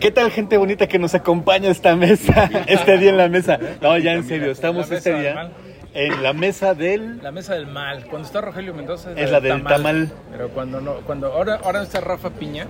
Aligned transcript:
¿Qué 0.00 0.12
tal 0.12 0.30
gente 0.30 0.56
bonita 0.56 0.86
que 0.86 0.98
nos 0.98 1.14
acompaña 1.14 1.70
esta 1.70 1.96
mesa, 1.96 2.48
este 2.66 2.98
día 2.98 3.10
en 3.10 3.16
la 3.16 3.28
mesa? 3.28 3.58
No, 3.80 3.98
ya 3.98 4.12
en 4.12 4.24
serio, 4.24 4.52
estamos 4.52 4.90
este 4.90 5.12
día 5.18 5.50
en 5.92 6.22
la 6.22 6.32
mesa 6.32 6.74
del... 6.74 7.20
La 7.22 7.32
mesa 7.32 7.54
del 7.54 7.66
mal. 7.66 8.04
Cuando 8.06 8.26
está 8.26 8.40
Rogelio 8.40 8.74
Mendoza 8.74 9.10
Es 9.16 9.30
la 9.30 9.40
del 9.40 9.64
tamal. 9.64 10.12
Pero 10.30 10.50
cuando 10.50 10.80
no, 10.80 10.94
cuando 11.00 11.32
ahora, 11.32 11.60
ahora 11.64 11.82
está 11.82 12.00
Rafa 12.00 12.30
Piña, 12.30 12.68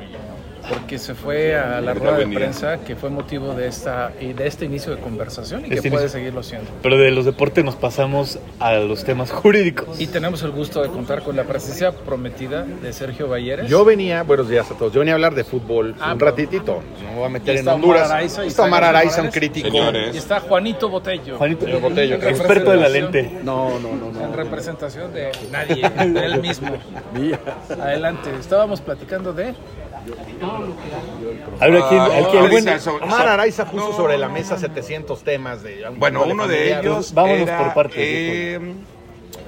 porque 0.69 0.99
se 0.99 1.15
fue 1.15 1.57
a 1.57 1.81
la 1.81 1.95
rueda 1.95 2.19
de 2.19 2.27
prensa, 2.27 2.79
que 2.79 2.97
fue 2.97 3.11
motivo 3.11 3.55
de 3.55 3.69
esta 3.69 4.13
y 4.21 4.33
de 4.33 4.47
este 4.47 4.65
inicio 4.67 4.95
de 4.95 5.01
conversación 5.01 5.65
y 5.65 5.69
que 5.69 5.75
Este 5.77 5.91
puede 5.91 6.05
inicio. 6.05 6.19
seguirlo 6.19 6.43
siendo. 6.43 6.71
Pero 6.83 6.99
de 6.99 7.11
los 7.11 7.25
deportes 7.25 7.65
nos 7.65 7.77
pasamos 7.77 8.39
a 8.61 8.75
los 8.75 9.05
temas 9.05 9.31
jurídicos. 9.31 10.01
Y 10.01 10.07
tenemos 10.09 10.43
el 10.43 10.51
gusto 10.51 10.83
de 10.83 10.89
contar 10.89 11.23
con 11.23 11.37
la 11.37 11.45
presencia 11.45 11.93
prometida 11.93 12.65
de 12.65 12.93
Sergio 12.93 13.29
Balleres. 13.29 13.69
Yo 13.69 13.85
venía, 13.85 14.23
buenos 14.23 14.49
días 14.49 14.71
a 14.71 14.75
todos, 14.75 14.93
yo 14.93 15.01
venía 15.01 15.15
a 15.15 15.17
hablar 15.17 15.35
de 15.35 15.45
fútbol 15.45 15.95
Ah, 16.01 16.13
un 16.13 16.21
ratitito, 16.21 16.83
no 17.05 17.17
voy 17.17 17.27
a 17.27 17.29
meter 17.29 17.57
Y 17.57 17.59
en 17.59 17.69
Honduras. 17.69 18.11
Araiza 18.11 18.45
está 18.45 18.65
Omar 18.65 18.85
Araiza, 18.85 19.23
un 19.23 19.29
crítico. 19.31 19.69
Señores. 19.69 20.15
Y 20.15 20.19
está 20.19 20.41
Juanito 20.41 20.89
Botello. 20.89 21.37
Juanito, 21.39 21.67
El 21.67 21.79
botello, 21.79 22.15
En 22.17 22.29
experto 22.29 22.71
de 22.73 22.77
la 22.77 22.89
lente. 22.89 23.31
No, 23.43 23.79
no, 23.81 23.95
no, 23.97 24.09
En 24.09 24.31
no. 24.31 24.37
representación 24.37 25.13
de 25.13 25.31
nadie, 25.51 25.89
de 25.89 26.25
él 26.27 26.41
mismo. 26.41 26.69
Adelante, 27.81 28.31
estábamos 28.39 28.81
platicando 28.81 29.33
de... 29.33 29.55
Aquí, 31.61 31.75
Ah, 31.99 32.09
aquí 32.27 32.37
el 32.37 32.51
buen- 32.51 32.69
Araiza, 32.69 32.79
sobre- 32.79 33.05
Omar 33.05 33.29
Araiza 33.29 33.65
puso 33.71 33.91
No. 33.91 33.97
sobre 33.97 34.19
la 34.19 34.29
mesa 34.29 34.59
700 34.59 35.23
temas 35.25 35.63
de 35.63 35.85
Bueno, 35.97 36.25
uno 36.25 36.47
de 36.47 36.79
ellos 36.79 37.13
Vámonos 37.15 37.49
era, 37.49 37.59
por 37.65 37.75
partes, 37.75 37.97
eh, 37.99 38.61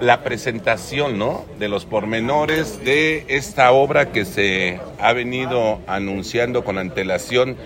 la 0.00 0.22
presentación, 0.22 1.18
¿no? 1.18 1.44
De 1.58 1.68
los 1.68 1.84
pormenores 1.84 2.84
de 2.84 3.24
esta 3.28 3.70
obra 3.72 4.12
que 4.12 4.24
se 4.24 4.80
ha 5.00 5.12
venido 5.12 5.80
anunciando 5.86 6.64
con 6.64 6.78
antelación 6.78 7.56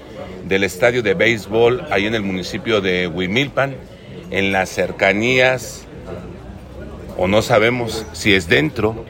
del 0.45 0.65
estadio 0.65 1.03
de 1.03 1.15
béisbol 1.15 1.87
ahí 1.91 2.07
en 2.07 2.15
el 2.15 2.23
municipio 2.23 2.81
de 2.81 3.07
Huimilpan, 3.09 3.77
en 4.31 4.53
las 4.53 4.69
cercanías, 4.69 5.87
o 7.17 7.29
no 7.29 7.41
sabemos 7.43 8.05
si 8.13 8.35
es 8.35 8.49
dentro 8.49 9.05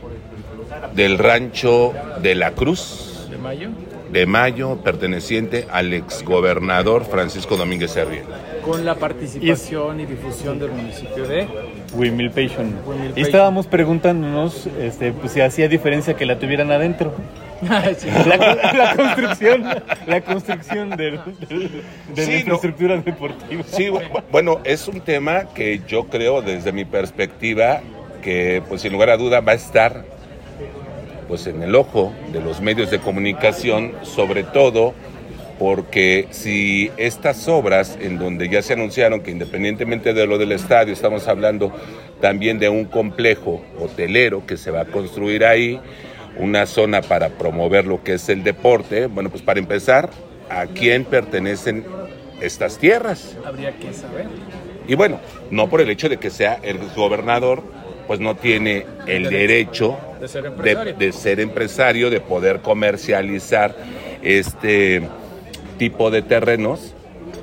del 0.94 1.18
rancho 1.18 1.92
de 2.20 2.34
la 2.34 2.52
Cruz 2.52 3.13
mayo, 3.44 3.68
de 4.10 4.26
Mayo, 4.26 4.76
perteneciente 4.82 5.66
al 5.70 5.92
exgobernador 5.92 7.04
Francisco 7.04 7.56
Domínguez 7.56 7.90
Servien. 7.92 8.22
con 8.64 8.84
la 8.84 8.94
participación 8.94 10.00
y 10.00 10.06
difusión 10.06 10.58
del 10.58 10.70
municipio 10.72 11.26
de... 11.28 11.46
Wimilpation. 11.94 12.74
Y 13.14 13.20
estábamos 13.20 13.66
preguntándonos 13.68 14.66
este, 14.80 15.12
pues, 15.12 15.32
si 15.32 15.40
hacía 15.40 15.68
diferencia 15.68 16.14
que 16.14 16.26
la 16.26 16.38
tuvieran 16.38 16.70
adentro. 16.72 17.12
Sí. 17.98 18.08
La, 18.26 18.36
la 18.74 18.94
construcción, 18.96 19.64
la 20.06 20.20
construcción 20.20 20.90
del- 20.90 21.20
del- 21.48 21.70
de 22.14 22.24
Sí, 22.24 22.30
la 22.30 22.32
no. 22.32 22.38
infraestructura 22.40 22.96
deportiva. 22.98 23.62
Sí, 23.70 23.84
bu- 23.84 24.02
bueno, 24.30 24.60
es 24.64 24.86
un 24.88 25.00
tema 25.00 25.44
que 25.54 25.80
yo 25.86 26.04
creo 26.04 26.42
desde 26.42 26.72
mi 26.72 26.84
perspectiva 26.84 27.80
que 28.22 28.62
pues 28.68 28.82
sin 28.82 28.92
lugar 28.92 29.08
a 29.10 29.16
duda 29.16 29.40
va 29.40 29.52
a 29.52 29.54
estar 29.54 30.04
pues 31.34 31.48
en 31.48 31.64
el 31.64 31.74
ojo 31.74 32.12
de 32.32 32.40
los 32.40 32.60
medios 32.60 32.92
de 32.92 33.00
comunicación, 33.00 33.90
sobre 34.02 34.44
todo 34.44 34.94
porque 35.58 36.28
si 36.30 36.92
estas 36.96 37.48
obras 37.48 37.98
en 38.00 38.20
donde 38.20 38.48
ya 38.48 38.62
se 38.62 38.74
anunciaron 38.74 39.20
que 39.20 39.32
independientemente 39.32 40.14
de 40.14 40.28
lo 40.28 40.38
del 40.38 40.52
estadio, 40.52 40.92
estamos 40.92 41.26
hablando 41.26 41.72
también 42.20 42.60
de 42.60 42.68
un 42.68 42.84
complejo 42.84 43.64
hotelero 43.80 44.46
que 44.46 44.56
se 44.56 44.70
va 44.70 44.82
a 44.82 44.84
construir 44.84 45.44
ahí, 45.44 45.80
una 46.38 46.66
zona 46.66 47.02
para 47.02 47.30
promover 47.30 47.84
lo 47.84 48.04
que 48.04 48.14
es 48.14 48.28
el 48.28 48.44
deporte, 48.44 49.06
bueno, 49.06 49.28
pues 49.28 49.42
para 49.42 49.58
empezar, 49.58 50.10
¿a 50.48 50.66
quién 50.66 51.04
pertenecen 51.04 51.84
estas 52.40 52.78
tierras? 52.78 53.36
Habría 53.44 53.72
que 53.72 53.92
saber. 53.92 54.26
Y 54.86 54.94
bueno, 54.94 55.18
no 55.50 55.68
por 55.68 55.80
el 55.80 55.90
hecho 55.90 56.08
de 56.08 56.18
que 56.18 56.30
sea 56.30 56.60
el 56.62 56.78
gobernador, 56.94 57.64
pues 58.06 58.20
no 58.20 58.34
tiene 58.36 58.86
el 59.06 59.28
derecho 59.30 59.96
De 60.20 60.28
ser 60.28 60.42
de, 60.42 60.48
empresario. 60.48 60.94
de 60.94 61.12
ser 61.12 61.40
empresario, 61.40 62.10
de 62.10 62.20
poder 62.20 62.60
comercializar 62.60 63.74
este 64.22 65.08
tipo 65.78 66.10
de 66.10 66.22
terrenos, 66.22 66.94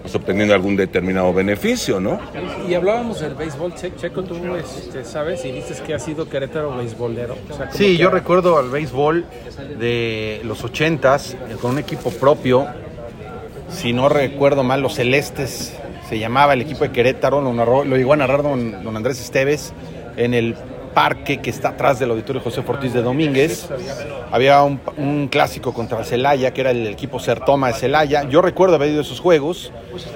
pues 0.02 0.16
obteniendo 0.16 0.54
algún 0.56 0.76
determinado 0.76 1.32
beneficio, 1.34 2.00
¿no? 2.00 2.20
Y 2.68 2.74
hablábamos 2.74 3.20
del 3.20 3.36
béisbol, 3.36 3.74
Che- 3.76 3.96
Checo, 3.96 4.24
tú 4.24 4.36
este, 4.56 5.04
sabes 5.04 5.44
y 5.46 5.52
dices 5.52 5.82
que 5.82 5.94
ha 5.94 6.00
sido 6.00 6.28
Querétaro 6.28 6.76
beisbolero. 6.76 7.36
O 7.50 7.54
sea, 7.54 7.66
como 7.68 7.78
Sí, 7.78 7.98
yo 7.98 8.10
recuerdo 8.10 8.58
al 8.58 8.70
béisbol 8.70 9.26
de 9.80 10.42
los 10.44 10.64
80s 10.64 11.34
eh, 11.34 11.38
con 11.62 11.72
un 11.72 11.80
equipo 11.80 12.10
propio. 12.12 12.68
Si 13.70 13.94
no 13.94 14.10
recuerdo 14.10 14.64
mal, 14.64 14.82
los 14.82 14.96
Celestes 14.96 15.74
se 16.10 16.20
llamaba 16.20 16.54
el 16.54 16.62
equipo 16.62 16.84
de 16.84 16.92
Querétaro. 16.92 17.40
Lo, 17.42 17.54
narró- 17.54 17.86
lo 17.86 17.96
llegó 17.96 18.14
a 18.14 18.18
narrar 18.18 18.42
don, 18.44 18.84
don 18.84 18.98
Andrés 18.98 19.22
Esteves 19.22 19.72
en 20.18 20.34
el 20.34 20.56
parque 20.94 21.40
que 21.40 21.50
está 21.50 21.70
atrás 21.70 22.00
del 22.00 22.12
auditorio 22.12 22.42
José 22.42 22.64
Ortiz 22.66 22.94
de 22.94 23.02
Domínguez. 23.02 23.70
Había 24.32 24.62
un, 24.64 25.28
clásico 25.30 25.74
contra 25.74 26.00
el 26.00 26.06
Celaya, 26.06 26.54
que 26.54 26.62
era 26.62 26.72
el 26.72 26.88
equipo 26.88 27.20
Sertoma 27.20 27.68
de 27.68 27.74
Celaya. 27.74 28.28
Yo 28.28 28.42
recuerdo 28.42 28.76
haber 28.76 28.90
ido 28.90 29.00
a 29.00 29.02
esos 29.04 29.20
juegos 29.20 29.72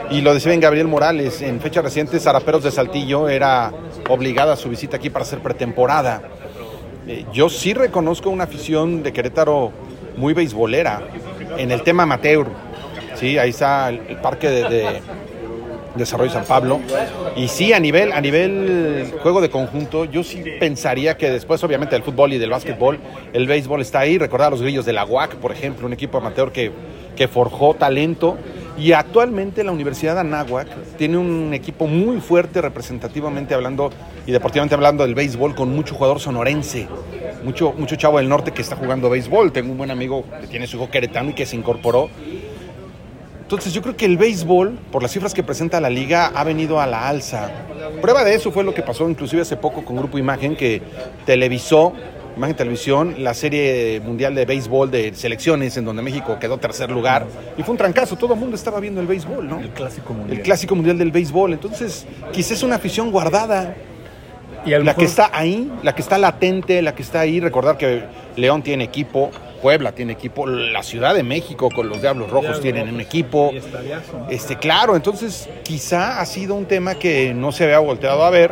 y 0.09 0.21
lo 0.21 0.33
decía 0.33 0.49
bien 0.51 0.61
Gabriel 0.61 0.87
Morales. 0.87 1.41
En 1.41 1.59
fechas 1.61 1.83
recientes, 1.83 2.23
Zaraperos 2.23 2.63
de 2.63 2.71
Saltillo 2.71 3.29
era 3.29 3.71
obligada 4.09 4.53
a 4.53 4.55
su 4.55 4.69
visita 4.69 4.97
aquí 4.97 5.09
para 5.09 5.23
hacer 5.23 5.39
pretemporada. 5.39 6.21
Eh, 7.07 7.25
yo 7.31 7.49
sí 7.49 7.73
reconozco 7.73 8.29
una 8.29 8.45
afición 8.45 9.03
de 9.03 9.13
Querétaro 9.13 9.71
muy 10.17 10.33
beisbolera 10.33 11.01
en 11.57 11.71
el 11.71 11.83
tema 11.83 12.03
amateur. 12.03 12.47
Sí, 13.15 13.37
ahí 13.37 13.51
está 13.51 13.89
el, 13.89 14.01
el 14.09 14.17
parque 14.17 14.49
de, 14.49 14.69
de 14.69 15.01
Desarrollo 15.95 16.31
San 16.31 16.45
Pablo. 16.45 16.79
Y 17.35 17.47
sí, 17.47 17.73
a 17.73 17.79
nivel, 17.79 18.11
a 18.11 18.21
nivel 18.21 19.13
juego 19.21 19.41
de 19.41 19.49
conjunto, 19.49 20.05
yo 20.05 20.23
sí 20.23 20.43
pensaría 20.59 21.17
que 21.17 21.29
después, 21.29 21.63
obviamente, 21.63 21.95
del 21.95 22.03
fútbol 22.03 22.33
y 22.33 22.37
del 22.37 22.49
básquetbol, 22.49 22.99
el 23.33 23.47
béisbol 23.47 23.81
está 23.81 23.99
ahí. 23.99 24.17
Recordar 24.17 24.47
a 24.47 24.51
los 24.51 24.61
grillos 24.61 24.85
de 24.85 24.93
la 24.93 25.05
UAC, 25.05 25.35
por 25.35 25.51
ejemplo, 25.51 25.85
un 25.87 25.93
equipo 25.93 26.17
amateur 26.17 26.51
que, 26.51 26.71
que 27.15 27.27
forjó 27.27 27.73
talento. 27.73 28.37
Y 28.77 28.91
actualmente 28.91 29.63
la 29.63 29.71
Universidad 29.71 30.15
de 30.15 30.19
Anáhuac 30.21 30.67
tiene 30.97 31.17
un 31.17 31.53
equipo 31.53 31.87
muy 31.87 32.19
fuerte 32.19 32.61
representativamente 32.61 33.53
hablando 33.53 33.89
y 34.27 34.33
deportivamente 34.33 34.75
hablando 34.75 35.05
del 35.05 35.15
béisbol 35.15 35.55
con 35.55 35.73
mucho 35.73 35.95
jugador 35.95 36.19
sonorense, 36.19 36.85
mucho, 37.45 37.73
mucho 37.77 37.95
chavo 37.95 38.17
del 38.17 38.27
norte 38.27 38.51
que 38.51 38.61
está 38.61 38.75
jugando 38.75 39.09
béisbol. 39.09 39.53
Tengo 39.53 39.71
un 39.71 39.77
buen 39.77 39.91
amigo 39.91 40.25
que 40.41 40.47
tiene 40.47 40.67
su 40.67 40.75
hijo 40.75 40.89
queretano 40.91 41.29
y 41.29 41.33
que 41.33 41.45
se 41.45 41.55
incorporó. 41.55 42.09
Entonces 43.45 43.73
yo 43.73 43.83
creo 43.83 43.95
que 43.95 44.05
el 44.05 44.17
béisbol, 44.17 44.71
por 44.91 45.03
las 45.03 45.11
cifras 45.11 45.35
que 45.35 45.43
presenta 45.43 45.79
la 45.79 45.89
liga, 45.91 46.31
ha 46.33 46.43
venido 46.43 46.81
a 46.81 46.87
la 46.87 47.07
alza. 47.07 47.51
Prueba 48.01 48.23
de 48.23 48.33
eso 48.33 48.51
fue 48.51 48.63
lo 48.63 48.73
que 48.73 48.81
pasó 48.81 49.07
inclusive 49.07 49.43
hace 49.43 49.55
poco 49.55 49.85
con 49.85 49.95
Grupo 49.97 50.17
Imagen, 50.17 50.55
que 50.55 50.81
televisó, 51.27 51.93
Imagen 52.35 52.55
Televisión, 52.55 53.15
la 53.19 53.35
serie 53.35 54.01
mundial 54.03 54.33
de 54.33 54.45
béisbol 54.45 54.89
de 54.89 55.13
selecciones, 55.13 55.77
en 55.77 55.85
donde 55.85 56.01
México 56.01 56.37
quedó 56.39 56.57
tercer 56.57 56.89
lugar. 56.89 57.27
Y 57.55 57.61
fue 57.61 57.73
un 57.73 57.77
trancazo, 57.77 58.15
todo 58.17 58.33
el 58.33 58.39
mundo 58.39 58.55
estaba 58.55 58.79
viendo 58.79 58.99
el 58.99 59.05
béisbol, 59.05 59.47
¿no? 59.47 59.59
El 59.59 59.69
clásico 59.69 60.13
mundial. 60.15 60.37
El 60.39 60.43
clásico 60.43 60.73
mundial 60.75 60.97
del 60.97 61.11
béisbol. 61.11 61.53
Entonces, 61.53 62.07
quizás 62.31 62.53
es 62.53 62.63
una 62.63 62.75
afición 62.77 63.11
guardada. 63.11 63.75
Y 64.65 64.71
La 64.71 64.79
mejor- 64.79 64.95
que 64.95 65.05
está 65.05 65.29
ahí, 65.31 65.71
la 65.83 65.93
que 65.93 66.01
está 66.01 66.17
latente, 66.17 66.81
la 66.81 66.95
que 66.95 67.03
está 67.03 67.19
ahí. 67.19 67.39
Recordar 67.39 67.77
que 67.77 68.03
León 68.35 68.63
tiene 68.63 68.83
equipo, 68.85 69.29
Puebla 69.65 69.93
tiene 69.93 70.13
equipo, 70.13 70.45
la 70.45 70.83
Ciudad 70.83 71.15
de 71.15 71.23
México 71.23 71.69
con 71.75 71.89
los 71.89 71.99
Diablos 71.99 72.29
Rojos 72.29 72.61
Diablos 72.61 72.61
tienen 72.61 72.81
Rojos. 72.83 72.93
un 72.93 73.01
equipo. 73.01 73.51
Este, 74.29 74.57
claro, 74.57 74.95
entonces 74.95 75.49
quizá 75.63 76.21
ha 76.21 76.25
sido 76.27 76.53
un 76.53 76.65
tema 76.65 76.93
que 76.93 77.33
no 77.33 77.51
se 77.51 77.63
había 77.63 77.79
volteado 77.79 78.23
a 78.23 78.29
ver. 78.29 78.51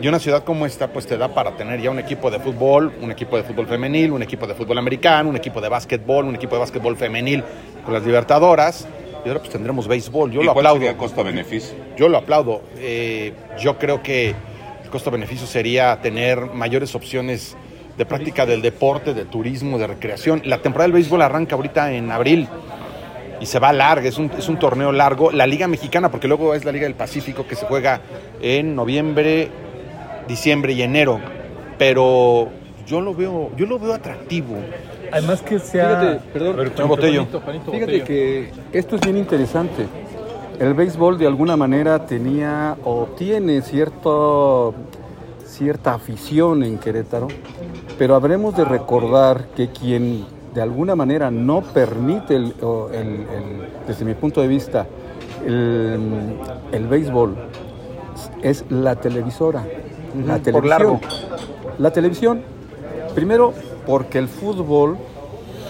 Y 0.00 0.06
una 0.06 0.20
ciudad 0.20 0.44
como 0.44 0.66
esta, 0.66 0.92
pues 0.92 1.08
te 1.08 1.18
da 1.18 1.34
para 1.34 1.56
tener 1.56 1.80
ya 1.80 1.90
un 1.90 1.98
equipo 1.98 2.30
de 2.30 2.38
fútbol, 2.38 2.92
un 3.02 3.10
equipo 3.10 3.36
de 3.36 3.42
fútbol 3.42 3.66
femenil, 3.66 4.12
un 4.12 4.22
equipo 4.22 4.46
de 4.46 4.54
fútbol 4.54 4.78
americano, 4.78 5.28
un 5.30 5.34
equipo 5.34 5.60
de 5.60 5.68
básquetbol, 5.68 6.24
un 6.26 6.36
equipo 6.36 6.54
de 6.54 6.60
básquetbol 6.60 6.96
femenil 6.96 7.42
con 7.84 7.92
las 7.92 8.04
Libertadoras. 8.04 8.86
Y 9.24 9.28
ahora 9.28 9.40
pues 9.40 9.50
tendremos 9.50 9.88
béisbol. 9.88 10.30
Yo 10.30 10.42
¿Y 10.42 10.44
lo 10.44 10.52
cuál 10.52 10.64
aplaudo. 10.66 10.96
costo-beneficio? 10.96 11.74
Yo 11.96 12.08
lo 12.08 12.18
aplaudo. 12.18 12.62
Eh, 12.78 13.32
yo 13.60 13.78
creo 13.78 14.00
que 14.00 14.28
el 14.28 14.90
costo-beneficio 14.90 15.48
sería 15.48 16.00
tener 16.00 16.38
mayores 16.54 16.94
opciones 16.94 17.56
de 18.00 18.06
práctica 18.06 18.46
del 18.46 18.62
deporte, 18.62 19.12
de 19.12 19.26
turismo, 19.26 19.78
de 19.78 19.86
recreación. 19.86 20.40
La 20.46 20.56
temporada 20.62 20.86
del 20.86 20.94
béisbol 20.94 21.20
arranca 21.20 21.54
ahorita 21.54 21.92
en 21.92 22.10
abril 22.10 22.48
y 23.38 23.44
se 23.44 23.58
va 23.58 23.74
larga, 23.74 24.08
es 24.08 24.16
un, 24.16 24.30
es 24.38 24.48
un 24.48 24.58
torneo 24.58 24.90
largo. 24.90 25.30
La 25.30 25.46
Liga 25.46 25.68
Mexicana, 25.68 26.10
porque 26.10 26.26
luego 26.26 26.54
es 26.54 26.64
la 26.64 26.72
Liga 26.72 26.84
del 26.84 26.94
Pacífico 26.94 27.46
que 27.46 27.56
se 27.56 27.66
juega 27.66 28.00
en 28.40 28.74
noviembre, 28.74 29.50
diciembre 30.26 30.72
y 30.72 30.80
enero. 30.80 31.20
Pero 31.76 32.48
yo 32.86 33.02
lo 33.02 33.14
veo, 33.14 33.50
yo 33.54 33.66
lo 33.66 33.78
veo 33.78 33.92
atractivo. 33.92 34.56
Además 35.12 35.42
que 35.42 35.58
sea... 35.58 36.00
Fíjate, 36.00 36.20
perdón. 36.32 36.54
A 36.54 36.62
ver, 36.62 36.86
Botello. 36.86 37.26
Juanito, 37.26 37.40
Juanito 37.40 37.72
Fíjate 37.72 37.98
Botello. 38.00 38.04
que 38.06 38.50
esto 38.72 38.96
es 38.96 39.02
bien 39.02 39.18
interesante. 39.18 39.86
El 40.58 40.72
béisbol 40.72 41.18
de 41.18 41.26
alguna 41.26 41.54
manera 41.54 42.06
tenía 42.06 42.78
o 42.82 43.08
tiene 43.18 43.60
cierto, 43.60 44.74
cierta 45.50 45.94
afición 45.94 46.62
en 46.62 46.78
Querétaro, 46.78 47.28
pero 47.98 48.14
habremos 48.14 48.56
de 48.56 48.64
recordar 48.64 49.48
que 49.56 49.68
quien 49.68 50.24
de 50.54 50.62
alguna 50.62 50.94
manera 50.96 51.30
no 51.30 51.60
permite, 51.62 52.36
el- 52.36 52.54
o 52.62 52.88
el- 52.90 52.98
el- 52.98 53.68
desde 53.86 54.04
mi 54.04 54.14
punto 54.14 54.40
de 54.40 54.48
vista, 54.48 54.86
el, 55.46 56.86
béisbol, 56.88 57.34
es 58.42 58.64
la 58.70 58.96
televisora. 58.96 59.64
La 60.26 60.34
por 60.34 60.42
televisión. 60.42 60.68
largo. 60.68 61.00
La 61.78 61.92
televisión, 61.92 62.42
primero 63.14 63.52
porque 63.86 64.18
el 64.18 64.28
fútbol 64.28 64.96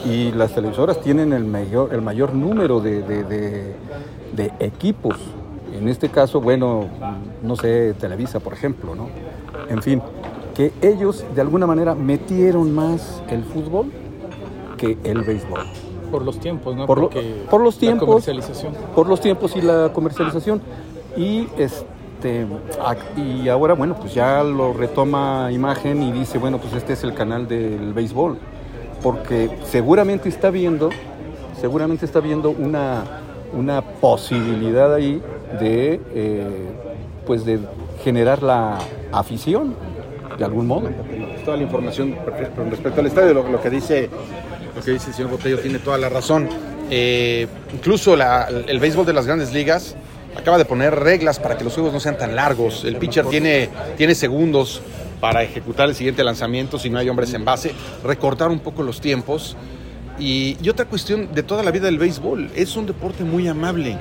y 0.05 0.33
las 0.33 0.55
televisoras 0.55 1.01
tienen 1.01 1.33
el 1.33 1.45
mayor, 1.45 1.93
el 1.93 2.01
mayor 2.03 2.35
número 2.35 2.81
de, 2.81 3.03
de- 3.03 3.25
de- 3.25 3.75
de 4.33 4.53
equipos. 4.61 5.17
En 5.79 5.89
este 5.89 6.09
caso, 6.09 6.41
bueno, 6.41 6.87
no 7.43 7.55
sé, 7.57 7.95
Televisa, 7.95 8.41
por 8.41 8.53
ejemplo, 8.55 8.95
¿no? 8.95 9.09
En 9.71 9.83
fin, 9.83 10.03
que 10.55 10.73
ellos 10.83 11.25
de 11.35 11.41
alguna 11.41 11.67
manera 11.67 11.95
metieron 11.95 12.75
más 12.75 13.23
el 13.31 13.45
fútbol 13.45 13.87
que 14.77 14.99
el 15.05 15.23
béisbol. 15.23 15.61
Por 16.11 16.23
los 16.25 16.39
tiempos, 16.41 16.75
¿no? 16.77 16.87
Por, 16.87 16.99
lo- 17.01 17.11
por 17.51 17.61
los 17.63 17.77
la 17.77 17.81
tiempos. 17.81 18.07
comercialización. 18.09 18.75
Por 18.95 19.09
los 19.09 19.21
tiempos 19.21 19.55
y 19.57 19.63
la 19.63 19.91
comercialización. 19.93 20.61
Y 21.17 21.47
este 21.57 22.47
y 23.17 23.49
ahora, 23.49 23.73
bueno, 23.75 23.95
pues 23.99 24.13
ya 24.13 24.43
lo 24.45 24.73
retoma 24.75 25.49
imagen 25.53 26.03
y 26.03 26.13
dice, 26.13 26.37
bueno, 26.39 26.59
pues 26.59 26.75
este 26.75 26.93
es 26.93 27.03
el 27.05 27.15
canal 27.15 27.49
del 27.49 27.95
béisbol. 27.95 28.37
Porque 29.03 29.51
seguramente 29.65 30.29
está 30.29 30.51
viendo, 30.51 30.91
seguramente 31.59 32.05
está 32.05 32.21
viendo 32.21 32.51
una, 32.51 33.05
una 33.57 33.81
posibilidad 33.83 34.93
ahí 34.93 35.23
de 35.59 36.01
eh, 36.15 36.71
pues 37.27 37.45
de 37.47 37.61
generar 38.05 38.43
la 38.43 38.79
afición 39.13 39.75
de 40.39 40.45
algún 40.45 40.67
modo. 40.67 40.89
toda 41.45 41.57
la 41.57 41.63
información 41.65 42.17
respecto 42.71 43.01
al 43.01 43.07
estadio, 43.07 43.35
lo, 43.35 43.49
lo 43.49 43.61
que 43.61 43.71
dice 43.71 44.09
lo 44.75 44.83
que 44.83 44.93
dice 44.93 45.09
el 45.11 45.15
señor 45.15 45.31
Botello 45.33 45.59
tiene 45.59 45.79
toda 45.81 45.99
la 45.99 46.09
razón. 46.09 46.49
Eh, 46.91 47.47
incluso 47.75 48.17
la- 48.17 48.49
el 48.67 48.79
béisbol 48.79 49.05
de 49.07 49.13
las 49.13 49.27
grandes 49.27 49.53
ligas 49.53 49.97
acaba 50.37 50.59
de 50.59 50.65
poner 50.65 50.95
reglas 50.95 51.39
para 51.41 51.57
que 51.59 51.65
los 51.65 51.75
juegos 51.75 51.93
no 51.93 52.01
sean 52.01 52.17
tan 52.17 52.37
largos. 52.37 52.85
El 52.85 52.97
pitcher 52.97 53.27
tiene, 53.27 53.69
tiene 53.97 54.15
segundos 54.15 54.81
para 55.21 55.43
ejecutar 55.43 55.89
el 55.89 55.95
siguiente 55.95 56.23
lanzamiento 56.25 56.79
si 56.79 56.89
no 56.89 56.99
hay 56.99 57.09
hombres 57.09 57.35
en 57.35 57.45
base, 57.45 57.73
recortar 58.05 58.49
un 58.49 58.61
poco 58.61 58.83
los 58.83 59.01
tiempos. 59.01 59.57
Y, 60.19 60.57
y 60.63 60.69
otra 60.69 60.85
cuestión 60.85 61.33
de 61.35 61.43
toda 61.43 61.63
la 61.63 61.71
vida 61.71 61.87
del 61.87 61.99
béisbol, 61.99 62.51
es 62.55 62.77
un 62.77 62.87
deporte 62.87 63.25
muy 63.25 63.49
amable. 63.49 63.97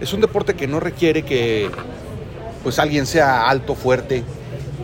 Es 0.00 0.12
un 0.12 0.20
deporte 0.20 0.54
que 0.54 0.66
no 0.66 0.80
requiere 0.80 1.22
que 1.22 1.70
pues 2.66 2.80
alguien 2.80 3.06
sea 3.06 3.48
alto, 3.48 3.76
fuerte, 3.76 4.24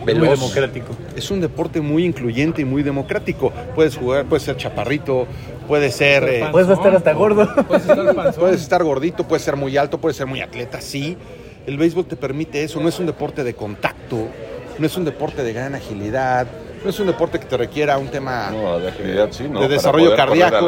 veloz. 0.05 0.21
Muy 0.21 0.37
democrático. 0.37 0.95
Es 1.17 1.29
un 1.31 1.41
deporte 1.41 1.81
muy 1.81 2.05
incluyente 2.05 2.61
y 2.61 2.65
muy 2.65 2.81
democrático. 2.81 3.51
Puedes 3.75 3.97
jugar, 3.97 4.23
puedes 4.23 4.43
ser 4.43 4.55
chaparrito, 4.55 5.27
puede 5.67 5.91
ser, 5.91 6.23
eh, 6.23 6.47
Puedes 6.49 6.69
estar 6.69 6.95
hasta 6.95 7.11
gordo. 7.11 7.45
Puedes 7.67 7.85
estar 7.85 8.35
puedes 8.39 8.61
estar 8.61 8.83
gordito, 8.85 9.27
puedes 9.27 9.43
ser 9.43 9.57
muy 9.57 9.75
alto, 9.75 9.97
puedes 9.97 10.15
ser 10.15 10.27
muy 10.27 10.39
atleta, 10.39 10.79
sí. 10.79 11.17
El 11.67 11.77
béisbol 11.77 12.05
te 12.05 12.15
permite 12.15 12.63
eso. 12.63 12.79
No 12.79 12.87
es 12.87 12.97
un 12.99 13.05
deporte 13.05 13.43
de 13.43 13.53
contacto, 13.53 14.29
no 14.79 14.85
es 14.85 14.95
un 14.95 15.03
deporte 15.03 15.43
de 15.43 15.51
gran 15.51 15.75
agilidad, 15.75 16.47
no 16.83 16.89
es 16.89 16.99
un 16.99 17.07
deporte 17.07 17.39
que 17.39 17.45
te 17.45 17.57
requiera 17.57 17.97
un 17.97 18.07
tema 18.07 18.49
No, 18.51 18.79
de 18.79 18.89
agilidad 18.89 19.29
sí, 19.31 19.45
¿no? 19.49 19.61
de 19.61 19.67
desarrollo 19.67 20.15
cardíaco. 20.15 20.59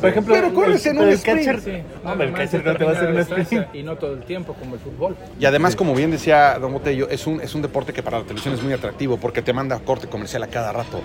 Por 0.00 0.08
ejemplo, 0.10 0.34
Pero 0.34 0.54
corres 0.54 0.84
en 0.86 0.96
el, 0.96 1.02
un 1.02 1.08
el 1.08 1.14
sprint. 1.14 1.38
catcher. 1.46 1.60
Sí, 1.60 1.82
No, 2.04 2.12
el 2.22 2.32
catcher 2.32 2.64
no 2.64 2.76
te 2.76 2.84
va 2.84 2.90
a 2.92 2.94
hacer 2.94 3.10
un 3.10 3.18
sprint. 3.18 3.74
Y 3.74 3.82
no 3.82 3.96
todo 3.96 4.14
el 4.14 4.20
tiempo, 4.22 4.54
como 4.54 4.74
el 4.74 4.80
fútbol. 4.80 5.16
Y 5.38 5.44
además, 5.44 5.76
como 5.76 5.94
bien 5.94 6.10
decía 6.10 6.58
Don 6.58 6.72
Botello, 6.72 7.08
es 7.08 7.26
un, 7.26 7.40
es 7.40 7.54
un 7.54 7.62
deporte 7.62 7.92
que 7.92 8.02
para 8.02 8.18
la 8.18 8.24
televisión 8.24 8.54
es 8.54 8.62
muy 8.62 8.72
atractivo 8.72 9.16
porque 9.16 9.42
te 9.42 9.52
manda 9.52 9.78
corte 9.80 10.06
comercial 10.08 10.42
a 10.42 10.46
cada 10.48 10.72
rato 10.72 11.00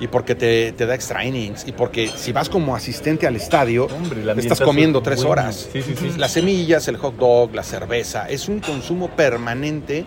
y 0.00 0.06
porque 0.08 0.34
te, 0.34 0.72
te 0.72 0.86
da 0.86 0.94
extra 0.94 1.24
innings 1.24 1.66
y 1.66 1.72
porque 1.72 2.08
si 2.08 2.32
vas 2.32 2.48
como 2.48 2.74
asistente 2.74 3.26
al 3.26 3.36
estadio, 3.36 3.86
Hombre, 3.86 4.22
el 4.22 4.34
te 4.34 4.40
estás 4.40 4.60
comiendo 4.60 4.98
es 4.98 5.04
tres 5.04 5.24
horas. 5.24 5.68
Sí, 5.72 5.82
sí, 5.82 5.94
sí. 5.98 6.12
Las 6.16 6.32
semillas, 6.32 6.88
el 6.88 6.96
hot 6.96 7.16
dog, 7.16 7.54
la 7.54 7.62
cerveza, 7.62 8.28
es 8.28 8.48
un 8.48 8.60
consumo 8.60 9.08
permanente. 9.08 10.04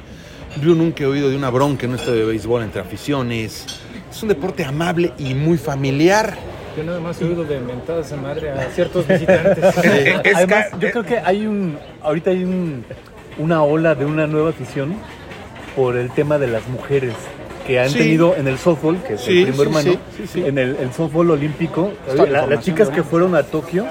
Yo 0.62 0.74
nunca 0.74 1.04
he 1.04 1.08
oído 1.08 1.30
de 1.30 1.36
una 1.36 1.50
bronca 1.50 1.86
en 1.86 1.92
un 1.92 2.00
estadio 2.00 2.20
de 2.22 2.26
béisbol 2.26 2.64
entre 2.64 2.82
aficiones. 2.82 3.66
Es 4.10 4.24
un 4.24 4.30
deporte 4.30 4.64
amable 4.64 5.12
y 5.18 5.34
muy 5.34 5.58
familiar. 5.58 6.36
Yo 6.78 6.84
nada 6.84 7.00
más 7.00 7.22
he 7.22 7.26
oído 7.26 7.44
de 7.44 7.60
mentadas 7.60 8.10
de 8.10 8.18
madre 8.18 8.52
a 8.52 8.70
ciertos 8.72 9.08
visitantes. 9.08 9.58
Es 10.24 10.36
Además, 10.36 10.68
yo 10.80 10.92
creo 10.92 11.04
que 11.04 11.18
hay 11.20 11.46
un, 11.46 11.78
ahorita 12.02 12.32
hay 12.32 12.44
un, 12.44 12.84
una 13.38 13.64
ola 13.64 13.96
de 13.96 14.06
una 14.06 14.28
nueva 14.28 14.50
afición 14.52 14.96
por 15.76 15.98
el 15.98 16.10
tema 16.12 16.38
de 16.38 16.48
las 16.48 16.68
mujeres 16.68 17.14
que 17.68 17.80
han 17.80 17.90
Sí. 17.90 17.98
tenido 17.98 18.36
en 18.36 18.48
el 18.48 18.58
softball, 18.58 19.02
que 19.04 19.16
es 19.16 19.22
Sí, 19.22 19.40
el 19.40 19.48
primo 19.48 19.58
sí, 19.58 19.62
hermano, 19.64 19.92
sí, 19.92 20.00
sí, 20.18 20.28
sí. 20.34 20.44
en 20.46 20.58
el, 20.58 20.76
el 20.78 20.94
softball 20.94 21.32
olímpico, 21.32 21.92
la 22.16 22.46
las 22.48 22.64
chicas 22.64 22.90
que 22.90 23.04
fueron 23.04 23.36
a 23.36 23.44
Tokio 23.44 23.86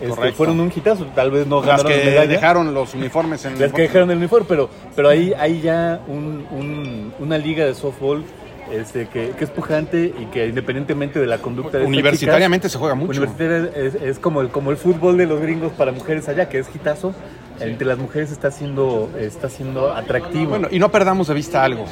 este, 0.00 0.32
fueron 0.32 0.60
un 0.60 0.72
hitazo, 0.74 1.06
tal 1.14 1.30
vez 1.30 1.46
no 1.46 1.58
Las 1.60 1.82
ganaron 1.82 1.92
que 1.92 2.04
medalla, 2.10 2.26
dejaron 2.26 2.74
los 2.74 2.94
uniformes 2.94 3.44
en 3.44 3.60
las 3.60 3.72
que 3.72 3.82
dejaron 3.82 4.10
el 4.10 4.18
uniforme, 4.18 4.46
pero, 4.48 4.70
pero 4.96 5.08
ahí 5.08 5.32
hay 5.38 5.60
ya 5.60 6.00
un- 6.08 6.46
un- 6.50 7.12
una 7.18 7.38
liga 7.38 7.64
de 7.64 7.74
softball 7.74 8.24
este, 8.72 9.08
que, 9.08 9.30
que 9.30 9.44
es 9.44 9.50
pujante 9.50 10.14
y 10.16 10.26
que 10.26 10.46
independientemente 10.46 11.18
de 11.18 11.26
la 11.26 11.38
conducta 11.38 11.78
de 11.78 11.84
Universitariamente 11.86 12.68
chicas, 12.68 12.72
se 12.72 12.78
juega 12.78 12.94
mucho. 12.94 13.10
Universitaria 13.10 13.68
es, 13.74 13.94
es 13.96 14.18
como, 14.20 14.40
el, 14.42 14.48
como 14.50 14.70
el 14.70 14.76
fútbol 14.76 15.16
de 15.18 15.26
los 15.26 15.40
gringos 15.40 15.72
para 15.72 15.90
mujeres 15.90 16.28
allá, 16.28 16.48
que 16.48 16.58
es 16.60 16.68
hitazo. 16.74 17.12
Entre 17.58 17.86
las 17.86 17.98
mujeres 17.98 18.30
está 18.32 18.50
siendo, 18.50 19.10
está 19.18 19.50
siendo 19.50 19.92
atractivo. 19.92 20.48
Bueno, 20.50 20.68
y 20.70 20.78
no 20.78 20.90
perdamos 20.90 21.28
de 21.28 21.34
vista 21.34 21.62
algo. 21.62 21.84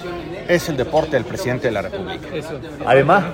Es 0.48 0.66
el 0.70 0.78
deporte 0.78 1.10
del 1.10 1.24
presidente 1.26 1.66
de 1.66 1.72
la 1.72 1.82
República. 1.82 2.26
Eso. 2.34 2.58
Además, 2.86 3.24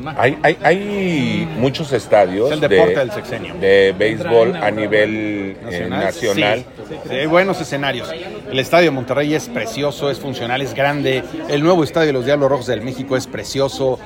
Además. 0.00 0.16
Hay, 0.18 0.38
hay, 0.42 0.58
hay 0.62 1.48
muchos 1.58 1.92
estadios 1.92 2.48
Es 2.48 2.54
el 2.54 2.60
deporte 2.60 2.94
de, 2.94 2.98
del 3.00 3.12
sexenio. 3.12 3.54
de 3.54 3.94
béisbol 3.98 4.56
a 4.56 4.70
nivel 4.70 5.56
eh, 5.70 5.86
nacional. 5.90 6.64
Sí, 6.88 6.94
sí, 7.08 7.14
hay 7.14 7.26
buenos 7.26 7.60
escenarios. 7.60 8.10
El 8.50 8.58
estadio 8.58 8.86
de 8.86 8.90
Monterrey 8.92 9.34
es 9.34 9.48
precioso, 9.48 10.10
es 10.10 10.18
funcional, 10.18 10.62
es 10.62 10.74
grande. 10.74 11.22
El 11.48 11.62
nuevo 11.62 11.84
estadio 11.84 12.08
de 12.08 12.12
los 12.14 12.24
Diablos 12.24 12.50
Rojos 12.50 12.66
del 12.66 12.80
México 12.80 13.16
es 13.16 13.26
precioso. 13.26 13.98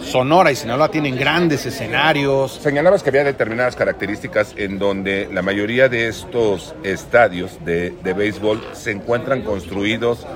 Sonora 0.00 0.50
y 0.50 0.56
Sinaloa 0.56 0.90
tienen 0.90 1.16
grandes 1.16 1.66
escenarios. 1.66 2.58
Señalabas 2.62 3.02
que 3.02 3.10
había 3.10 3.24
determinadas 3.24 3.76
características 3.76 4.54
en 4.56 4.78
donde 4.78 5.28
la 5.32 5.42
mayoría 5.42 5.88
de 5.88 6.08
estos 6.08 6.74
estadios 6.82 7.64
de, 7.64 7.90
de 8.02 8.12
béisbol 8.14 8.62
se 8.72 8.90
encuentran 8.90 9.42
construidos 9.42 10.26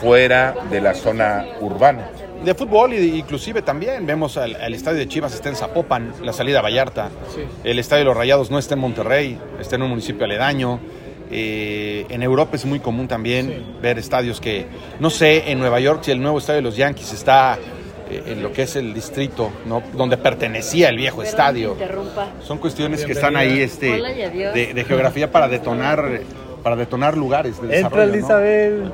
fuera 0.00 0.54
de 0.70 0.80
la 0.80 0.94
zona 0.94 1.44
urbana. 1.60 2.08
De 2.44 2.54
fútbol 2.54 2.92
y 2.94 3.18
inclusive 3.18 3.62
también 3.62 4.04
vemos 4.04 4.36
al, 4.36 4.56
al 4.56 4.74
estadio 4.74 4.98
de 4.98 5.06
Chivas 5.06 5.32
está 5.34 5.48
en 5.48 5.54
Zapopan, 5.56 6.12
la 6.22 6.32
salida 6.32 6.58
a 6.58 6.62
Vallarta. 6.62 7.10
Sí. 7.34 7.42
El 7.62 7.78
estadio 7.78 8.00
de 8.00 8.04
los 8.06 8.16
Rayados 8.16 8.50
no 8.50 8.58
está 8.58 8.74
en 8.74 8.80
Monterrey, 8.80 9.38
está 9.60 9.76
en 9.76 9.82
un 9.82 9.90
municipio 9.90 10.24
aledaño. 10.24 10.80
Eh, 11.30 12.04
en 12.10 12.22
Europa 12.22 12.56
es 12.56 12.64
muy 12.64 12.80
común 12.80 13.08
también 13.08 13.46
Sí. 13.48 13.64
ver 13.80 13.98
estadios 13.98 14.40
que, 14.40 14.66
no 15.00 15.08
sé, 15.08 15.50
en 15.50 15.60
Nueva 15.60 15.78
York 15.80 16.00
si 16.02 16.10
el 16.10 16.20
nuevo 16.20 16.38
estadio 16.38 16.56
de 16.58 16.62
los 16.62 16.76
Yankees 16.76 17.12
está 17.12 17.58
eh, 18.10 18.22
en 18.26 18.42
lo 18.42 18.52
que 18.52 18.62
es 18.62 18.76
el 18.76 18.92
distrito, 18.92 19.50
¿no? 19.64 19.82
donde 19.94 20.16
pertenecía 20.18 20.88
el 20.90 20.96
viejo 20.96 21.22
que 21.22 21.28
estadio. 21.28 21.72
interrumpa. 21.72 22.32
Son 22.42 22.58
cuestiones 22.58 23.04
que 23.06 23.12
están 23.12 23.36
ahí 23.36 23.60
este, 23.60 23.92
Hola 23.94 24.12
y 24.12 24.22
adiós. 24.22 24.52
de, 24.52 24.74
de 24.74 24.84
geografía 24.84 25.30
para 25.30 25.48
detonar, 25.48 26.20
para 26.62 26.76
detonar 26.76 27.16
lugares 27.16 27.60
de 27.60 27.78
entra 27.80 28.06
desarrollo. 28.06 28.12
¿no? 28.12 28.18
Isabel, 28.18 28.92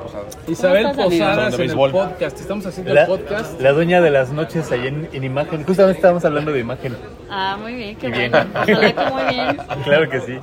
Isabel. 0.48 0.90
Posadas 0.96 1.46
en 1.48 1.52
el 1.52 1.58
béisbol. 1.58 1.90
podcast. 1.92 2.40
Estamos 2.40 2.66
haciendo 2.66 2.94
la, 2.94 3.02
el 3.02 3.06
podcast. 3.06 3.60
la 3.60 3.72
dueña 3.72 4.00
de 4.00 4.10
las 4.10 4.30
noches 4.30 4.70
ahí 4.72 4.86
en, 4.86 5.08
en 5.12 5.24
imagen. 5.24 5.64
Justamente 5.64 5.98
estábamos 5.98 6.24
hablando 6.24 6.52
de 6.52 6.60
imagen. 6.60 6.96
Ah, 7.30 7.56
muy 7.60 7.74
bien, 7.74 7.96
qué 7.96 8.08
Bien. 8.08 8.30
bueno. 8.30 8.50
Ojalá 8.54 8.92
que 8.94 9.10
muy 9.12 9.34
bien. 9.34 9.56
Claro 9.84 10.10
que 10.10 10.20
sí. 10.20 10.38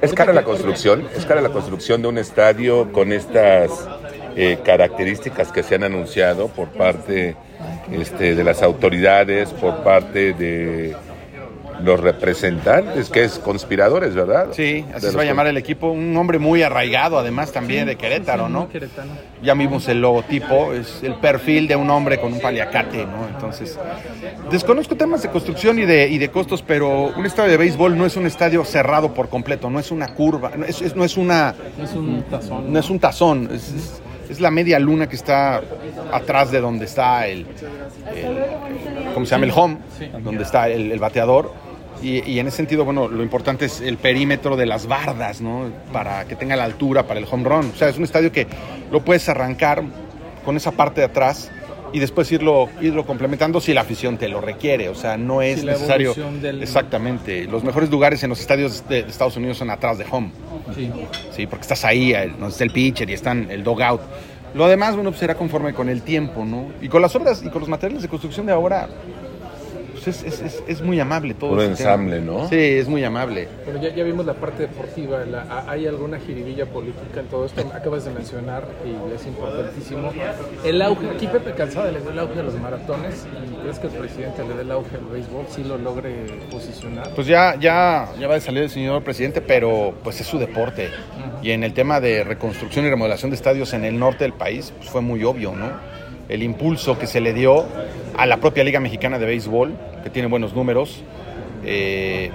Es 0.00 0.12
cara 0.14 0.32
la 0.32 0.42
construcción, 0.44 1.06
es 1.16 1.26
cara 1.26 1.40
la 1.40 1.50
construcción 1.50 2.00
de 2.00 2.08
un 2.08 2.18
estadio 2.18 2.90
con 2.92 3.12
estas 3.12 3.70
eh, 4.36 4.58
características 4.64 5.52
que 5.52 5.62
se 5.62 5.74
han 5.74 5.84
anunciado 5.84 6.48
por 6.48 6.68
parte 6.68 7.36
este, 7.92 8.34
de 8.34 8.44
las 8.44 8.62
autoridades, 8.62 9.50
por 9.50 9.82
parte 9.82 10.32
de 10.32 10.96
los 11.82 12.00
representantes, 12.00 13.08
que 13.10 13.24
es 13.24 13.38
conspiradores, 13.38 14.14
¿verdad? 14.14 14.48
Sí, 14.52 14.84
así 14.94 15.06
De 15.06 15.10
se 15.12 15.16
va 15.16 15.22
a 15.22 15.26
llamar 15.26 15.46
el 15.46 15.56
equipo. 15.56 15.88
Un 15.90 16.16
hombre 16.16 16.38
muy 16.38 16.62
arraigado, 16.62 17.18
además 17.18 17.52
también 17.52 17.86
de 17.86 17.96
Querétaro, 17.96 18.46
Sí, 18.46 18.52
¿no? 18.52 18.60
muy 18.60 18.68
queretano. 18.68 19.12
Ya 19.42 19.54
vimos 19.54 19.88
el 19.88 20.00
logotipo, 20.00 20.72
es 20.72 21.02
el 21.02 21.14
perfil 21.14 21.66
de 21.68 21.76
un 21.76 21.88
hombre 21.90 22.20
con 22.20 22.32
un 22.32 22.40
paliacate, 22.40 23.06
¿no? 23.06 23.26
Entonces, 23.28 23.78
desconozco 24.50 24.96
temas 24.96 25.22
de 25.22 25.28
construcción 25.30 25.78
y 25.78 25.84
de, 25.86 26.08
y 26.08 26.18
de 26.18 26.28
costos, 26.30 26.62
pero 26.62 27.12
un 27.16 27.26
estadio 27.26 27.50
de 27.50 27.56
béisbol 27.56 27.96
no 27.96 28.06
es 28.06 28.16
un 28.16 28.26
estadio 28.26 28.64
cerrado 28.64 29.14
por 29.14 29.28
completo, 29.28 29.70
no 29.70 29.78
es 29.78 29.90
una 29.90 30.08
curva, 30.14 30.50
no 30.56 30.64
es, 30.66 30.80
es- 30.82 30.96
no 30.96 31.04
es 31.04 31.16
una, 31.16 31.54
No 31.78 31.84
es 31.84 31.92
un 31.94 32.22
tazón. 32.24 32.72
no 32.72 32.78
es 32.78 32.90
un 32.90 32.98
tazón, 32.98 33.48
es, 33.52 33.68
es- 33.72 34.02
es 34.30 34.40
la 34.40 34.50
media 34.52 34.78
luna 34.78 35.08
que 35.08 35.16
está 35.16 35.60
atrás 36.12 36.52
de 36.52 36.60
donde 36.60 36.84
está 36.84 37.26
el, 37.26 37.46
el- 38.14 39.12
¿cómo 39.14 39.26
se 39.26 39.30
llama? 39.32 39.44
El 39.46 39.52
home, 39.54 39.76
donde 40.22 40.44
está 40.44 40.68
el, 40.68 40.92
el 40.92 40.98
bateador. 41.00 41.52
Y, 42.02 42.22
y 42.30 42.38
en 42.38 42.46
ese 42.48 42.58
sentido, 42.58 42.84
bueno, 42.84 43.08
lo 43.08 43.22
importante 43.22 43.66
es 43.66 43.80
el 43.80 43.96
perímetro 43.98 44.56
de 44.56 44.66
las 44.66 44.86
bardas, 44.86 45.40
¿no? 45.40 45.70
Para 45.92 46.24
que 46.26 46.34
tenga 46.36 46.56
la 46.56 46.64
altura 46.64 47.06
para 47.06 47.20
el 47.20 47.26
home 47.30 47.44
run. 47.48 47.70
O 47.74 47.76
sea, 47.76 47.88
es 47.88 47.98
un 47.98 48.04
estadio 48.04 48.32
que 48.32 48.46
lo 48.90 49.04
puedes 49.04 49.28
arrancar 49.28 49.82
con 50.44 50.56
esa 50.56 50.72
parte 50.72 51.00
de 51.02 51.06
atrás 51.08 51.50
y 51.92 51.98
después 51.98 52.30
irlo, 52.32 52.68
irlo 52.80 53.04
complementando 53.04 53.60
si 53.60 53.74
la 53.74 53.80
afición 53.82 54.16
te 54.16 54.28
lo 54.28 54.40
requiere. 54.40 54.88
O 54.88 54.94
sea, 54.94 55.16
no 55.18 55.42
es 55.42 55.62
la 55.64 55.72
necesario. 55.72 56.14
del- 56.40 56.62
Exactamente. 56.62 57.44
Los 57.44 57.64
mejores 57.64 57.90
lugares 57.90 58.22
en 58.22 58.30
los 58.30 58.40
estadios 58.40 58.88
de, 58.88 59.00
Estados 59.00 59.36
Unidos 59.36 59.58
son 59.58 59.70
atrás 59.70 59.98
de 59.98 60.06
home. 60.10 60.30
Sí. 60.74 60.90
Sí, 61.36 61.46
porque 61.46 61.62
estás 61.62 61.84
ahí, 61.84 62.12
donde 62.12 62.48
está 62.48 62.64
el 62.64 62.70
pitcher 62.70 63.10
y 63.10 63.12
están 63.14 63.50
el 63.50 63.62
dogout. 63.64 64.00
Lo 64.54 64.66
demás, 64.68 64.94
bueno, 64.94 65.10
pues 65.10 65.20
será 65.20 65.34
conforme 65.34 65.74
con 65.74 65.88
el 65.88 66.02
tiempo, 66.02 66.44
¿no? 66.44 66.68
Y 66.80 66.88
con 66.88 67.02
las 67.02 67.14
obras 67.14 67.42
y 67.44 67.50
con 67.50 67.60
los 67.60 67.68
materiales 67.68 68.02
de 68.02 68.08
construcción 68.08 68.46
de 68.46 68.52
ahora, 68.52 68.88
pues 70.04 70.22
es, 70.22 70.22
es- 70.24 70.40
es- 70.42 70.62
es 70.66 70.80
muy 70.82 70.98
amable 71.00 71.34
todo. 71.34 71.50
Tema. 71.58 71.64
ensamble, 71.70 72.20
¿no? 72.20 72.48
Sí, 72.48 72.56
es 72.56 72.88
muy 72.88 73.04
amable. 73.04 73.48
Pero 73.64 73.80
ya, 73.80 73.94
ya 73.94 74.04
vimos 74.04 74.24
la 74.26 74.34
parte 74.34 74.62
deportiva. 74.62 75.24
la- 75.24 75.42
a- 75.42 75.70
¿Hay 75.70 75.86
alguna 75.86 76.18
jiribilla 76.18 76.66
política 76.66 77.20
en 77.20 77.26
todo 77.26 77.46
esto? 77.46 77.62
Acabas 77.74 78.04
de 78.04 78.12
mencionar, 78.12 78.64
y 78.84 79.14
es 79.14 79.26
importantísimo, 79.26 80.12
el 80.64 80.82
auge. 80.82 81.08
Aquí 81.10 81.26
Pepe 81.26 81.52
Calzada 81.52 81.90
le 81.92 82.00
dio 82.00 82.10
el 82.10 82.18
auge 82.18 82.40
a 82.40 82.42
los 82.42 82.54
maratones. 82.54 83.26
¿Y 83.52 83.60
crees 83.62 83.78
que 83.78 83.86
el 83.88 83.92
presidente 83.94 84.42
le 84.46 84.54
dé 84.54 84.62
el 84.62 84.70
auge 84.72 84.96
al 84.96 85.04
béisbol? 85.04 85.44
¿Sí 85.48 85.64
lo 85.64 85.76
logre 85.78 86.26
posicionar? 86.50 87.10
Pues 87.14 87.26
ya, 87.26 87.56
ya, 87.58 88.08
ya 88.18 88.28
va 88.28 88.36
a 88.36 88.40
salir 88.40 88.62
el 88.62 88.70
señor 88.70 89.02
presidente, 89.02 89.40
pero 89.40 89.94
pues 90.02 90.20
es 90.20 90.26
su 90.26 90.38
deporte. 90.38 90.88
Y 91.42 91.50
en 91.52 91.64
el 91.64 91.72
tema 91.74 92.00
de 92.00 92.24
reconstrucción 92.24 92.84
y 92.86 92.90
remodelación 92.90 93.30
de 93.30 93.36
estadios 93.36 93.72
en 93.74 93.84
el 93.84 93.98
norte 93.98 94.24
del 94.24 94.32
país, 94.32 94.72
pues 94.76 94.88
fue 94.90 95.00
muy 95.00 95.24
obvio, 95.24 95.52
¿no? 95.54 95.70
El 96.30 96.42
impulso 96.42 96.98
que 96.98 97.06
se 97.06 97.20
le 97.20 97.34
dio 97.34 97.66
a 98.16 98.24
la 98.24 98.38
propia 98.38 98.64
Liga 98.64 98.80
Mexicana 98.80 99.18
de 99.18 99.26
Béisbol, 99.26 99.74
que 100.02 100.10
tiene 100.10 100.28
buenos 100.28 100.54
números. 100.54 101.02
eh, 101.64 102.30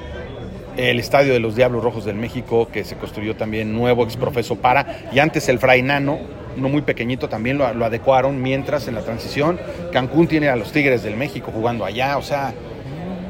el 0.77 0.99
estadio 0.99 1.31
de 1.31 1.39
los 1.39 1.55
Diablos 1.55 1.83
Rojos 1.83 2.03
del 2.03 2.17
México, 2.17 2.67
que 2.71 2.83
se 2.83 2.97
construyó 2.97 3.35
también 3.35 3.73
nuevo, 3.73 4.03
exprofeso 4.03 4.57
para. 4.57 5.03
Y 5.13 5.19
antes 5.19 5.47
el 5.47 5.57
Frainano, 5.57 6.19
uno 6.57 6.69
muy 6.69 6.81
pequeñito, 6.81 7.29
también 7.29 7.57
lo, 7.57 7.65
adecuaron. 7.65 8.41
Mientras 8.41 8.87
en 8.87 8.95
la 8.95 9.01
transición, 9.01 9.59
Cancún 9.93 10.27
tiene 10.27 10.49
a 10.49 10.55
los 10.55 10.71
Tigres 10.71 11.03
del 11.03 11.15
México 11.15 11.51
jugando 11.53 11.85
allá. 11.85 12.17
O 12.17 12.21
sea, 12.21 12.53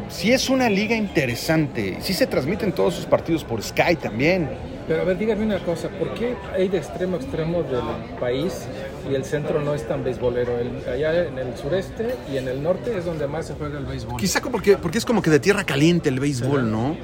sí 0.10 0.32
es 0.32 0.50
una 0.50 0.70
liga 0.70 0.96
interesante. 0.96 1.98
Sí 2.00 2.14
se 2.14 2.26
transmiten 2.26 2.72
todos 2.72 2.96
sus 2.96 3.06
partidos 3.06 3.44
por 3.44 3.62
Sky 3.62 3.96
también. 3.96 4.50
Pero 4.88 5.02
a 5.02 5.06
ver, 5.06 5.18
dígame 5.18 5.44
una 5.46 5.58
cosa, 5.60 5.90
¿por 5.90 6.14
qué 6.14 6.36
hay 6.54 6.68
de 6.68 6.78
extremo 6.78 7.16
a 7.18 7.20
extremo 7.20 7.64
del 7.64 7.82
país 8.20 8.68
y 9.10 9.16
el 9.16 9.26
centro 9.26 9.60
no 9.60 9.74
es 9.74 9.88
tan 9.88 10.04
beisbolero? 10.04 10.60
El- 10.60 10.88
allá 10.88 11.26
en 11.26 11.40
el 11.40 11.58
sureste 11.58 12.16
y 12.32 12.38
en 12.38 12.48
el 12.48 12.62
norte 12.62 12.96
es 12.96 13.04
donde 13.06 13.26
más 13.28 13.48
se 13.48 13.56
juega 13.56 13.80
el 13.80 13.86
béisbol. 13.86 14.18
Quizá 14.20 14.42
porque, 14.42 14.78
porque 14.78 15.00
es 15.00 15.06
como 15.06 15.24
que 15.24 15.32
de 15.32 15.40
tierra 15.40 15.64
caliente 15.64 16.10
el 16.10 16.20
béisbol, 16.20 16.72
¿no? 16.72 16.96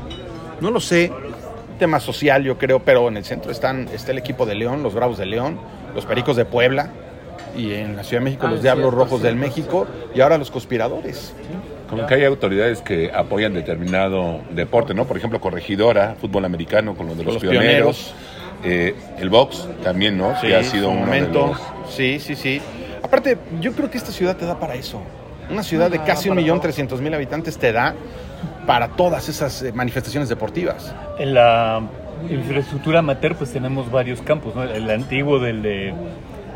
No 0.60 0.70
lo 0.70 0.80
sé. 0.80 1.12
Tema 1.80 2.00
social, 2.00 2.44
yo 2.44 2.60
creo, 2.60 2.84
pero 2.84 3.08
en 3.08 3.18
el 3.18 3.26
centro 3.26 3.52
están, 3.52 3.88
está 3.92 4.12
el 4.12 4.20
equipo 4.20 4.46
de 4.46 4.54
León, 4.54 4.84
los 4.84 4.94
Bravos 4.94 5.18
de 5.18 5.26
León, 5.26 5.60
los 5.96 6.06
Pericos 6.06 6.36
de 6.36 6.46
Puebla, 6.46 6.92
y 7.58 7.72
en 7.74 7.96
la 7.96 8.04
Ciudad 8.04 8.22
de 8.22 8.26
México 8.26 8.46
Ah, 8.48 8.52
los 8.52 8.62
Diablos 8.62 8.92
cierto, 8.92 9.04
Rojos 9.04 9.22
del 9.24 9.34
cierto, 9.40 9.48
México, 9.56 9.88
y 10.14 10.22
ahora 10.22 10.38
los 10.38 10.52
conspiradores. 10.52 11.34
Como 11.92 12.08
que 12.08 12.16
hay 12.16 12.24
autoridades 12.24 12.82
que 12.82 13.12
apoyan 13.14 13.54
determinado 13.54 14.40
deporte, 14.50 14.94
¿no? 14.94 15.06
Por 15.06 15.18
ejemplo, 15.18 15.42
Corregidora, 15.42 16.16
fútbol 16.20 16.46
americano 16.46 16.96
con 16.96 17.06
lo 17.06 17.16
de 17.16 17.24
los, 17.26 17.38
pioneros. 17.38 18.14
Eh, 18.64 18.96
el 19.20 19.30
box 19.30 19.68
también, 19.84 20.18
¿no? 20.18 20.34
que 20.40 20.56
ha 20.56 20.64
sido 20.64 20.90
un 20.90 21.02
momento. 21.02 21.48
los... 21.48 21.94
Sí, 21.94 22.20
sí, 22.20 22.36
sí. 22.36 22.62
Aparte, 23.04 23.38
yo 23.60 23.74
creo 23.74 23.92
que 23.92 23.98
esta 23.98 24.12
ciudad 24.14 24.38
te 24.38 24.46
da 24.46 24.58
para 24.58 24.76
eso. 24.76 25.02
Una 25.50 25.64
ciudad 25.64 25.92
de 25.92 26.00
casi 26.00 26.30
un 26.30 26.36
para 26.36 26.42
millón 26.42 26.58
todo. 26.58 26.64
trescientos 26.64 27.02
mil 27.02 27.14
habitantes 27.14 27.58
te 27.58 27.74
da 27.74 27.94
para 28.66 28.88
todas 28.90 29.28
esas 29.28 29.62
eh, 29.64 29.74
manifestaciones 29.74 30.30
deportivas. 30.30 30.96
En 31.20 31.34
la 31.34 31.82
infraestructura 32.30 33.00
amateur 33.00 33.36
pues 33.36 33.52
tenemos 33.52 33.92
varios 33.92 34.22
campos, 34.22 34.56
¿no? 34.56 34.64
El 34.64 34.90
antiguo 34.90 35.40
del 35.40 35.62
de, 35.62 35.94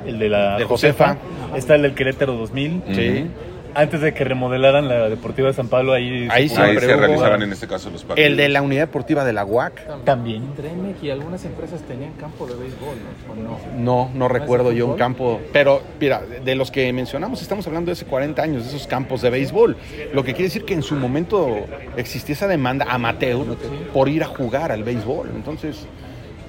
el 0.07 0.17
de 0.17 0.29
la 0.29 0.59
Josefa. 0.65 1.17
está 1.57 1.75
el 1.75 1.81
del 1.81 1.93
Querétaro 1.93 2.35
2000. 2.35 2.83
Sí. 2.93 3.27
Antes 3.75 3.99
de 4.01 4.13
que 4.13 4.23
remodelaran 4.23 4.87
la 4.87 5.09
Deportiva 5.09 5.49
de 5.49 5.53
San 5.53 5.67
Pablo, 5.67 5.93
ahí, 5.93 6.27
Ahí 6.31 6.47
se 6.47 6.55
sí, 6.55 6.61
Ahí 6.61 6.79
se 6.79 6.95
realizaban 6.95 7.41
en 7.41 7.51
este 7.51 7.67
caso 7.67 7.89
los 7.89 8.03
partidos. 8.03 8.29
El 8.29 8.37
de 8.37 8.49
la 8.49 8.61
unidad 8.61 8.83
deportiva 8.83 9.25
de 9.25 9.33
la 9.33 9.43
UAC, 9.43 10.03
También. 10.05 10.53
Tremec 10.55 11.03
y 11.03 11.09
algunas 11.09 11.43
empresas 11.43 11.81
tenían 11.81 12.13
campo 12.13 12.47
de 12.47 12.55
béisbol, 12.55 12.95
¿no? 13.43 13.51
¿O 13.51 13.75
no? 13.75 13.77
no, 13.77 14.11
no 14.13 14.27
recuerdo 14.27 14.71
yo 14.71 14.87
un 14.87 14.97
campo. 14.97 15.41
Pero, 15.51 15.81
mira, 15.99 16.21
de 16.21 16.55
los 16.55 16.71
que 16.71 16.91
mencionamos, 16.93 17.41
estamos 17.41 17.67
hablando 17.67 17.89
de 17.89 17.93
hace 17.93 18.05
40 18.05 18.41
años, 18.41 18.63
de 18.63 18.69
esos 18.69 18.87
campos 18.87 19.21
de 19.21 19.29
béisbol. 19.29 19.75
Lo 20.13 20.23
que 20.23 20.33
quiere 20.33 20.45
decir 20.45 20.63
que 20.63 20.73
en 20.73 20.81
su 20.81 20.95
momento 20.95 21.65
existía 21.97 22.33
esa 22.33 22.47
demanda 22.47 22.85
amateur 22.89 23.45
por 23.93 24.07
ir 24.07 24.23
a 24.23 24.27
jugar 24.27 24.71
al 24.71 24.83
béisbol. 24.83 25.31
Entonces, 25.35 25.85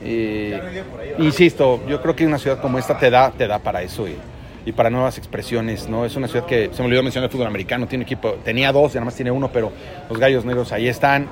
eh, 0.03 0.85
insisto, 1.19 1.83
yo 1.89 2.01
creo 2.01 2.15
que 2.15 2.27
una 2.27 2.39
ciudad 2.39 2.61
como 2.61 2.79
esta 2.79 2.97
te 2.99 3.11
da, 3.11 3.33
te 3.33 3.47
da 3.49 3.59
para 3.59 3.83
eso. 3.83 4.07
Y, 4.07 4.17
y 4.67 4.73
para 4.73 4.91
nuevas 4.91 5.17
expresiones, 5.17 5.89
¿no? 5.89 6.05
Es 6.05 6.17
una 6.17 6.27
ciudad 6.29 6.45
que, 6.45 6.71
se 6.73 6.83
me 6.83 6.87
olvidó 6.89 7.03
mencionar 7.03 7.29
el 7.29 7.33
fútbol 7.33 7.47
americano, 7.47 7.87
tiene 7.87 8.03
equipo, 8.05 8.33
tenía 8.45 8.73
dos 8.73 8.93
y 8.93 8.95
nada 8.97 9.07
más 9.07 9.15
tiene 9.15 9.31
uno, 9.31 9.49
pero 9.51 9.73
los 10.11 10.19
Gallos 10.19 10.45
Negros 10.45 10.73
ahí 10.73 10.89
están. 10.89 11.29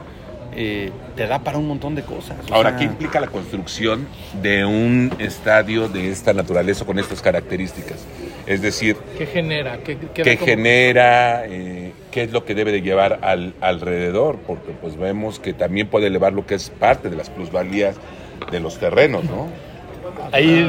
Eh, 0.57 0.93
te 1.17 1.26
da 1.26 1.41
para 1.41 1.59
un 1.59 1.67
montón 1.67 1.97
de 1.97 2.03
cosas. 2.03 2.37
Ahora, 2.53 2.71
sea, 2.71 2.79
¿qué 2.79 2.85
implica 2.85 3.19
la 3.19 3.26
construcción 3.26 4.07
de 4.41 4.64
un 4.64 5.12
estadio 5.19 5.88
de 5.88 6.12
esta 6.12 6.33
naturaleza 6.33 6.85
con 6.85 6.97
estas 7.00 7.21
características? 7.21 8.07
Es 8.47 8.62
decir, 8.62 8.97
¿Qué 9.19 9.26
genera? 9.26 9.79
¿Qué, 9.79 9.99
qué 9.99 10.23
¿qué 10.23 10.31
da 10.31 10.37
como- 10.37 10.47
genera? 10.47 11.45
Eh, 11.47 11.93
¿Qué 12.12 12.23
es 12.23 12.31
lo 12.31 12.45
que 12.45 12.55
debe 12.55 12.71
de 12.71 12.83
llevar 12.83 13.19
al, 13.23 13.55
alrededor? 13.61 14.38
Porque 14.47 14.71
pues 14.81 14.97
vemos 14.97 15.41
que 15.41 15.55
también 15.55 15.88
puede 15.88 16.07
elevar 16.07 16.33
lo 16.33 16.47
que 16.47 16.55
es 16.55 16.71
parte 16.71 17.11
de 17.11 17.17
las 17.17 17.31
plusvalías 17.31 17.97
de 18.53 18.61
los 18.61 18.79
terrenos, 18.79 19.25
¿no? 19.25 19.49
Ahí, 20.33 20.66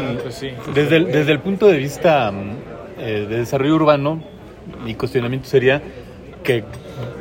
desde, 0.74 0.98
el, 0.98 1.06
desde 1.06 1.32
el 1.32 1.40
punto 1.40 1.68
de 1.68 1.78
vista 1.78 2.32
mm, 2.32 3.00
eh, 3.00 3.26
de 3.30 3.38
desarrollo 3.38 3.76
urbano, 3.76 4.22
mi 4.84 4.96
cuestionamiento 4.96 5.48
sería 5.48 5.82
que 6.44 6.64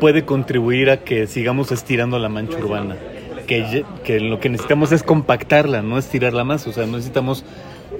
puede 0.01 0.25
contribuir 0.25 0.91
a 0.91 0.99
que 0.99 1.27
sigamos 1.27 1.73
estirando 1.73 2.19
la 2.19 2.29
mancha 2.29 2.59
urbana. 2.59 2.97
Que, 3.47 3.85
que 4.05 4.21
lo 4.21 4.41
que 4.41 4.49
necesitamos 4.49 4.93
es 4.93 5.03
compactarla, 5.03 5.83
no 5.83 5.99
estirarla 5.99 6.45
más. 6.45 6.67
O 6.67 6.73
sea, 6.73 6.87
necesitamos 6.87 7.45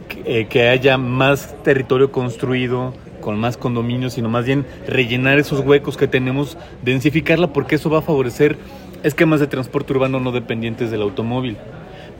que, 0.09 0.41
eh, 0.41 0.47
que 0.47 0.69
haya 0.69 0.97
más 0.97 1.55
territorio 1.63 2.11
construido 2.11 2.95
con 3.21 3.39
más 3.39 3.57
condominios, 3.57 4.15
sino 4.15 4.29
más 4.29 4.45
bien 4.45 4.67
rellenar 4.87 5.39
esos 5.39 5.61
huecos 5.61 5.97
que 5.97 6.07
tenemos, 6.07 6.59
densificarla, 6.83 7.49
porque 7.49 7.77
eso 7.77 7.89
va 7.91 7.99
a 7.99 8.03
favorecer 8.03 8.57
esquemas 9.03 9.41
de 9.41 9.47
transporte 9.47 9.93
urbano 9.93 10.21
no 10.21 10.33
dependientes 10.33 10.91
del 10.91 11.03
automóvil. 11.03 11.57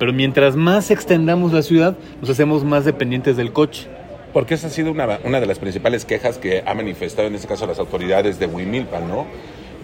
Pero 0.05 0.13
mientras 0.13 0.55
más 0.55 0.91
extendamos 0.91 1.55
la 1.55 1.63
ciudad, 1.63 1.97
nos 2.21 2.29
hacemos 2.29 2.63
más 2.63 2.85
dependientes 2.85 3.39
del 3.39 3.55
coche. 3.55 3.87
Porque 4.35 4.53
esa 4.53 4.67
ha 4.67 4.71
sido 4.71 4.91
una, 4.93 5.19
una 5.25 5.41
de 5.41 5.47
las 5.47 5.59
principales 5.59 6.05
quejas 6.05 6.37
que 6.37 6.63
ha 6.67 6.75
manifestado 6.75 7.27
en 7.27 7.35
este 7.35 7.49
caso 7.49 7.67
las 7.67 7.79
autoridades 7.79 8.39
de 8.39 8.45
Huimilpan, 8.45 9.09
¿no? 9.09 9.25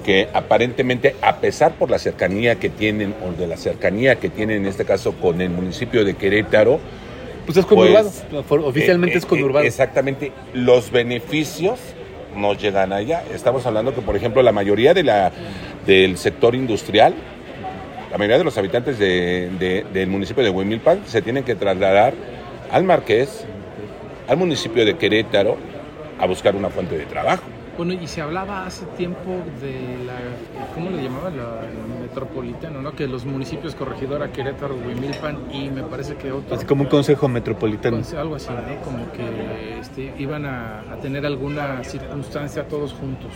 Que 0.05 0.29
aparentemente, 0.35 1.17
a 1.23 1.37
pesar 1.37 1.73
por 1.73 1.89
la 1.89 1.99
cercanía 1.99 2.57
que 2.57 2.69
tienen, 2.69 3.15
o 3.27 3.33
de 3.33 3.47
la 3.47 3.57
cercanía 3.57 4.17
que 4.17 4.29
tienen 4.29 4.59
en 4.59 4.67
este 4.67 4.85
caso 4.85 5.13
con 5.13 5.41
el 5.41 5.49
municipio 5.49 6.05
de 6.05 6.13
Querétaro, 6.13 6.81
Pues 7.47 7.57
es 7.57 7.65
conurbado. 7.65 8.13
Pues, 8.47 8.63
Oficialmente 8.63 9.15
eh, 9.15 9.21
es 9.21 9.25
conurbado. 9.25 9.65
eh, 9.65 9.69
exactamente, 9.69 10.33
los 10.53 10.91
beneficios 10.91 11.79
no 12.37 12.53
llegan 12.53 12.93
allá. 12.93 13.25
Estamos 13.35 13.65
hablando 13.65 13.95
que, 13.95 14.03
por 14.03 14.17
ejemplo, 14.17 14.43
la 14.43 14.53
mayoría 14.53 14.93
de 14.93 15.03
la, 15.03 15.33
del 15.87 16.19
sector 16.19 16.55
industrial, 16.55 17.15
la 18.11 18.19
mayoría 18.19 18.39
de 18.39 18.45
los 18.45 18.57
habitantes 18.59 18.99
de- 18.99 19.51
de- 19.59 19.87
del 19.93 20.09
municipio 20.09 20.43
de 20.43 20.51
Huimilpan 20.51 21.01
se 21.07 21.23
tienen 21.23 21.45
que 21.45 21.55
trasladar 21.55 22.15
al 22.71 22.85
Marqués, 22.85 23.45
al 24.29 24.37
municipio 24.37 24.85
de 24.85 24.97
Querétaro, 24.97 25.57
a 26.19 26.27
buscar 26.27 26.55
una 26.57 26.69
fuente 26.71 26.97
de 26.99 27.07
trabajo. 27.07 27.43
Bueno, 27.77 27.95
y 27.95 28.07
se 28.09 28.21
hablaba 28.21 28.67
hace 28.67 28.85
tiempo 28.99 29.31
de 29.63 29.73
la, 30.05 30.13
¿cómo 30.75 30.91
le 30.91 31.03
llamaban? 31.03 31.35
La, 31.37 31.61
el 31.67 32.03
metropolitano, 32.03 32.83
¿no? 32.83 32.93
Que 32.93 33.07
los 33.07 33.25
municipios 33.25 33.75
Corregidora, 33.75 34.31
Querétaro, 34.31 34.75
Huimilpan 34.75 35.39
y 35.51 35.71
me 35.71 35.83
parece 35.85 36.17
que 36.17 36.31
otro. 36.31 36.57
Así 36.57 36.67
como 36.67 36.83
un 36.83 36.89
consejo 36.91 37.27
metropolitano. 37.29 37.97
Pues, 37.97 38.13
algo 38.13 38.35
así, 38.35 38.51
¿no? 38.51 38.85
Como 38.85 39.11
que 39.13 39.79
este, 39.81 40.13
iban 40.19 40.45
a, 40.45 40.81
a 40.93 40.97
tener 41.01 41.25
alguna 41.25 41.83
circunstancia 41.85 42.69
todos 42.69 42.93
juntos. 42.93 43.31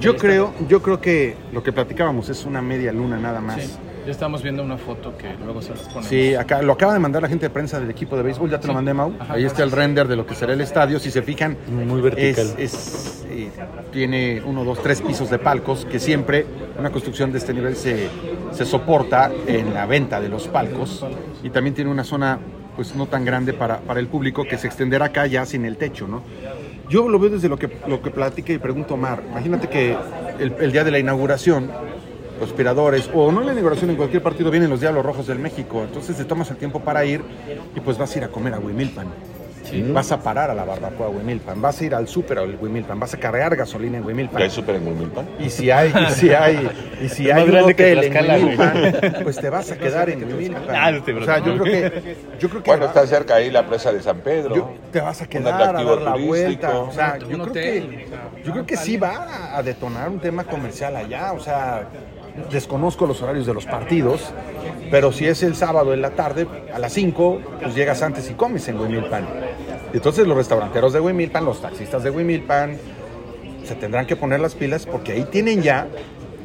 Yo 0.00 0.16
creo, 0.16 0.52
yo 0.68 0.82
creo 0.82 1.00
que 1.00 1.36
lo 1.52 1.62
que 1.62 1.72
platicábamos 1.72 2.28
es 2.28 2.44
una 2.44 2.62
media 2.62 2.92
luna 2.92 3.18
nada 3.18 3.40
más. 3.40 3.62
Sí, 3.62 3.70
ya 4.06 4.12
estamos 4.12 4.42
viendo 4.42 4.62
una 4.62 4.78
foto 4.78 5.16
que 5.16 5.34
luego 5.44 5.60
se 5.60 5.70
las 5.70 5.80
ponemos. 5.80 6.06
Sí, 6.06 6.34
acá 6.34 6.62
lo 6.62 6.72
acaba 6.72 6.92
de 6.92 6.98
mandar 6.98 7.22
la 7.22 7.28
gente 7.28 7.46
de 7.46 7.50
prensa 7.50 7.80
del 7.80 7.90
equipo 7.90 8.16
de 8.16 8.22
béisbol, 8.22 8.50
ya 8.50 8.60
te 8.60 8.66
lo 8.66 8.74
mandé, 8.74 8.94
Mau. 8.94 9.12
Ajá, 9.18 9.34
Ahí 9.34 9.44
está 9.44 9.62
el 9.62 9.72
render 9.72 10.08
de 10.08 10.16
lo 10.16 10.26
que 10.26 10.34
será 10.34 10.52
el 10.52 10.60
estadio. 10.60 10.98
Si 10.98 11.10
se 11.10 11.22
fijan, 11.22 11.56
Muy 11.68 12.00
vertical. 12.00 12.54
es, 12.58 12.74
es, 12.74 13.24
eh, 13.28 13.50
tiene 13.92 14.42
uno, 14.44 14.64
dos, 14.64 14.82
tres 14.82 15.02
pisos 15.02 15.30
de 15.30 15.38
palcos, 15.38 15.84
que 15.84 15.98
siempre 15.98 16.46
una 16.78 16.90
construcción 16.90 17.32
de 17.32 17.38
este 17.38 17.52
nivel 17.52 17.76
se, 17.76 18.08
se 18.52 18.64
soporta 18.64 19.30
en 19.46 19.74
la 19.74 19.86
venta 19.86 20.20
de 20.20 20.28
los 20.28 20.48
palcos. 20.48 21.04
Y 21.42 21.50
también 21.50 21.74
tiene 21.74 21.90
una 21.90 22.04
zona 22.04 22.38
pues 22.76 22.94
no 22.94 23.06
tan 23.06 23.24
grande 23.24 23.52
para, 23.52 23.80
para 23.80 24.00
el 24.00 24.06
público 24.06 24.44
que 24.44 24.56
se 24.56 24.66
extenderá 24.66 25.06
acá 25.06 25.26
ya 25.26 25.44
sin 25.44 25.64
el 25.66 25.76
techo, 25.76 26.06
¿no? 26.08 26.22
Yo 26.90 27.08
lo 27.08 27.20
veo 27.20 27.30
desde 27.30 27.48
lo 27.48 27.56
que, 27.56 27.70
lo 27.86 28.02
que 28.02 28.10
platica 28.10 28.52
y 28.52 28.58
pregunto 28.58 28.94
Omar. 28.94 29.22
Imagínate 29.30 29.68
que 29.68 29.96
el, 30.40 30.72
día 30.72 30.82
de 30.82 30.90
la 30.90 30.98
inauguración 30.98 31.70
conspiradores, 32.40 33.08
o 33.14 33.30
no 33.30 33.42
la 33.42 33.52
inauguración, 33.52 33.90
en 33.90 33.96
cualquier 33.96 34.24
partido 34.24 34.50
vienen 34.50 34.70
los 34.70 34.80
Diablos 34.80 35.06
Rojos 35.06 35.26
del 35.28 35.38
México, 35.38 35.84
entonces 35.84 36.16
te 36.16 36.24
tomas 36.24 36.50
el 36.50 36.56
tiempo 36.56 36.80
para 36.80 37.04
ir 37.04 37.20
y 37.76 37.80
pues 37.80 37.96
vas 37.96 38.12
a 38.14 38.18
ir 38.18 38.24
a 38.24 38.28
comer 38.28 38.54
a 38.54 38.58
Huimilpan. 38.58 39.06
Vas 39.92 40.10
a 40.12 40.20
parar 40.22 40.50
a 40.50 40.54
la 40.54 40.64
barbacoa 40.64 41.08
Huimilpan, 41.08 41.60
vas 41.62 41.80
a 41.80 41.84
ir 41.84 41.94
al 41.94 42.08
súper 42.08 42.38
al 42.38 42.56
Huimilpan, 42.60 42.98
vas 42.98 43.14
a 43.14 43.18
cargar 43.18 43.54
gasolina 43.56 43.98
en 43.98 44.02
¿Ya 44.02 44.06
Huimilpan. 44.08 44.42
hay 44.42 44.50
súper 44.50 44.76
en 44.76 44.86
Huimilpan? 44.88 45.28
Y 45.38 45.50
si 45.50 45.70
hay, 45.70 45.92
y 46.08 46.12
si 46.12 46.30
hay, 46.30 46.68
y 47.02 47.08
si 47.08 47.30
hay 47.30 47.42
un 47.44 47.50
grande 47.50 47.74
que 47.74 47.92
hotel 47.96 48.04
en. 48.04 48.42
Huimilpan, 48.44 49.22
pues 49.22 49.36
te 49.36 49.50
vas 49.50 49.70
a 49.70 49.76
quedar 49.78 50.10
en 50.10 50.24
Huimilpan. 50.24 50.62
Ah, 50.74 50.90
no 50.90 51.02
te 51.02 51.12
o 51.12 51.24
sea, 51.24 51.38
yo 51.38 51.58
creo 51.58 51.64
que, 51.64 52.16
yo 52.38 52.48
creo 52.48 52.62
que 52.62 52.70
Bueno, 52.70 52.84
va- 52.84 52.88
está 52.90 53.06
cerca 53.06 53.34
ahí 53.36 53.50
la 53.50 53.66
presa 53.66 53.92
de 53.92 54.02
San 54.02 54.18
Pedro. 54.20 54.54
yo- 54.56 54.70
te 54.92 55.00
vas 55.00 55.22
a 55.22 55.26
quedar 55.28 55.54
a 55.54 55.58
dar 55.72 55.84
la 56.00 56.12
turístico. 56.12 56.26
vuelta. 56.26 56.78
O 56.78 56.92
sea, 56.92 57.16
yo 57.18 57.26
creo 57.28 57.52
que, 57.52 57.80
o 57.80 58.08
sea, 58.08 58.42
yo 58.44 58.52
creo 58.52 58.66
que 58.66 58.76
sí 58.76 58.96
va 58.96 59.56
a 59.56 59.62
detonar 59.62 60.08
un 60.08 60.18
tema 60.20 60.44
comercial 60.44 60.96
allá. 60.96 61.32
O 61.32 61.40
sea, 61.40 61.82
desconozco 62.50 63.06
los 63.06 63.20
horarios 63.22 63.46
de 63.46 63.54
los 63.54 63.66
partidos, 63.66 64.32
pero 64.90 65.12
si 65.12 65.26
es 65.26 65.42
el 65.42 65.54
sábado 65.54 65.94
en 65.94 66.02
la 66.02 66.10
tarde, 66.10 66.46
a 66.72 66.78
las 66.78 66.92
5, 66.92 67.40
pues 67.62 67.74
llegas 67.74 68.02
antes 68.02 68.30
y 68.30 68.34
comes 68.34 68.66
en 68.68 68.78
Huimilpan. 68.78 69.26
Entonces 69.92 70.26
los 70.26 70.36
restauranteros 70.36 70.92
de 70.92 71.00
Huimilpan, 71.00 71.44
los 71.44 71.60
taxistas 71.60 72.02
de 72.02 72.10
Huimilpan, 72.10 72.76
se 73.64 73.74
tendrán 73.76 74.06
que 74.06 74.16
poner 74.16 74.40
las 74.40 74.54
pilas 74.54 74.86
porque 74.86 75.12
ahí 75.12 75.24
tienen 75.30 75.62
ya 75.62 75.86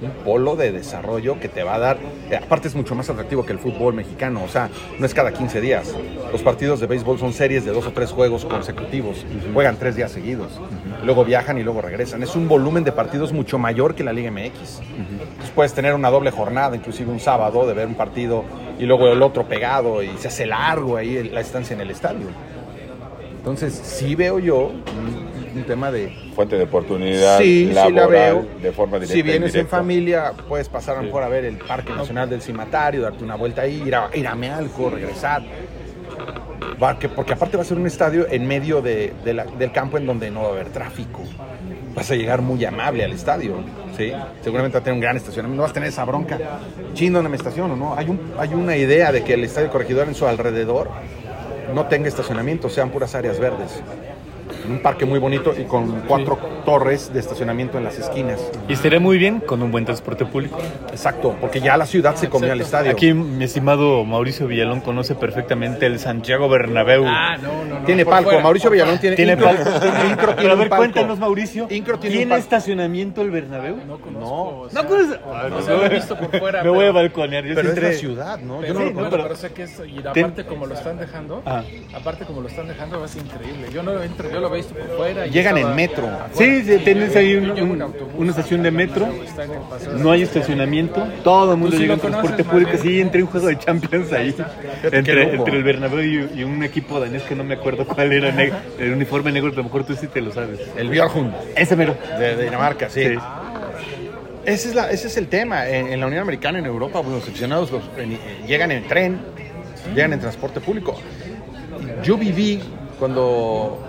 un 0.02 0.12
polo 0.24 0.56
de 0.56 0.72
desarrollo 0.72 1.40
que 1.40 1.48
te 1.48 1.64
va 1.64 1.76
a 1.76 1.80
dar, 1.80 1.98
eh, 2.30 2.36
aparte 2.36 2.68
es 2.68 2.76
mucho 2.76 2.96
más 2.96 3.10
atractivo 3.10 3.46
que 3.46 3.54
el 3.54 3.60
fútbol 3.60 3.94
mexicano, 3.94 4.44
o 4.44 4.48
sea, 4.48 4.70
no 5.00 5.06
es 5.06 5.14
cada 5.14 5.32
15 5.32 5.62
días. 5.62 5.94
Los 6.32 6.42
partidos 6.42 6.80
de 6.80 6.88
béisbol 6.88 7.20
son 7.20 7.34
series 7.34 7.66
de 7.66 7.72
dos 7.72 7.86
o 7.88 7.92
tres 7.92 8.12
juegos 8.12 8.46
consecutivos, 8.46 9.26
juegan 9.54 9.78
tres 9.78 9.96
días 9.96 10.12
seguidos, 10.12 10.60
luego 11.04 11.24
viajan 11.26 11.58
y 11.58 11.64
luego 11.64 11.82
regresan. 11.82 12.24
Es 12.24 12.36
un 12.36 12.48
volumen 12.48 12.84
de 12.84 12.92
partidos 12.92 13.34
mucho 13.34 13.58
mayor 13.58 13.96
que 13.96 14.04
la 14.04 14.14
Liga 14.14 14.32
MX. 14.32 14.82
Entonces 14.82 15.52
puedes 15.54 15.74
tener 15.74 15.94
una 15.94 16.10
doble 16.10 16.32
jornada, 16.32 16.76
inclusive 16.76 17.12
un 17.12 17.20
sábado, 17.20 17.66
de 17.68 17.74
ver 17.74 17.88
un 17.88 17.96
partido 17.96 18.44
y 18.80 18.86
luego 18.86 19.08
el 19.08 19.22
otro 19.22 19.48
pegado 19.48 20.04
y 20.04 20.10
se 20.18 20.28
hace 20.28 20.46
largo 20.46 20.98
ahí 20.98 21.30
la 21.30 21.42
estancia 21.42 21.74
en 21.74 21.82
el 21.82 21.92
estadio. 21.92 22.28
Entonces 23.38 23.74
sí 23.74 24.16
veo 24.16 24.40
yo 24.40 24.72
un, 25.56 25.64
tema 25.64 25.92
de 25.92 26.10
Fuente 26.36 26.58
de 26.58 26.64
oportunidad 26.64 27.38
Sí, 27.40 27.68
sí 27.70 27.74
laboral 27.74 27.96
la 27.96 28.08
veo. 28.08 28.46
de 28.62 28.72
forma 28.72 28.98
directa. 28.98 29.14
Si 29.14 29.22
vienes 29.22 29.56
en 29.56 29.68
familia, 29.68 30.34
puedes 30.48 30.70
pasar 30.70 30.96
a 30.98 31.00
lo 31.00 31.06
mejor 31.06 31.24
a 31.24 31.30
ver 31.30 31.46
el 31.46 31.58
Parque 31.58 31.94
Nacional 31.94 32.30
del 32.30 32.42
Cimatario, 32.42 33.02
darte 33.02 33.24
una 33.24 33.36
vuelta 33.36 33.62
ahí, 33.64 33.82
ir 33.86 33.96
a, 33.96 34.10
ir 34.14 34.28
a 34.28 34.36
Mealco, 34.36 34.90
regresar. 34.90 35.44
Va, 36.82 36.98
que- 37.00 37.10
porque 37.10 37.34
aparte 37.34 37.58
va 37.58 37.64
a 37.64 37.66
ser 37.66 37.78
un 37.78 37.88
estadio 37.88 38.28
en 38.30 38.48
medio 38.48 38.82
de- 38.82 39.14
de 39.24 39.34
la- 39.34 39.46
del 39.46 39.72
campo 39.72 39.98
en 39.98 40.06
donde 40.06 40.30
no 40.32 40.42
va 40.44 40.50
a 40.50 40.52
haber 40.52 40.70
tráfico. 40.70 41.22
Vas 41.96 42.12
a 42.12 42.16
llegar 42.16 42.42
muy 42.42 42.64
amable 42.66 43.06
al 43.06 43.14
estadio, 43.14 43.56
¿sí? 43.96 44.12
Seguramente 44.42 44.76
va 44.78 44.82
a 44.82 44.84
tener 44.84 44.96
un 44.96 45.00
gran 45.00 45.16
estacionamiento. 45.16 45.56
No 45.56 45.62
vas 45.62 45.72
a 45.72 45.74
tener 45.74 45.88
esa 45.90 46.04
bronca. 46.04 46.38
Chin, 46.94 47.14
¿dónde 47.14 47.30
me 47.30 47.38
estaciono? 47.38 47.76
¿no? 47.78 47.96
Hay, 47.96 48.10
un, 48.10 48.20
hay 48.38 48.54
una 48.54 48.76
idea 48.76 49.14
de 49.14 49.24
que 49.24 49.36
el 49.36 49.46
estadio 49.46 49.70
corregidor 49.70 50.08
en 50.10 50.16
su 50.16 50.28
alrededor 50.28 50.90
no 51.74 51.86
tenga 51.86 52.10
estacionamiento, 52.10 52.70
sean 52.70 52.90
puras 52.90 53.16
áreas 53.16 53.40
verdes. 53.40 53.82
En 54.66 54.72
un 54.72 54.80
parque 54.80 55.06
muy 55.06 55.20
bonito 55.20 55.54
y 55.58 55.64
con 55.66 56.02
cuatro 56.08 56.38
torres 56.66 57.14
de 57.14 57.20
estacionamiento 57.20 57.78
en 57.78 57.84
las 57.84 58.00
esquinas. 58.00 58.40
Y 58.68 58.74
estaría 58.74 59.00
muy 59.00 59.18
bien 59.18 59.40
con 59.40 59.62
un 59.62 59.72
buen 59.72 59.86
transporte 59.86 60.26
público. 60.26 60.58
Exacto, 60.90 61.36
porque 61.40 61.60
ya 61.62 61.78
la 61.78 61.86
ciudad 61.86 62.16
se 62.16 62.30
comió 62.30 62.52
al 62.52 62.62
estadio. 62.62 62.92
Aquí 62.92 63.14
mi 63.14 63.44
estimado 63.44 64.04
Mauricio 64.06 64.48
Villalón 64.48 64.82
conoce 64.82 65.14
perfectamente 65.16 65.86
el 65.86 66.00
Santiago 66.00 66.50
Bernabéu. 66.50 67.04
Ah, 67.08 67.38
no, 67.42 67.64
no, 67.66 67.80
no. 67.80 67.86
tiene 67.86 68.06
palco, 68.06 68.30
fuera, 68.30 68.44
Mauricio 68.44 68.70
Villalón 68.72 68.98
tiene, 69.00 69.16
Tiene 69.16 69.38
palco. 69.38 69.62
Incro 70.10 70.36
tiene 70.36 70.36
Pero 70.36 70.52
a 70.52 70.56
ver, 70.56 70.70
palco. 70.70 70.78
cuéntanos, 70.78 71.20
Mauricio. 71.20 71.68
Incro 71.70 72.00
tiene 72.00 72.16
un 72.16 72.20
¿Tiene 72.20 72.30
palco. 72.32 72.44
estacionamiento 72.44 73.22
el 73.22 73.32
Bernabéu? 73.32 73.78
No 73.88 73.98
conozco. 74.00 74.20
No. 74.20 74.44
o 74.62 74.70
sea, 74.70 74.82
No 74.82 74.88
conoces. 74.90 75.68
lo 75.70 75.86
he 75.86 75.90
visto 75.90 76.18
por 76.18 76.40
fuera. 76.40 76.64
Me 76.64 76.70
voy 76.70 76.86
a 76.86 76.92
balconear. 76.92 77.46
Yo 77.46 77.54
Pero 77.56 77.72
es 77.72 77.82
la 77.84 77.92
ciudad, 77.94 78.40
¿no? 78.40 78.56
Yo 78.56 78.62
Pero, 78.62 78.74
no 78.80 78.86
lo 78.86 78.92
bueno, 78.94 79.10
pero 79.12 79.36
sé 79.36 79.52
que 79.54 79.64
es, 79.64 79.80
y 79.88 80.00
aparte 80.08 80.46
como 80.46 80.66
lo 80.66 80.74
están 80.74 80.98
dejando, 80.98 81.44
Ah. 81.46 81.64
aparte 81.96 82.26
como 82.26 82.42
lo 82.42 82.48
están 82.48 82.68
dejando 82.68 83.00
va 83.00 83.06
a 83.06 83.08
ser 83.08 83.24
increíble. 83.24 83.68
Yo 83.72 83.84
no 83.84 84.02
entro, 84.02 84.32
yo 84.32 84.40
lo 84.40 84.50
he 84.56 84.58
visto 84.60 84.74
por 84.76 84.98
fuera. 84.98 85.28
y 85.28 85.32
Llegan 85.32 85.58
en 85.58 85.76
metro. 85.76 86.08
afuera. 86.08 86.30
Sí, 86.34 86.64
sí, 86.64 86.78
tienes 86.84 87.16
ahí 87.16 87.36
un- 87.36 87.44
Llego 87.54 87.58
en 87.58 87.72
un- 87.72 87.82
autobús, 87.82 88.14
una 88.18 88.30
estación 88.32 88.64
de 88.64 88.72
metro. 88.72 89.08
No 90.00 90.12
hay 90.12 90.24
estacionamiento, 90.24 91.06
todo 91.24 91.54
el 91.54 91.58
mundo 91.60 91.78
llega 91.78 91.94
en 91.96 92.00
transporte 92.00 92.44
público. 92.44 92.72
bien. 92.72 92.82
Sí, 92.84 93.02
entre 93.02 93.22
un 93.24 93.30
juego 93.30 93.48
de 93.48 93.58
Champions 93.60 94.12
ahí, 94.14 94.36
entre, 94.92 95.34
el 95.36 95.64
Bernabéu 95.64 96.02
y, 96.34 96.40
y 96.40 96.44
un 96.44 96.64
equipo 96.64 97.00
danés 97.00 97.24
que 97.24 97.36
no 97.36 97.44
me 97.44 97.56
acuerdo 97.56 97.86
cuál 97.86 98.12
era, 98.14 98.30
el 98.80 98.94
uniforme 98.94 99.32
negro, 99.32 99.52
a 99.52 99.56
lo 99.56 99.64
mejor 99.64 99.84
tú 99.86 99.96
sí 99.96 100.08
te 100.08 100.22
lo 100.22 100.32
sabes. 100.32 100.60
El 100.78 100.90
Björkund 100.90 101.34
Ese 101.56 101.76
mero. 101.76 101.96
de, 102.20 102.36
de 102.36 102.44
Dinamarca, 102.46 102.90
sí. 102.90 103.04
Sí. 103.04 103.16
Ese, 104.46 104.70
es 104.70 104.76
la, 104.76 104.92
ese 104.92 105.08
es 105.08 105.18
el 105.18 105.28
tema. 105.28 105.68
En, 105.68 105.88
en 105.88 106.00
la 106.00 106.06
Unión 106.08 106.22
Americana, 106.22 106.60
en 106.60 106.66
Europa, 106.66 107.02
pues, 107.02 107.16
los 107.16 107.24
aficionados 107.24 107.72
los- 107.72 107.84
en- 107.98 108.14
eh, 108.14 108.20
llegan 108.48 108.72
en 108.72 108.88
tren, 108.88 109.20
llegan 109.96 110.14
en 110.14 110.20
transporte 110.20 110.60
público. 110.62 110.96
Yo 112.04 112.16
viví 112.18 112.62
cuando 113.00 113.80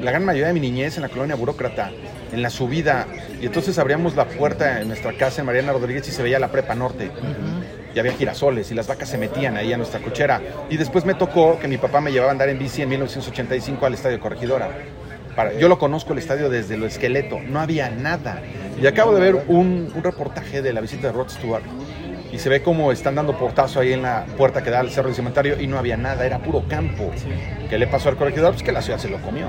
la 0.00 0.10
gran 0.10 0.24
mayoría 0.24 0.48
de 0.48 0.52
mi 0.54 0.60
niñez 0.60 0.96
en 0.96 1.02
la 1.02 1.08
colonia 1.08 1.34
burócrata, 1.36 1.90
en 2.32 2.42
la 2.42 2.50
subida, 2.50 3.06
y 3.40 3.46
entonces 3.46 3.78
abríamos 3.78 4.16
la 4.16 4.26
puerta 4.26 4.80
en 4.80 4.88
nuestra 4.88 5.12
casa 5.16 5.40
en 5.42 5.46
Mariana 5.46 5.72
Rodríguez 5.72 6.06
y 6.08 6.12
se 6.12 6.22
veía 6.22 6.38
la 6.38 6.50
prepa 6.50 6.74
norte. 6.74 7.10
Y 7.94 7.98
había 8.00 8.12
girasoles 8.12 8.70
y 8.72 8.74
las 8.74 8.88
vacas 8.88 9.08
se 9.08 9.18
metían 9.18 9.56
ahí 9.56 9.72
a 9.72 9.76
nuestra 9.76 10.00
cochera. 10.00 10.40
Y 10.68 10.76
después 10.76 11.04
me 11.04 11.14
tocó 11.14 11.58
que 11.60 11.68
mi 11.68 11.78
papá 11.78 12.00
me 12.00 12.10
llevaba 12.10 12.30
a 12.30 12.32
andar 12.32 12.48
en 12.48 12.58
bici 12.58 12.82
en 12.82 12.88
1985 12.88 13.86
al 13.86 13.94
Estadio 13.94 14.18
Corregidora. 14.18 14.68
Para- 15.36 15.52
yo 15.54 15.68
lo 15.68 15.78
conozco 15.78 16.12
el 16.12 16.18
estadio 16.18 16.48
desde 16.50 16.76
lo 16.76 16.86
esqueleto, 16.86 17.38
no 17.40 17.60
había 17.60 17.90
nada. 17.90 18.40
Y 18.80 18.86
acabo 18.86 19.14
de 19.14 19.20
ver 19.20 19.44
un, 19.48 19.92
un 19.94 20.02
reportaje 20.02 20.60
de 20.62 20.72
la 20.72 20.80
visita 20.80 21.06
de 21.08 21.12
Rod 21.12 21.28
Stewart 21.28 21.62
y 22.34 22.38
se 22.38 22.48
ve 22.48 22.62
cómo 22.62 22.90
están 22.90 23.14
dando 23.14 23.38
portazo 23.38 23.78
ahí 23.78 23.92
en 23.92 24.02
la 24.02 24.26
puerta 24.36 24.62
que 24.62 24.70
da 24.70 24.80
al 24.80 24.90
Cerro 24.90 25.06
del 25.06 25.14
Cementerio 25.14 25.60
y 25.60 25.66
no 25.68 25.78
había 25.78 25.96
nada, 25.96 26.26
era 26.26 26.38
puro 26.40 26.64
campo. 26.68 27.12
¿Qué 27.70 27.78
le 27.78 27.86
pasó 27.86 28.08
al 28.08 28.16
corregidor? 28.16 28.50
Pues 28.52 28.62
que 28.64 28.72
la 28.72 28.82
ciudad 28.82 28.98
se 28.98 29.08
lo 29.08 29.18
comió. 29.22 29.46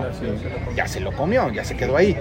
Ya 0.76 0.88
se 0.88 1.00
lo 1.00 1.12
comió, 1.12 1.50
ya 1.52 1.64
se 1.66 1.76
quedó 1.76 1.98
ahí. 1.98 2.16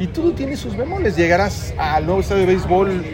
Y 0.00 0.08
todo 0.08 0.32
tiene 0.32 0.56
sus 0.56 0.76
bemoles. 0.76 1.16
Llegarás 1.16 1.72
al 1.78 2.04
nuevo 2.04 2.20
estadio 2.20 2.40
de 2.42 2.46
béisbol 2.48 3.04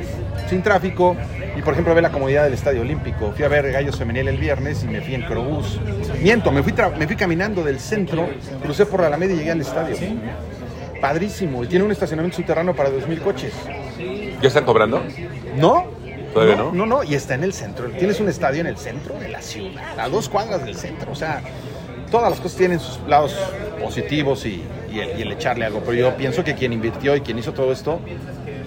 sin 0.49 0.63
tráfico 0.63 1.15
y, 1.57 1.63
por 1.63 1.75
ejemplo, 1.75 1.95
ve 1.95 2.01
la 2.03 2.11
comodidad 2.11 2.45
del 2.45 2.55
estadio 2.55 2.81
olímpico. 2.81 3.33
Fui 3.37 3.45
a 3.45 3.49
ver 3.49 3.71
Gallos 3.71 3.97
Femenil 3.97 4.29
el 4.29 4.39
viernes 4.39 4.83
y 4.83 4.87
me 4.89 5.01
fui 5.03 5.15
en 5.15 5.23
Crobús. 5.23 5.79
Miento, 6.23 6.51
me 6.53 6.63
fui, 6.63 6.73
tra- 6.73 6.97
me 6.97 7.07
fui 7.07 7.17
caminando 7.17 7.63
del 7.63 7.81
centro, 7.81 8.29
crucé 8.63 8.87
por 8.87 9.01
la 9.01 9.09
Alameda 9.09 9.35
y 9.35 9.37
llegué 9.37 9.51
al 9.53 9.61
estadio. 9.61 9.95
Padrísimo. 11.01 11.65
Y 11.65 11.67
tiene 11.67 11.85
un 11.85 11.93
estacionamiento 11.93 12.39
subterráneo 12.39 12.75
para 12.75 12.89
2.000 12.91 13.21
coches. 13.21 13.53
¿Ya 14.41 14.49
están 14.49 14.65
cobrando? 14.65 15.03
¿No? 15.57 15.87
¿Todavía 16.35 16.57
no? 16.57 16.65
no? 16.73 16.85
No, 16.85 16.87
no, 16.87 17.05
y 17.05 17.15
está 17.15 17.35
en 17.35 17.45
el 17.45 17.53
centro. 17.55 17.89
Tienes 17.91 18.21
un 18.21 18.29
estadio 18.29 18.61
en 18.61 18.67
el 18.67 18.77
centro 18.77 19.15
de 19.19 19.29
la 19.29 19.41
ciudad, 19.41 19.99
a 19.99 20.09
dos 20.09 20.29
cuadras 20.29 20.65
del 20.65 20.75
centro. 20.77 21.13
O 21.13 21.15
sea, 21.15 21.41
todas 22.11 22.29
las 22.31 22.41
cosas 22.41 22.59
tienen 22.59 22.81
sus 22.81 22.99
lados 23.09 23.35
positivos 23.81 24.45
y, 24.45 24.63
y 24.93 24.99
el, 25.01 25.19
y 25.19 25.23
el 25.23 25.33
echarle 25.33 25.65
algo. 25.65 25.81
Pero 25.81 25.95
yo 25.95 26.17
pienso 26.17 26.45
que 26.45 26.55
quien 26.55 26.73
invirtió 26.73 27.17
y 27.17 27.21
quien 27.23 27.39
hizo 27.39 27.53
todo 27.53 27.73
esto, 27.73 28.01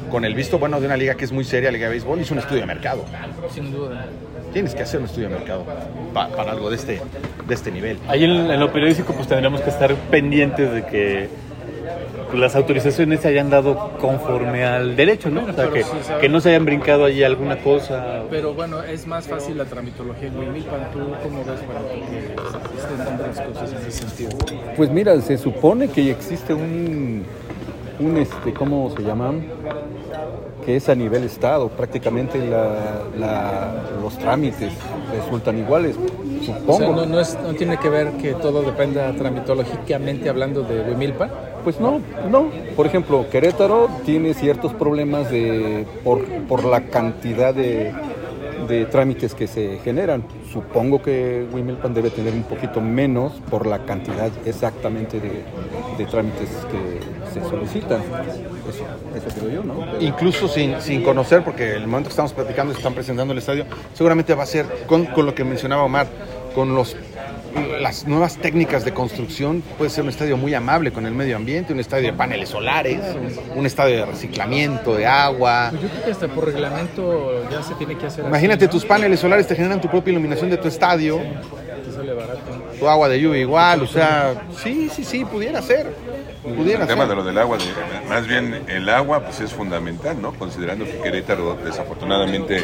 con 0.09 0.23
el 0.25 0.33
visto 0.35 0.57
bueno 0.57 0.79
de 0.79 0.85
una 0.87 0.97
liga 0.97 1.15
que 1.15 1.25
es 1.25 1.31
muy 1.31 1.43
seria, 1.43 1.69
Liga 1.69 1.85
de 1.87 1.91
Béisbol, 1.91 2.19
hizo 2.21 2.33
un 2.33 2.39
estudio 2.39 2.61
de 2.61 2.67
mercado. 2.67 3.03
Sin 3.53 3.71
duda. 3.71 4.05
Tienes 4.53 4.73
que 4.73 4.81
hacer 4.83 5.01
un 5.01 5.05
estudio 5.07 5.27
de 5.29 5.35
mercado 5.35 5.65
pa- 6.13 6.29
para 6.29 6.51
algo 6.53 6.69
de 6.69 6.77
este, 6.77 7.01
de 7.45 7.53
este 7.53 7.69
nivel. 7.69 7.99
Ahí 8.07 8.23
en, 8.23 8.31
en 8.49 8.59
lo 8.59 8.71
periodístico 8.71 9.13
pues 9.13 9.27
tendríamos 9.27 9.59
que 9.61 9.69
estar 9.69 9.93
pendientes 10.09 10.71
de 10.71 10.85
que 10.85 11.29
las 12.33 12.55
autorizaciones 12.55 13.21
se 13.21 13.29
hayan 13.29 13.49
dado 13.49 13.91
conforme 13.99 14.65
al 14.65 14.95
derecho, 14.95 15.29
¿no? 15.29 15.41
O 15.41 15.45
sea, 15.53 15.55
Pero 15.55 15.71
que, 15.73 15.83
que 16.21 16.29
no 16.29 16.39
se 16.41 16.49
hayan 16.49 16.65
brincado 16.65 17.05
allí 17.05 17.23
alguna 17.23 17.57
cosa. 17.57 18.23
Pero 18.29 18.53
bueno, 18.53 18.83
es 18.83 19.07
más 19.07 19.27
fácil 19.27 19.57
la 19.57 19.65
tramitología 19.65 20.27
en 20.27 20.37
Huimilpan. 20.37 20.91
¿Tú 20.91 20.99
cómo 21.23 21.39
ves 21.45 21.59
para 21.61 21.79
que 21.87 23.27
las 23.27 23.41
cosas 23.47 23.71
en 23.71 23.87
ese 23.87 23.91
sentido? 23.91 24.29
Pues 24.75 24.89
mira, 24.91 25.19
se 25.21 25.37
supone 25.37 25.87
que 25.89 26.11
existe 26.11 26.53
un, 26.53 27.23
un 27.99 28.17
este, 28.17 28.53
¿cómo 28.53 28.93
se 28.95 29.03
llama? 29.03 29.33
Que 30.65 30.75
es 30.75 30.89
a 30.89 30.95
nivel 30.95 31.23
estado, 31.23 31.69
prácticamente 31.69 32.39
la- 32.45 33.03
la- 33.17 33.73
los 34.01 34.17
trámites 34.17 34.73
resultan 35.15 35.57
iguales, 35.59 35.95
O 35.95 36.43
sea, 36.43 36.57
supongo. 36.57 36.93
no, 36.93 37.05
no, 37.05 37.19
es, 37.21 37.37
no 37.41 37.53
tiene 37.53 37.77
que 37.77 37.87
ver 37.89 38.11
que 38.21 38.33
todo 38.33 38.61
dependa 38.63 39.13
tramitológicamente 39.13 40.29
hablando 40.29 40.63
de 40.63 40.81
Huimilpan. 40.81 41.29
Pues 41.67 41.81
no, 41.81 41.99
no. 42.29 42.49
Por 42.77 42.87
ejemplo, 42.87 43.29
Querétaro 43.29 43.89
tiene 44.05 44.33
ciertos 44.33 44.73
problemas 44.73 45.29
de 45.29 45.85
por, 46.01 46.23
por 46.47 46.63
la 46.63 46.85
cantidad 46.85 47.53
de, 47.53 47.91
de 48.69 48.85
trámites 48.85 49.33
que 49.33 49.47
se 49.47 49.77
generan. 49.79 50.23
Supongo 50.53 51.01
que 51.01 51.45
Wimilpan 51.51 51.93
debe 51.93 52.09
tener 52.09 52.31
un 52.31 52.43
poquito 52.43 52.79
menos 52.79 53.33
por 53.49 53.67
la 53.67 53.79
cantidad 53.79 54.31
exactamente 54.45 55.19
de, 55.19 55.43
de 55.97 56.05
trámites 56.05 56.47
que 56.71 57.33
se 57.33 57.45
solicitan. 57.49 57.99
Eso, 58.69 59.27
eso 59.27 59.37
creo 59.37 59.51
yo, 59.51 59.63
¿no? 59.65 59.75
Incluso 59.99 60.47
sin, 60.47 60.79
sin 60.79 61.03
conocer, 61.03 61.43
porque 61.43 61.73
el 61.73 61.85
momento 61.85 62.07
que 62.07 62.13
estamos 62.13 62.31
platicando 62.31 62.71
están 62.71 62.93
presentando 62.93 63.33
el 63.33 63.39
estadio, 63.39 63.65
seguramente 63.93 64.33
va 64.33 64.43
a 64.43 64.45
ser 64.45 64.65
con, 64.87 65.05
con 65.07 65.25
lo 65.25 65.35
que 65.35 65.43
mencionaba 65.43 65.83
Omar, 65.83 66.07
con 66.55 66.73
los 66.73 66.95
las 67.79 68.05
nuevas 68.07 68.37
técnicas 68.37 68.85
de 68.85 68.93
construcción, 68.93 69.63
puede 69.77 69.89
ser 69.89 70.03
un 70.03 70.09
estadio 70.09 70.37
muy 70.37 70.53
amable 70.53 70.91
con 70.91 71.05
el 71.05 71.13
medio 71.13 71.35
ambiente, 71.35 71.73
un 71.73 71.79
estadio 71.79 72.11
de 72.11 72.13
paneles 72.13 72.49
solares, 72.49 72.99
un 73.55 73.65
estadio 73.65 73.97
de 73.97 74.05
reciclamiento 74.05 74.95
de 74.95 75.05
agua. 75.05 75.67
Pues 75.71 75.81
yo 75.81 75.89
creo 75.89 76.05
que 76.05 76.11
hasta 76.11 76.27
por 76.27 76.45
reglamento 76.45 77.49
ya 77.49 77.63
se 77.63 77.73
tiene 77.75 77.97
que 77.97 78.05
hacer 78.05 78.21
así, 78.21 78.29
Imagínate, 78.29 78.65
¿no? 78.65 78.71
tus 78.71 78.85
paneles 78.85 79.19
solares 79.19 79.47
te 79.47 79.55
generan 79.55 79.81
tu 79.81 79.89
propia 79.89 80.11
iluminación 80.11 80.49
de 80.49 80.57
tu 80.57 80.67
estadio. 80.67 81.19
Te 81.19 81.91
sale 81.91 82.13
barato. 82.13 82.39
tu 82.79 82.87
agua 82.87 83.09
de 83.09 83.19
lluvia 83.19 83.41
igual, 83.41 83.81
o 83.81 83.87
sea, 83.87 84.35
sí, 84.63 84.89
sí, 84.93 85.03
sí, 85.03 85.25
pudiera 85.25 85.61
ser. 85.61 85.87
Pudiera 86.55 86.81
El 86.83 86.87
tema 86.87 87.01
ser. 87.01 87.09
de 87.09 87.15
lo 87.15 87.23
del 87.23 87.37
agua, 87.37 87.57
de- 87.57 88.09
más 88.09 88.27
bien 88.27 88.61
el 88.67 88.89
agua 88.89 89.21
pues 89.23 89.39
es 89.41 89.51
fundamental, 89.53 90.21
¿no? 90.21 90.33
Considerando 90.33 90.85
que 90.85 90.97
Querétaro 90.99 91.55
desafortunadamente 91.63 92.63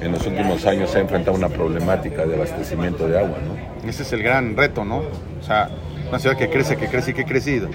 en 0.00 0.12
los 0.12 0.26
últimos 0.26 0.64
años 0.66 0.90
se 0.90 0.98
ha 0.98 1.00
enfrentado 1.00 1.36
a 1.36 1.38
una 1.38 1.48
problemática 1.48 2.24
de 2.26 2.34
abastecimiento 2.36 3.08
de 3.08 3.18
agua, 3.18 3.38
¿no? 3.46 3.88
Ese 3.88 4.02
es 4.02 4.12
el 4.12 4.22
gran 4.22 4.56
reto, 4.56 4.84
¿no? 4.84 4.98
O 4.98 5.42
sea, 5.46 5.68
una 6.08 6.18
ciudad 6.18 6.36
que 6.36 6.48
crece, 6.50 6.76
que 6.76 6.86
crece 6.88 7.10
y 7.12 7.14
que 7.14 7.22
ha 7.22 7.26
crecido. 7.26 7.68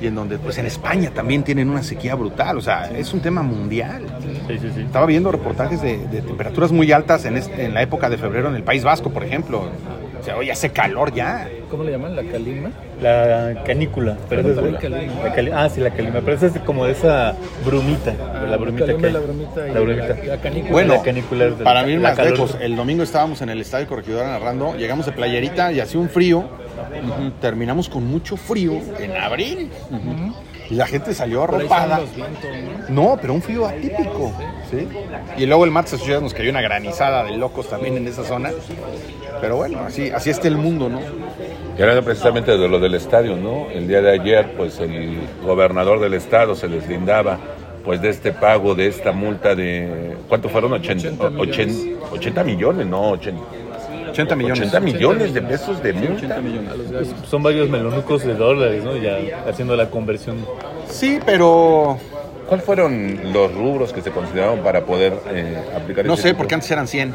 Y 0.00 0.06
en 0.06 0.14
donde, 0.14 0.38
pues 0.38 0.56
en 0.58 0.66
España 0.66 1.10
también 1.12 1.42
tienen 1.42 1.68
una 1.68 1.82
sequía 1.82 2.14
brutal, 2.14 2.56
o 2.56 2.60
sea, 2.60 2.88
es 2.96 3.12
un 3.12 3.20
tema 3.20 3.42
mundial. 3.42 4.04
Sí, 4.46 4.58
sí, 4.60 4.70
sí. 4.72 4.80
Estaba 4.82 5.06
viendo 5.06 5.32
reportajes 5.32 5.82
de, 5.82 5.98
de 6.06 6.22
temperaturas 6.22 6.70
muy 6.70 6.92
altas 6.92 7.24
en, 7.24 7.36
este- 7.36 7.64
en 7.64 7.74
la 7.74 7.82
época 7.82 8.08
de 8.08 8.16
febrero 8.16 8.48
en 8.48 8.54
el 8.54 8.62
País 8.62 8.84
Vasco, 8.84 9.10
por 9.10 9.24
ejemplo. 9.24 9.68
O 10.20 10.24
sea, 10.24 10.36
hoy 10.36 10.50
hace 10.50 10.70
calor 10.70 11.12
ya. 11.12 11.48
¿Cómo 11.70 11.84
le 11.84 11.92
llaman? 11.92 12.16
¿La 12.16 12.22
calima? 12.24 12.70
La 13.02 13.62
canícula. 13.64 14.16
Pero 14.28 14.40
es 14.50 14.56
la- 14.56 14.78
calima. 14.78 15.12
la 15.24 15.32
cali- 15.34 15.50
ah, 15.54 15.68
sí, 15.68 15.80
la 15.80 15.90
calima. 15.90 16.20
Pero 16.24 16.32
esa 16.36 16.46
es 16.46 16.58
como 16.60 16.84
de 16.86 16.92
esa 16.92 17.34
brumita. 17.64 18.14
la 18.48 18.56
brumita 18.56 18.86
calima 18.86 19.06
que 19.08 19.12
la 19.12 19.20
brumita 19.20 19.68
y 19.68 19.72
La 19.74 19.80
brumita. 19.80 20.08
la- 20.08 20.24
la 20.24 20.40
canícula. 20.40 20.72
Bueno, 20.72 20.94
La 20.94 21.02
canícula 21.02 21.44
es 21.46 21.58
de 21.58 21.64
para 21.64 21.82
mí 21.84 21.96
más 21.98 22.16
calor. 22.16 22.32
lejos, 22.32 22.56
el 22.60 22.74
domingo 22.76 23.02
estábamos 23.02 23.42
en 23.42 23.50
el 23.50 23.60
Estadio 23.60 23.86
Corregidora 23.86 24.28
narrando, 24.28 24.74
llegamos 24.76 25.04
de 25.06 25.12
playerita 25.12 25.70
y 25.72 25.80
hacía 25.80 26.00
un 26.00 26.08
frío, 26.08 26.44
terminamos 27.40 27.88
con 27.88 28.04
mucho 28.06 28.36
frío 28.36 28.72
en 28.98 29.16
abril. 29.16 29.70
Y 30.70 30.74
la 30.74 30.86
gente 30.86 31.14
salió 31.14 31.44
arropada. 31.44 32.00
los 32.00 32.14
vientos, 32.14 32.44
¿no? 32.90 33.18
Pero 33.20 33.34
un 33.34 33.42
frío 33.42 33.66
atípico. 33.66 34.32
¿sí? 34.70 34.86
Y 35.36 35.46
luego 35.46 35.64
el 35.64 35.70
martes 35.70 36.04
ya 36.04 36.20
nos 36.20 36.34
cayó 36.34 36.50
una 36.50 36.60
granizada 36.60 37.24
de 37.24 37.36
locos 37.36 37.68
también 37.68 37.96
en 37.96 38.06
esa 38.06 38.24
zona. 38.24 38.50
Pero 39.40 39.56
bueno, 39.56 39.80
así, 39.86 40.10
así 40.10 40.30
está 40.30 40.48
el 40.48 40.56
mundo, 40.56 40.88
¿no? 40.88 41.00
Y 41.78 41.80
hablando 41.80 42.04
precisamente 42.04 42.56
de 42.56 42.68
lo 42.68 42.78
del 42.80 42.94
estadio, 42.94 43.36
¿no? 43.36 43.70
El 43.70 43.86
día 43.86 44.02
de 44.02 44.12
ayer, 44.12 44.54
pues 44.56 44.78
el 44.80 45.18
gobernador 45.44 46.00
del 46.00 46.14
estado 46.14 46.54
se 46.54 46.68
les 46.68 46.86
lindaba 46.88 47.38
pues 47.84 48.02
de 48.02 48.10
este 48.10 48.32
pago, 48.32 48.74
de 48.74 48.88
esta 48.88 49.12
multa 49.12 49.54
de... 49.54 50.14
¿Cuánto 50.28 50.50
fueron? 50.50 50.74
80, 50.74 51.08
80 51.08 51.30
millones. 51.30 51.76
80, 51.78 52.14
80 52.14 52.44
millones, 52.44 52.86
no, 52.86 53.10
80, 53.12 53.40
80 54.22 54.36
millones. 54.36 54.58
80 54.74 54.80
millones 54.80 55.34
de 55.34 55.42
pesos 55.42 55.82
de 55.82 55.92
multa. 55.92 56.14
80 56.16 56.40
millones. 56.40 56.90
Gallos. 56.90 57.14
Son 57.28 57.42
varios 57.42 57.68
melonucos 57.68 58.24
de 58.24 58.34
dólares, 58.34 58.82
¿no? 58.82 58.96
Ya 58.96 59.18
haciendo 59.48 59.76
la 59.76 59.90
conversión. 59.90 60.44
Sí, 60.88 61.20
pero 61.24 61.98
¿Cuáles 62.48 62.64
fueron 62.64 63.32
los 63.32 63.52
rubros 63.54 63.92
que 63.92 64.00
se 64.00 64.10
consideraron 64.10 64.60
para 64.60 64.80
poder 64.84 65.12
eh, 65.30 65.62
aplicar 65.76 66.06
no 66.06 66.14
ese 66.14 66.22
sé, 66.22 66.28
tipo? 66.30 66.38
porque 66.38 66.54
antes 66.54 66.70
eran 66.70 66.88
100 66.88 67.12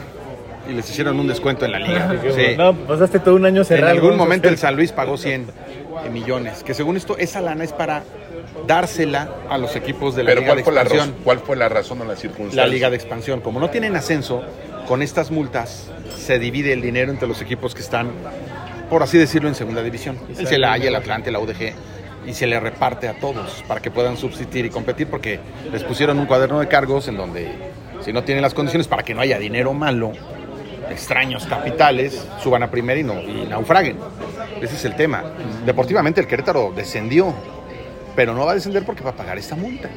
y 0.70 0.74
les 0.74 0.90
hicieron 0.90 1.20
un 1.20 1.28
descuento 1.28 1.66
en 1.66 1.72
la 1.74 1.80
liga. 1.80 2.16
Sí. 2.36 2.56
No, 2.56 2.74
pasaste 2.76 3.20
todo 3.20 3.36
un 3.36 3.46
año 3.46 3.62
En 3.62 3.66
cerrado. 3.66 3.92
algún 3.94 4.12
¿no? 4.12 4.18
momento 4.18 4.48
el 4.48 4.58
San 4.60 4.76
Luis 4.76 4.92
pagó 4.92 5.18
100 5.18 5.48
millones, 6.12 6.64
que 6.64 6.74
según 6.74 6.98
esto 6.98 7.18
esa 7.18 7.42
lana 7.42 7.64
es 7.64 7.74
para 7.74 8.04
dársela 8.68 9.30
a 9.50 9.58
los 9.58 9.76
equipos 9.76 10.16
de 10.16 10.24
la 10.24 10.30
Pero 10.30 10.42
liga 10.42 10.50
¿cuál 10.54 10.58
de 10.60 10.64
fue, 10.64 10.74
la 10.74 10.82
expansión. 10.82 11.10
razón, 11.10 11.24
¿cuál 11.24 11.40
fue 11.40 11.56
la 11.58 11.70
razón 11.70 12.02
o 12.02 12.06
la 12.06 12.16
circunstancia? 12.16 12.62
La 12.64 12.68
liga 12.68 12.90
de 12.92 12.96
expansión, 12.96 13.42
como 13.42 13.60
no 13.60 13.70
tienen 13.72 13.96
ascenso, 13.96 14.44
con 14.88 15.02
estas 15.02 15.32
multas 15.32 15.90
se 16.18 16.40
divide 16.40 16.74
el 16.74 16.82
dinero 16.82 17.12
entre 17.12 17.28
los 17.28 17.42
equipos 17.42 17.74
que 17.74 17.82
están, 17.82 18.12
por 18.90 19.04
así 19.04 19.18
decirlo, 19.18 19.50
en 19.50 19.56
segunda 19.56 19.84
división. 19.84 20.18
El 20.38 20.48
Celaya, 20.48 20.88
el 20.88 20.96
Atlante, 20.96 21.32
la 21.32 21.40
UDG, 21.40 21.74
y 22.26 22.34
se 22.34 22.48
le 22.48 22.60
reparte 22.60 23.08
a 23.08 23.20
todos 23.20 23.64
para 23.68 23.82
que 23.82 23.92
puedan 23.92 24.18
subsistir 24.18 24.66
y 24.66 24.70
competir, 24.70 25.08
porque 25.08 25.40
les 25.72 25.84
pusieron 25.84 26.20
un 26.20 26.26
cuaderno 26.26 26.60
de 26.60 26.68
cargos 26.68 27.08
en 27.08 27.18
donde, 27.18 27.52
si 28.02 28.14
no 28.14 28.24
tienen 28.24 28.42
las 28.42 28.54
condiciones 28.54 28.88
para 28.88 29.04
que 29.04 29.14
no 29.14 29.22
haya 29.22 29.40
dinero 29.40 29.74
malo, 29.74 30.14
extraños 30.90 31.46
capitales, 31.46 32.28
suban 32.42 32.64
a 32.64 32.72
primera 32.72 33.00
y, 33.00 33.04
no, 33.04 33.22
y 33.22 33.46
naufraguen. 33.50 33.98
Ese 34.62 34.76
es 34.76 34.86
el 34.86 34.96
tema. 34.96 35.24
Deportivamente 35.66 36.22
el 36.22 36.28
Querétaro 36.28 36.72
descendió, 36.76 37.34
pero 38.16 38.34
no 38.34 38.46
va 38.46 38.52
a 38.52 38.56
descender 38.56 38.86
porque 38.86 39.04
va 39.04 39.12
a 39.12 39.16
pagar 39.16 39.38
esta 39.38 39.56
multa. 39.56 39.90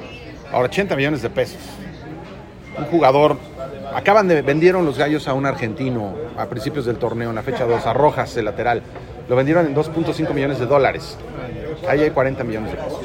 Ahora 0.50 0.68
80 0.68 0.96
millones 0.96 1.22
de 1.22 1.30
pesos. 1.30 1.58
Un 2.78 2.84
jugador, 2.86 3.36
acaban 3.94 4.28
de, 4.28 4.42
vendieron 4.42 4.84
los 4.84 4.98
gallos 4.98 5.28
a 5.28 5.34
un 5.34 5.46
argentino 5.46 6.14
a 6.36 6.46
principios 6.46 6.84
del 6.86 6.96
torneo, 6.96 7.30
en 7.30 7.36
la 7.36 7.42
fecha 7.42 7.64
2, 7.64 7.86
a 7.86 7.92
Rojas, 7.92 8.36
el 8.36 8.44
lateral. 8.44 8.82
Lo 9.28 9.36
vendieron 9.36 9.66
en 9.66 9.74
2.5 9.74 10.32
millones 10.32 10.58
de 10.58 10.66
dólares. 10.66 11.16
Ahí 11.88 12.00
hay 12.00 12.10
40 12.10 12.44
millones 12.44 12.72
de 12.72 12.76
pesos. 12.78 13.00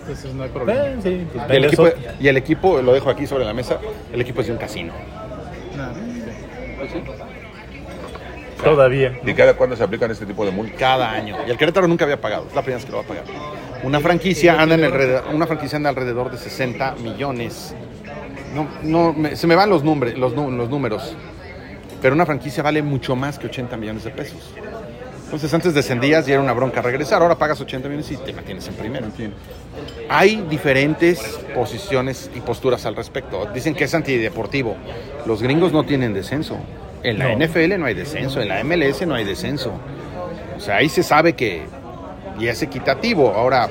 Entonces 0.00 0.34
no 0.34 0.42
hay 0.42 0.48
problema. 0.50 0.80
Eh, 0.80 0.96
sí, 1.02 1.26
pues, 1.32 1.44
Y 1.50 1.56
el, 1.56 1.64
equipo, 1.64 1.88
y 2.20 2.28
el 2.28 2.36
equipo, 2.36 2.82
lo 2.82 2.92
dejo 2.92 3.10
aquí 3.10 3.26
sobre 3.26 3.44
la 3.44 3.54
mesa, 3.54 3.78
el 4.12 4.20
equipo 4.20 4.40
es 4.40 4.48
de 4.48 4.52
un 4.52 4.58
casino. 4.58 4.92
Nada. 5.76 5.94
Todavía. 8.62 9.18
¿Y 9.24 9.34
cada 9.34 9.54
cuándo 9.54 9.76
se 9.76 9.82
aplican 9.82 10.10
este 10.10 10.26
tipo 10.26 10.44
de 10.44 10.52
multas? 10.52 10.78
cada 10.78 11.10
año. 11.10 11.36
Y 11.46 11.50
el 11.50 11.56
Querétaro 11.56 11.88
nunca 11.88 12.04
había 12.04 12.20
pagado, 12.20 12.46
es 12.48 12.54
la 12.54 12.62
primera 12.62 12.78
vez 12.78 12.84
que 12.84 12.92
lo 12.92 12.98
va 12.98 13.04
a 13.04 13.06
pagar. 13.06 13.24
Una 13.82 14.00
franquicia 14.00 14.60
anda 14.60 14.76
en 14.76 14.84
alrededor, 14.84 15.24
una 15.32 15.46
franquicia 15.46 15.76
anda 15.76 15.90
alrededor 15.90 16.30
de 16.30 16.38
60 16.38 16.96
millones. 17.02 17.74
No, 18.54 18.68
no, 18.82 19.12
me- 19.12 19.36
se 19.36 19.46
me 19.46 19.54
van 19.54 19.70
los, 19.70 19.82
nombres, 19.84 20.16
los, 20.18 20.32
los 20.34 20.68
números. 20.70 21.16
Pero 22.00 22.14
una 22.14 22.26
franquicia 22.26 22.62
vale 22.62 22.82
mucho 22.82 23.14
más 23.16 23.38
que 23.38 23.46
80 23.46 23.76
millones 23.76 24.04
de 24.04 24.10
pesos. 24.10 24.52
Entonces 25.24 25.54
antes 25.54 25.72
descendías 25.72 26.28
y 26.28 26.32
era 26.32 26.42
una 26.42 26.52
bronca 26.52 26.82
regresar, 26.82 27.22
ahora 27.22 27.36
pagas 27.36 27.58
80 27.60 27.88
millones 27.88 28.10
y 28.10 28.16
te 28.18 28.32
mantienes 28.34 28.68
en 28.68 28.74
primero. 28.74 29.06
Hay 30.10 30.44
diferentes 30.50 31.20
posiciones 31.54 32.30
y 32.34 32.40
posturas 32.40 32.84
al 32.84 32.94
respecto. 32.96 33.48
Dicen 33.54 33.74
que 33.74 33.84
es 33.84 33.94
antideportivo. 33.94 34.76
Los 35.24 35.42
gringos 35.42 35.72
no 35.72 35.84
tienen 35.84 36.12
descenso. 36.12 36.58
En 37.02 37.18
la 37.18 37.28
No. 37.34 37.38
NFL 37.46 37.78
no 37.78 37.86
hay 37.86 37.94
descenso, 37.94 38.42
en 38.42 38.48
la 38.48 38.62
MLS 38.62 39.06
no 39.06 39.14
hay 39.14 39.24
descenso. 39.24 39.72
O 40.56 40.60
sea, 40.60 40.76
ahí 40.76 40.88
se 40.88 41.02
sabe 41.02 41.32
que 41.32 41.62
y 42.38 42.46
es 42.48 42.60
equitativo. 42.62 43.32
Ahora, 43.34 43.68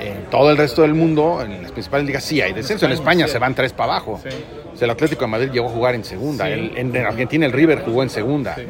en 0.00 0.24
todo 0.30 0.50
el 0.50 0.56
resto 0.56 0.82
del 0.82 0.94
mundo, 0.94 1.40
en 1.42 1.62
las 1.62 1.72
principales 1.72 2.06
ligas 2.06 2.24
sí 2.24 2.40
hay 2.40 2.52
descenso. 2.52 2.86
En 2.86 2.92
España 2.92 3.26
se 3.28 3.38
van 3.38 3.54
tres 3.54 3.72
para 3.72 3.92
abajo. 3.94 4.20
Sí. 4.22 4.28
O 4.74 4.76
sea, 4.76 4.84
el 4.86 4.90
Atlético 4.90 5.22
de 5.22 5.30
Madrid 5.30 5.50
llegó 5.52 5.66
a 5.66 5.70
jugar 5.70 5.94
en 5.94 6.04
segunda. 6.04 6.46
Sí. 6.46 6.52
El- 6.52 6.76
en, 6.76 6.94
en 6.94 7.06
Argentina 7.06 7.46
el 7.46 7.52
River 7.52 7.82
jugó 7.84 8.02
en 8.02 8.10
segunda. 8.10 8.54
Sí. 8.54 8.62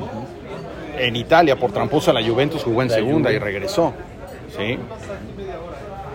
En 0.99 1.17
Italia, 1.17 1.57
por 1.57 1.73
tramposa, 1.73 2.13
la 2.13 2.27
Juventus 2.27 2.63
jugó 2.65 2.83
en 2.83 2.89
La 2.89 2.95
segunda 2.95 3.29
Juve. 3.31 3.37
y 3.37 3.39
regresó. 3.39 3.93
Sí. 4.57 4.79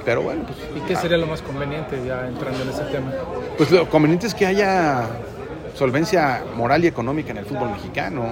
Pero 0.03 0.23
bueno, 0.23 0.43
pues 0.47 0.57
¿Y 0.75 0.79
qué 0.87 0.95
sería 0.95 1.17
lo 1.17 1.27
más 1.27 1.41
conveniente 1.43 1.95
ya 2.07 2.27
entrando 2.27 2.63
en 2.63 2.69
ese 2.69 2.83
tema? 2.85 3.11
Pues 3.57 3.69
lo 3.69 3.87
conveniente 3.89 4.25
es 4.25 4.33
que 4.33 4.47
haya 4.47 5.05
solvencia 5.75 6.43
moral 6.55 6.83
y 6.83 6.87
económica 6.87 7.29
en 7.31 7.37
el 7.37 7.45
fútbol 7.45 7.69
mexicano. 7.69 8.25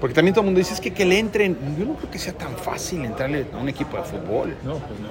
Porque 0.00 0.14
también 0.14 0.34
todo 0.34 0.40
el 0.42 0.46
mundo 0.46 0.58
dice, 0.58 0.74
es 0.74 0.80
que 0.80 0.92
que 0.92 1.04
le 1.04 1.20
entren, 1.20 1.56
yo 1.78 1.84
no 1.84 1.94
creo 1.94 2.10
que 2.10 2.18
sea 2.18 2.32
tan 2.32 2.56
fácil 2.56 3.04
entrarle 3.04 3.46
a 3.54 3.58
un 3.58 3.68
equipo 3.68 3.96
de 3.96 4.02
fútbol. 4.02 4.56
No, 4.64 4.72
pues 4.78 4.98
no. 4.98 5.08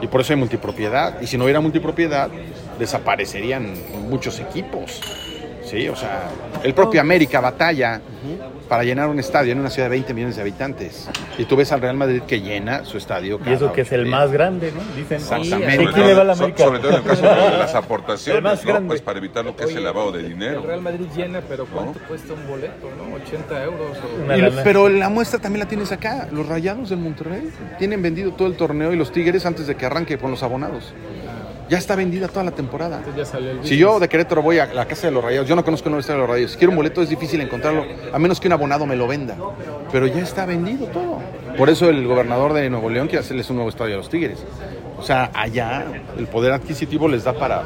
Y 0.00 0.06
por 0.06 0.20
eso 0.20 0.32
hay 0.32 0.38
multipropiedad. 0.38 1.20
Y 1.20 1.26
si 1.26 1.36
no 1.36 1.44
hubiera 1.44 1.60
multipropiedad, 1.60 2.30
desaparecerían 2.78 3.74
muchos 4.08 4.40
equipos. 4.40 5.00
Sí, 5.70 5.88
o 5.88 5.94
sea, 5.96 6.28
el 6.64 6.74
propio 6.74 7.00
América 7.00 7.40
batalla 7.40 8.00
para 8.68 8.82
llenar 8.84 9.08
un 9.08 9.18
estadio 9.18 9.52
en 9.52 9.58
una 9.60 9.70
ciudad 9.70 9.86
de 9.86 9.90
20 9.90 10.14
millones 10.14 10.36
de 10.36 10.42
habitantes. 10.42 11.08
Y 11.38 11.44
tú 11.44 11.56
ves 11.56 11.70
al 11.72 11.80
Real 11.80 11.96
Madrid 11.96 12.22
que 12.22 12.40
llena 12.40 12.84
su 12.84 12.98
estadio. 12.98 13.38
Y 13.44 13.50
eso 13.50 13.60
cada 13.66 13.72
que 13.72 13.80
es 13.82 13.92
el 13.92 14.06
más 14.06 14.30
grande, 14.30 14.72
¿no? 14.72 14.80
Dicen. 14.96 15.18
Exactamente. 15.18 15.82
¿Y 15.82 15.86
quién 15.88 16.06
le 16.06 16.14
va 16.14 16.20
a 16.22 16.24
la 16.24 16.34
So- 16.34 16.44
América? 16.44 16.64
sobre 16.64 16.78
todo 16.80 16.90
en 16.90 16.96
el 16.96 17.02
caso 17.02 17.22
de 17.22 17.28
las 17.58 17.70
El 17.70 17.76
aportaciones, 17.76 18.42
más 18.42 18.64
¿no? 18.64 18.68
grande. 18.70 18.88
Pues 18.88 19.02
para 19.02 19.18
evitar 19.18 19.44
lo 19.44 19.56
que 19.56 19.64
es 19.64 19.74
el 19.74 19.84
lavado 19.84 20.12
de 20.12 20.22
dinero. 20.28 20.60
El 20.60 20.66
Real 20.66 20.82
Madrid 20.82 21.06
llena, 21.16 21.40
pero 21.48 21.66
¿cuánto 21.66 21.98
cuesta 22.06 22.32
un 22.34 22.46
boleto, 22.48 22.88
no? 22.96 23.14
80 23.16 23.64
euros. 23.64 23.96
O... 23.98 24.62
Pero 24.64 24.88
la 24.88 25.08
muestra 25.08 25.40
también 25.40 25.60
la 25.60 25.68
tienes 25.68 25.90
acá. 25.92 26.28
Los 26.30 26.46
rayados 26.46 26.90
del 26.90 26.98
Monterrey 26.98 27.50
tienen 27.78 28.02
vendido 28.02 28.32
todo 28.32 28.46
el 28.48 28.56
torneo 28.56 28.92
y 28.92 28.96
los 28.96 29.10
Tigres 29.12 29.46
antes 29.46 29.66
de 29.66 29.74
que 29.76 29.86
arranque 29.86 30.18
con 30.18 30.30
los 30.30 30.42
abonados. 30.42 30.92
Ya 31.70 31.78
está 31.78 31.94
vendida 31.94 32.26
toda 32.26 32.42
la 32.42 32.50
temporada. 32.50 32.96
Entonces 32.98 33.16
ya 33.24 33.24
salió 33.24 33.52
el 33.52 33.64
Si 33.64 33.76
yo 33.76 34.00
de 34.00 34.08
Querétaro 34.08 34.42
voy 34.42 34.58
a 34.58 34.66
la 34.66 34.86
casa 34.86 35.06
de 35.06 35.12
los 35.12 35.22
rayados, 35.22 35.48
yo 35.48 35.54
no 35.54 35.64
conozco 35.64 35.88
el 35.88 35.94
estadio 36.00 36.16
de 36.16 36.26
los 36.26 36.30
rayados. 36.30 36.50
Si 36.50 36.58
quiero 36.58 36.72
un 36.72 36.76
boleto 36.76 37.00
es 37.00 37.08
difícil 37.08 37.40
encontrarlo, 37.40 37.84
a 38.12 38.18
menos 38.18 38.40
que 38.40 38.48
un 38.48 38.52
abonado 38.54 38.86
me 38.86 38.96
lo 38.96 39.06
venda. 39.06 39.36
Pero 39.92 40.08
ya 40.08 40.20
está 40.20 40.46
vendido 40.46 40.86
todo. 40.88 41.20
Por 41.56 41.70
eso 41.70 41.88
el 41.88 42.04
gobernador 42.08 42.54
de 42.54 42.68
Nuevo 42.68 42.90
León 42.90 43.06
quiere 43.06 43.20
hacerles 43.20 43.48
un 43.50 43.56
nuevo 43.56 43.70
estadio 43.70 43.94
a 43.94 43.98
los 43.98 44.08
Tigres. 44.10 44.44
O 44.98 45.02
sea, 45.04 45.30
allá 45.32 45.86
el 46.18 46.26
poder 46.26 46.52
adquisitivo 46.52 47.06
les 47.06 47.22
da 47.22 47.34
para 47.34 47.62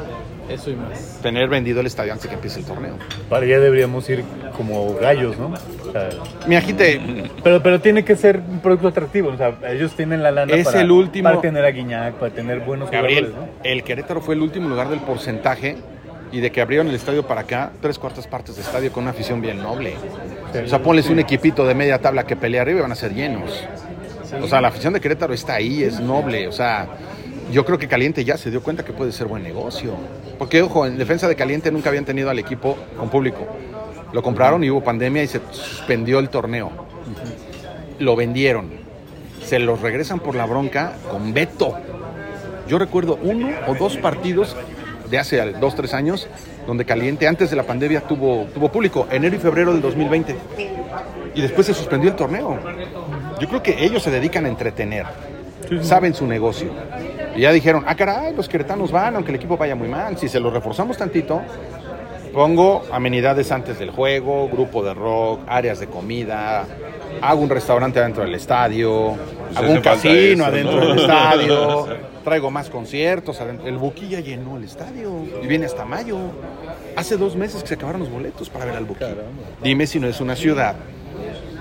Eso 0.49 0.69
y 0.69 0.75
más. 0.75 1.19
tener 1.23 1.49
vendido 1.49 1.79
el 1.79 1.87
estadio 1.87 2.13
antes 2.13 2.25
de 2.25 2.29
que 2.29 2.35
empiece 2.35 2.59
el 2.59 2.65
torneo. 2.65 2.93
Para 3.27 3.45
allá 3.45 3.59
deberíamos 3.59 4.07
ir 4.09 4.23
como 4.55 4.93
gallos, 5.01 5.35
¿no? 5.39 5.51
Sea, 5.95 6.09
Mi 6.45 6.55
agite, 6.57 6.99
pero, 7.41 7.63
pero 7.63 7.79
tiene 7.79 8.03
que 8.03 8.17
ser 8.17 8.37
un 8.39 8.59
producto 8.59 8.89
atractivo. 8.89 9.29
O 9.29 9.37
sea, 9.37 9.55
ellos 9.69 9.95
tienen 9.95 10.21
la 10.21 10.31
lana 10.31 10.53
Es 10.53 10.65
para, 10.65 10.81
el 10.81 10.91
último- 10.91 11.29
para 11.29 11.39
tener 11.41 11.63
a 11.63 11.71
Guiñac, 11.71 12.15
para 12.15 12.33
tener 12.33 12.59
buenos 12.59 12.91
Gabriel, 12.91 13.27
jugadores, 13.27 13.53
¿no? 13.63 13.69
el 13.69 13.83
Querétaro 13.83 14.19
fue 14.21 14.35
el 14.35 14.41
último 14.41 14.67
lugar 14.67 14.89
del 14.89 14.99
porcentaje 14.99 15.77
y 16.33 16.41
de 16.41 16.51
que 16.51 16.59
abrieron 16.59 16.87
el 16.89 16.95
estadio 16.95 17.25
para 17.25 17.41
acá, 17.41 17.71
tres 17.81 17.97
cuartas 17.97 18.27
partes 18.27 18.57
de 18.57 18.61
estadio 18.61 18.91
con 18.91 19.03
una 19.03 19.11
afición 19.11 19.39
bien 19.39 19.63
noble. 19.63 19.93
O 20.63 20.67
sea, 20.67 20.79
ponles 20.83 21.09
un 21.09 21.19
equipito 21.19 21.65
de 21.65 21.75
media 21.75 21.99
tabla 21.99 22.25
que 22.25 22.35
pelea 22.35 22.63
arriba 22.63 22.79
y 22.79 22.81
van 22.81 22.91
a 22.91 22.95
ser 22.95 23.13
llenos. 23.13 23.63
O 24.41 24.47
sea, 24.47 24.59
la 24.59 24.67
afición 24.67 24.91
de 24.91 24.99
Querétaro 24.99 25.33
está 25.33 25.53
ahí, 25.53 25.81
es 25.83 26.01
noble. 26.01 26.47
O 26.49 26.51
sea, 26.51 26.87
yo 27.53 27.63
creo 27.63 27.77
que 27.77 27.87
Caliente 27.87 28.25
ya 28.25 28.35
se 28.37 28.51
dio 28.51 28.61
cuenta 28.61 28.83
que 28.83 28.91
puede 28.91 29.13
ser 29.13 29.27
buen 29.27 29.43
negocio. 29.43 29.93
Porque, 30.37 30.61
ojo, 30.61 30.85
en 30.85 30.97
defensa 30.97 31.29
de 31.29 31.35
Caliente 31.37 31.71
nunca 31.71 31.87
habían 31.89 32.03
tenido 32.03 32.29
al 32.29 32.37
equipo 32.39 32.75
con 32.97 33.09
público. 33.09 33.47
Lo 34.15 34.23
compraron 34.23 34.63
y 34.63 34.69
hubo 34.69 34.81
pandemia 34.81 35.23
y 35.23 35.27
se 35.27 35.41
suspendió 35.51 36.19
el 36.19 36.29
torneo. 36.29 36.71
lo 37.99 38.15
vendieron. 38.15 38.69
Se 39.43 39.59
los 39.59 39.81
regresan 39.81 40.21
por 40.21 40.35
la 40.35 40.45
bronca 40.45 40.93
con 41.11 41.33
veto. 41.33 41.77
Yo 42.65 42.79
recuerdo 42.79 43.19
uno 43.21 43.49
o 43.67 43.75
dos 43.75 43.97
partidos 43.97 44.55
de 45.09 45.19
hace 45.19 45.51
dos, 45.59 45.75
tres 45.75 45.93
años 45.93 46.29
donde 46.65 46.85
Caliente 46.85 47.27
antes 47.27 47.49
de 47.49 47.57
la 47.57 47.63
pandemia 47.63 48.07
tuvo, 48.07 48.45
tuvo 48.53 48.71
público, 48.71 49.05
enero 49.11 49.35
y 49.35 49.39
febrero 49.39 49.73
del 49.73 49.81
2020. 49.81 50.33
Y 51.35 51.41
después 51.41 51.67
se 51.67 51.73
suspendió 51.73 52.09
el 52.09 52.15
torneo. 52.15 52.57
Yo 53.41 53.49
creo 53.49 53.61
que 53.61 53.83
ellos 53.83 54.01
se 54.01 54.11
dedican 54.11 54.45
a 54.45 54.47
entretener, 54.47 55.05
saben 55.81 56.13
su 56.13 56.25
negocio. 56.25 56.69
Y 57.35 57.41
ya 57.41 57.51
dijeron, 57.51 57.83
ah, 57.85 57.95
caray, 57.95 58.33
los 58.33 58.47
queretanos 58.47 58.93
van, 58.93 59.17
aunque 59.17 59.31
el 59.31 59.35
equipo 59.35 59.57
vaya 59.57 59.75
muy 59.75 59.89
mal. 59.89 60.17
Si 60.17 60.29
se 60.29 60.39
los 60.39 60.53
reforzamos 60.53 60.97
tantito, 60.97 61.41
pongo 62.35 62.83
amenidades 62.91 63.49
antes 63.53 63.79
del 63.79 63.91
juego, 63.91 64.49
grupo 64.49 64.83
de 64.83 64.93
rock, 64.93 65.39
áreas 65.47 65.79
de 65.79 65.87
comida, 65.87 66.65
hago 67.21 67.41
un 67.41 67.49
restaurante 67.49 67.99
adentro 67.99 68.23
del 68.23 68.35
estadio, 68.35 69.15
Pues 69.47 69.57
hago 69.57 69.71
un 69.71 69.81
casino 69.81 70.13
eso, 70.43 70.45
adentro 70.45 70.79
¿no? 70.81 70.87
del 70.89 70.99
estadio, 70.99 71.87
traigo 72.25 72.51
más 72.51 72.69
conciertos. 72.69 73.39
adentro. 73.39 73.67
El 73.67 73.79
ya 74.09 74.19
llenó 74.19 74.57
el 74.57 74.65
estadio 74.65 75.11
y 75.41 75.47
viene 75.47 75.65
hasta 75.65 75.85
mayo. 75.85 76.17
Hace 76.97 77.15
dos 77.15 77.37
meses 77.37 77.61
que 77.61 77.69
se 77.69 77.73
acabaron 77.75 78.01
los 78.01 78.11
boletos 78.11 78.49
para 78.49 78.65
ver 78.65 78.75
al 78.75 78.85
Buki. 78.85 79.05
Dime 79.63 79.87
si 79.87 79.99
no 79.99 80.07
es 80.07 80.19
una 80.19 80.35
ciudad 80.35 80.75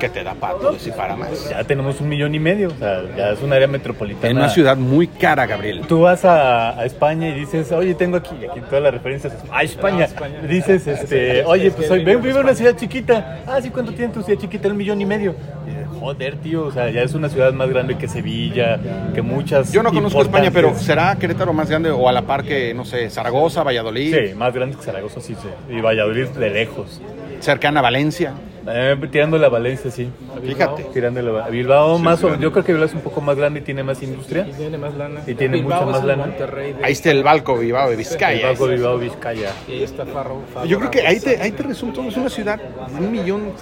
que 0.04 0.10
te 0.10 0.24
da 0.24 0.34
patos 0.34 0.86
y 0.86 0.90
para 0.90 1.16
más. 1.16 1.48
Ya 1.48 1.64
tenemos 1.64 2.00
un 2.00 2.08
millón 2.08 2.34
y 2.34 2.38
medio, 2.38 2.68
o 2.68 2.78
sea, 2.78 3.02
ya 3.16 3.30
es 3.30 3.40
un 3.42 3.52
área 3.52 3.66
metropolitana. 3.66 4.28
En 4.30 4.36
una 4.36 4.48
ciudad 4.50 4.76
muy 4.76 5.06
cara, 5.06 5.46
Gabriel. 5.46 5.82
Tú 5.88 6.02
vas 6.02 6.24
a, 6.26 6.78
a 6.78 6.84
España 6.84 7.28
y 7.28 7.32
dices, 7.32 7.72
oye, 7.72 7.94
tengo 7.94 8.18
aquí, 8.18 8.34
y 8.40 8.44
aquí 8.44 8.60
todas 8.68 8.82
las 8.82 8.92
referencias 8.92 9.32
a 9.50 9.62
España. 9.62 10.06
Dices, 10.46 10.86
este, 10.86 11.42
oye, 11.44 11.70
pues 11.70 11.88
soy, 11.88 12.04
ven, 12.04 12.20
vivo 12.20 12.38
en 12.38 12.44
una 12.44 12.54
ciudad 12.54 12.76
chiquita. 12.76 13.40
Ah, 13.46 13.60
sí, 13.62 13.70
¿cuánto 13.70 13.92
tiene 13.94 14.12
tu 14.12 14.22
ciudad 14.22 14.38
chiquita? 14.38 14.68
Un 14.68 14.76
millón 14.76 15.00
y 15.00 15.06
medio. 15.06 15.34
Y 15.66 15.84
Joder, 16.00 16.36
tío, 16.36 16.66
o 16.66 16.70
sea, 16.72 16.90
ya 16.90 17.00
es 17.02 17.14
una 17.14 17.30
ciudad 17.30 17.52
más 17.54 17.70
grande 17.70 17.96
que 17.96 18.08
Sevilla, 18.08 18.78
que 19.14 19.22
muchas. 19.22 19.72
Yo 19.72 19.82
no 19.82 19.90
conozco 19.90 20.20
España, 20.20 20.50
pero 20.52 20.74
¿será 20.74 21.16
Querétaro 21.16 21.54
más 21.54 21.70
grande 21.70 21.90
o 21.90 22.06
a 22.08 22.12
la 22.12 22.22
par 22.22 22.44
que, 22.44 22.74
no 22.74 22.84
sé, 22.84 23.08
Zaragoza, 23.08 23.62
Valladolid, 23.62 24.14
Sí, 24.14 24.34
más 24.34 24.52
grande 24.52 24.76
que 24.76 24.82
Zaragoza, 24.82 25.20
sí, 25.22 25.34
sí. 25.40 25.48
Y 25.74 25.80
Valladolid 25.80 26.26
de 26.28 26.50
lejos. 26.50 27.00
cercana 27.40 27.80
a 27.80 27.82
Valencia? 27.84 28.34
Eh, 28.66 28.96
tirando 29.10 29.36
la 29.38 29.48
Valencia, 29.48 29.90
sí. 29.90 30.08
Fíjate. 30.42 30.84
Tirando 30.92 31.20
la 31.20 31.48
Bilbao, 31.48 31.98
Sí, 31.98 32.02
más 32.02 32.24
o- 32.24 32.34
yo 32.38 32.50
creo 32.50 32.64
que 32.64 32.72
Bilbao 32.72 32.86
es 32.88 32.94
un 32.94 33.00
poco 33.02 33.20
más 33.20 33.36
grande 33.36 33.60
y 33.60 33.62
tiene 33.62 33.82
más 33.82 34.02
industria. 34.02 34.46
Y 34.48 34.52
tiene 34.52 34.78
más 34.78 34.94
lana. 34.94 35.20
Y 35.26 35.34
tiene 35.34 35.58
Bilbao 35.58 35.80
mucha 35.84 35.92
más 35.92 36.00
el 36.00 36.06
lana. 36.08 36.26
De- 36.28 36.76
Ahí 36.82 36.92
está 36.92 37.10
el 37.10 37.22
Balco 37.22 37.58
Bilbao 37.58 37.90
de 37.90 37.96
Vizcaya. 37.96 38.48
Bilbao, 38.50 38.68
Bilbao, 38.68 38.98
Vizcaya. 38.98 39.50
Y 39.68 39.72
ahí 39.72 39.82
está 39.82 40.06
Farro. 40.06 40.40
Farro 40.52 40.66
Yo 40.66 40.78
creo 40.78 40.90
que 40.90 41.06
ahí 41.06 41.20
te, 41.20 41.40
ahí 41.40 41.50
te 41.52 41.62
resulta, 41.62 42.00
es 42.06 42.16
una 42.16 42.30
ciudad, 42.30 42.58
un 42.98 43.12
millón, 43.12 43.52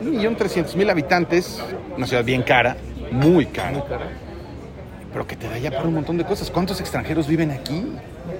un 0.00 0.10
millón 0.10 0.34
trescientos 0.36 0.74
mil 0.76 0.88
habitantes, 0.88 1.62
una 1.96 2.06
ciudad 2.06 2.24
bien 2.24 2.42
cara, 2.42 2.76
muy 3.10 3.46
cara, 3.46 3.82
pero 5.12 5.26
que 5.26 5.36
te 5.36 5.48
da 5.48 5.58
ya 5.58 5.70
para 5.70 5.84
un 5.88 5.94
montón 5.94 6.16
de 6.16 6.24
cosas. 6.24 6.50
¿Cuántos 6.50 6.80
extranjeros 6.80 7.26
viven 7.28 7.50
aquí? 7.50 7.84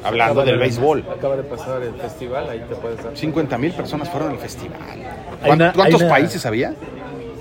Hablando 0.05 0.43
del 0.45 0.55
de- 0.57 0.61
béisbol. 0.61 1.05
Acaba 1.17 1.37
de 1.37 1.43
pasar 1.43 1.83
el 1.83 1.95
festival, 1.95 2.49
ahí 2.51 2.63
te 2.69 2.75
puedes 2.77 3.03
dar. 3.03 3.17
50 3.17 3.59
mil 3.59 3.73
personas 3.73 4.09
fueron 4.09 4.31
al 4.31 4.39
festival. 4.39 4.79
Hay 5.43 5.51
una- 5.53 5.73
¿Cuántos 5.73 6.01
una- 6.03 6.11
países 6.11 6.45
había? 6.47 6.75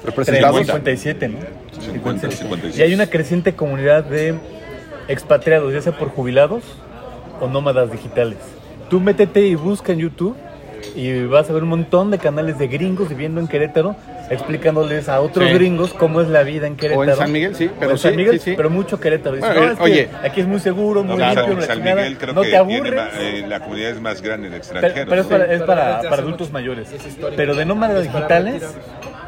Representados. 0.06 0.58
57, 0.58 1.28
¿no? 1.28 1.38
50, 1.82 2.32
56. 2.32 2.78
Y 2.80 2.82
hay 2.82 2.93
una 2.93 3.08
creciente 3.08 3.54
comunidad 3.56 4.04
de 4.06 4.36
expatriados, 5.08 5.74
ya 5.74 5.82
sea 5.82 5.98
por 5.98 6.10
jubilados 6.10 6.63
o 7.41 7.48
nómadas 7.48 7.91
digitales. 7.91 8.38
Tú 8.89 9.00
métete 9.00 9.41
y 9.41 9.56
busca 9.56 9.91
en 9.91 10.00
YouTube 10.00 10.36
y 10.95 11.26
vas 11.26 11.50
a 11.50 11.54
ver 11.54 11.63
un 11.63 11.69
montón 11.69 12.12
de 12.12 12.17
canales 12.19 12.58
de 12.58 12.67
gringos 12.67 13.10
viviendo 13.10 13.39
en 13.41 13.47
Querétaro 13.47 13.95
explicándoles 14.30 15.08
a 15.10 15.21
otros 15.21 15.47
Sí. 15.47 15.54
gringos 15.54 15.93
cómo 15.93 16.21
es 16.21 16.28
la 16.28 16.43
vida 16.43 16.67
en 16.67 16.76
Querétaro. 16.76 17.00
O 17.02 17.04
en 17.06 17.15
San 17.15 17.32
Miguel, 17.32 17.56
sí, 17.56 17.65
O 17.67 17.80
pero 17.80 17.91
en 17.91 17.97
San 17.97 18.15
Miguel, 18.15 18.39
sí, 18.39 18.52
sí. 18.52 18.54
pero 18.58 18.69
mucho 18.69 19.00
Querétaro. 19.00 19.36
Dicen, 19.38 19.50
Bueno, 19.54 19.65
no, 19.67 19.71
es 19.73 19.78
que 19.78 19.84
oye. 19.84 20.10
aquí 20.23 20.41
es 20.41 20.47
muy 20.47 20.60
seguro, 20.60 21.04
muy 21.04 21.17
No, 21.17 21.26
limpio, 21.26 21.43
San, 21.45 21.56
la 21.56 21.62
San 21.65 21.78
chingada, 21.78 21.95
Miguel 22.02 22.17
creo 22.17 22.34
no 22.34 22.41
que 22.41 22.50
te 22.50 22.58
aburres. 22.58 23.02
eh, 23.19 23.45
la 23.47 23.60
comunidad 23.62 23.89
es 23.91 24.02
más 24.02 24.21
grande 24.21 24.50
de 24.50 24.60
Pero, 24.60 24.63
extranjeros. 24.63 25.08
pero 25.10 25.21
es 25.21 25.28
para, 25.28 25.54
es 25.54 25.62
para, 25.63 26.02
para 26.10 26.21
adultos 26.21 26.52
mayores. 26.52 26.89
Pero 27.36 27.56
de 27.56 27.65
nómadas 27.65 28.04
digitales 28.04 28.63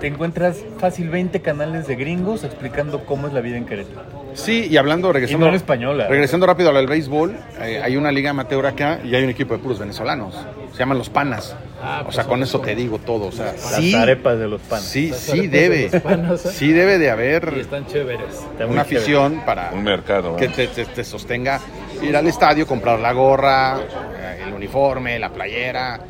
te 0.02 0.08
encuentras 0.08 0.58
fácil 0.80 1.10
20 1.10 1.42
canales 1.42 1.88
de 1.88 1.96
gringos 1.96 2.44
explicando 2.44 3.06
cómo 3.06 3.28
es 3.28 3.34
la 3.34 3.42
vida 3.42 3.58
en 3.58 3.66
Querétaro. 3.66 4.20
Sí, 4.34 4.68
y 4.70 4.78
hablando, 4.78 5.12
regresando, 5.12 5.46
Y 5.46 5.48
no 5.48 5.50
en 5.50 5.56
española. 5.56 6.08
regresando 6.08 6.46
rápido 6.46 6.70
al 6.76 6.88
béisbol, 6.88 7.36
eh, 7.62 7.82
hay 7.84 7.98
una 7.98 8.12
liga 8.12 8.30
amateur 8.30 8.66
acá 8.66 9.00
y 9.04 9.16
hay 9.16 9.24
un 9.24 9.30
equipo 9.30 9.54
de 9.56 9.60
puros 9.62 9.80
venezolanos. 9.80 10.36
Se 10.74 10.80
llaman 10.80 10.98
los 10.98 11.10
Panas. 11.10 11.56
Ah, 11.82 12.00
o 12.02 12.04
pues 12.06 12.16
sea, 12.16 12.26
con 12.26 12.40
son 12.40 12.44
eso 12.44 12.58
como- 12.60 12.66
te 12.70 12.76
digo 12.76 12.98
todo. 13.00 13.28
O 13.28 13.32
sea, 13.32 13.48
Las 13.54 13.76
sí, 13.76 13.94
arepas 13.96 14.38
de 14.38 14.48
los 14.48 14.62
panes. 14.62 14.84
sí, 14.86 15.10
Las 15.10 15.20
sí 15.20 15.48
debe. 15.48 15.90
de 15.90 16.00
Panas, 16.02 16.46
¿eh? 16.46 16.52
Sí 16.52 16.72
debe 16.74 16.98
de 16.98 17.06
Y 17.06 17.08
haber 17.08 17.54
están 17.58 17.86
chéveres. 17.88 18.28
Está 18.36 18.66
muy 18.66 18.74
una 18.76 18.84
chévere. 18.86 18.98
afición 18.98 19.42
para 19.46 19.72
Un 19.74 19.84
mercado. 19.84 20.36
que 20.36 20.46
¿eh? 20.46 20.52
te, 20.56 20.68
te- 20.68 20.86
te 20.86 21.04
sostenga 21.04 21.60
ir 22.02 22.16
al 22.16 22.28
estadio, 22.28 22.68
comprar 22.68 23.00
la 23.00 23.14
gorra, 23.14 23.80
eh, 23.80 24.44
el 24.48 24.54
uniforme, 24.54 25.18
la 25.20 25.30
playera. 25.32 26.02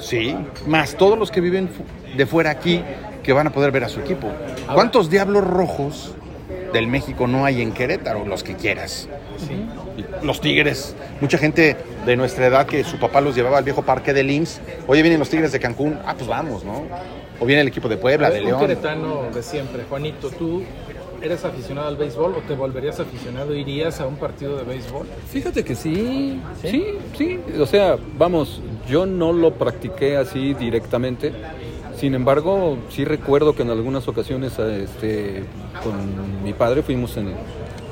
Sí, 0.00 0.36
más 0.66 0.94
todos 0.96 1.18
los 1.18 1.30
que 1.30 1.40
viven 1.40 1.70
de 2.16 2.26
fuera 2.26 2.50
aquí 2.50 2.82
que 3.22 3.32
van 3.32 3.46
a 3.46 3.50
poder 3.50 3.70
ver 3.72 3.84
a 3.84 3.88
su 3.88 4.00
equipo. 4.00 4.30
¿Cuántos 4.74 5.08
diablos 5.10 5.42
rojos 5.44 6.14
del 6.74 6.86
México 6.86 7.26
no 7.26 7.44
hay 7.46 7.62
en 7.62 7.72
Querétaro? 7.72 8.26
Los 8.26 8.42
que 8.42 8.54
quieras. 8.56 9.08
Los 10.22 10.40
Tigres, 10.40 10.94
mucha 11.20 11.38
gente 11.38 11.76
de 12.06 12.16
nuestra 12.16 12.46
edad 12.46 12.66
que 12.66 12.84
su 12.84 12.98
papá 12.98 13.20
los 13.20 13.34
llevaba 13.34 13.58
al 13.58 13.64
viejo 13.64 13.82
parque 13.82 14.12
de 14.12 14.22
Lins. 14.22 14.60
Oye, 14.86 15.02
vienen 15.02 15.18
los 15.18 15.28
Tigres 15.28 15.52
de 15.52 15.60
Cancún. 15.60 15.98
Ah, 16.06 16.14
pues 16.16 16.28
vamos, 16.28 16.64
¿no? 16.64 16.82
O 17.40 17.46
viene 17.46 17.62
el 17.62 17.68
equipo 17.68 17.88
de 17.88 17.96
Puebla, 17.96 18.30
de 18.30 18.40
un 18.40 18.46
León. 18.46 18.60
queretano 18.60 19.22
de 19.34 19.42
siempre. 19.42 19.84
Juanito, 19.88 20.30
¿tú 20.30 20.62
eres 21.20 21.44
aficionado 21.44 21.88
al 21.88 21.96
béisbol 21.96 22.34
o 22.34 22.38
te 22.46 22.54
volverías 22.54 23.00
aficionado? 23.00 23.54
¿Irías 23.54 24.00
a 24.00 24.06
un 24.06 24.16
partido 24.16 24.56
de 24.56 24.64
béisbol? 24.64 25.06
Fíjate 25.30 25.64
que 25.64 25.74
sí, 25.74 26.40
sí, 26.62 26.84
sí. 27.16 27.40
O 27.58 27.66
sea, 27.66 27.96
vamos, 28.16 28.60
yo 28.88 29.06
no 29.06 29.32
lo 29.32 29.54
practiqué 29.54 30.16
así 30.16 30.54
directamente. 30.54 31.32
Sin 31.96 32.14
embargo, 32.14 32.76
sí 32.90 33.04
recuerdo 33.04 33.54
que 33.54 33.62
en 33.62 33.70
algunas 33.70 34.06
ocasiones 34.08 34.58
este, 34.58 35.44
con 35.82 36.42
mi 36.42 36.52
padre 36.52 36.82
fuimos 36.82 37.16
en 37.16 37.32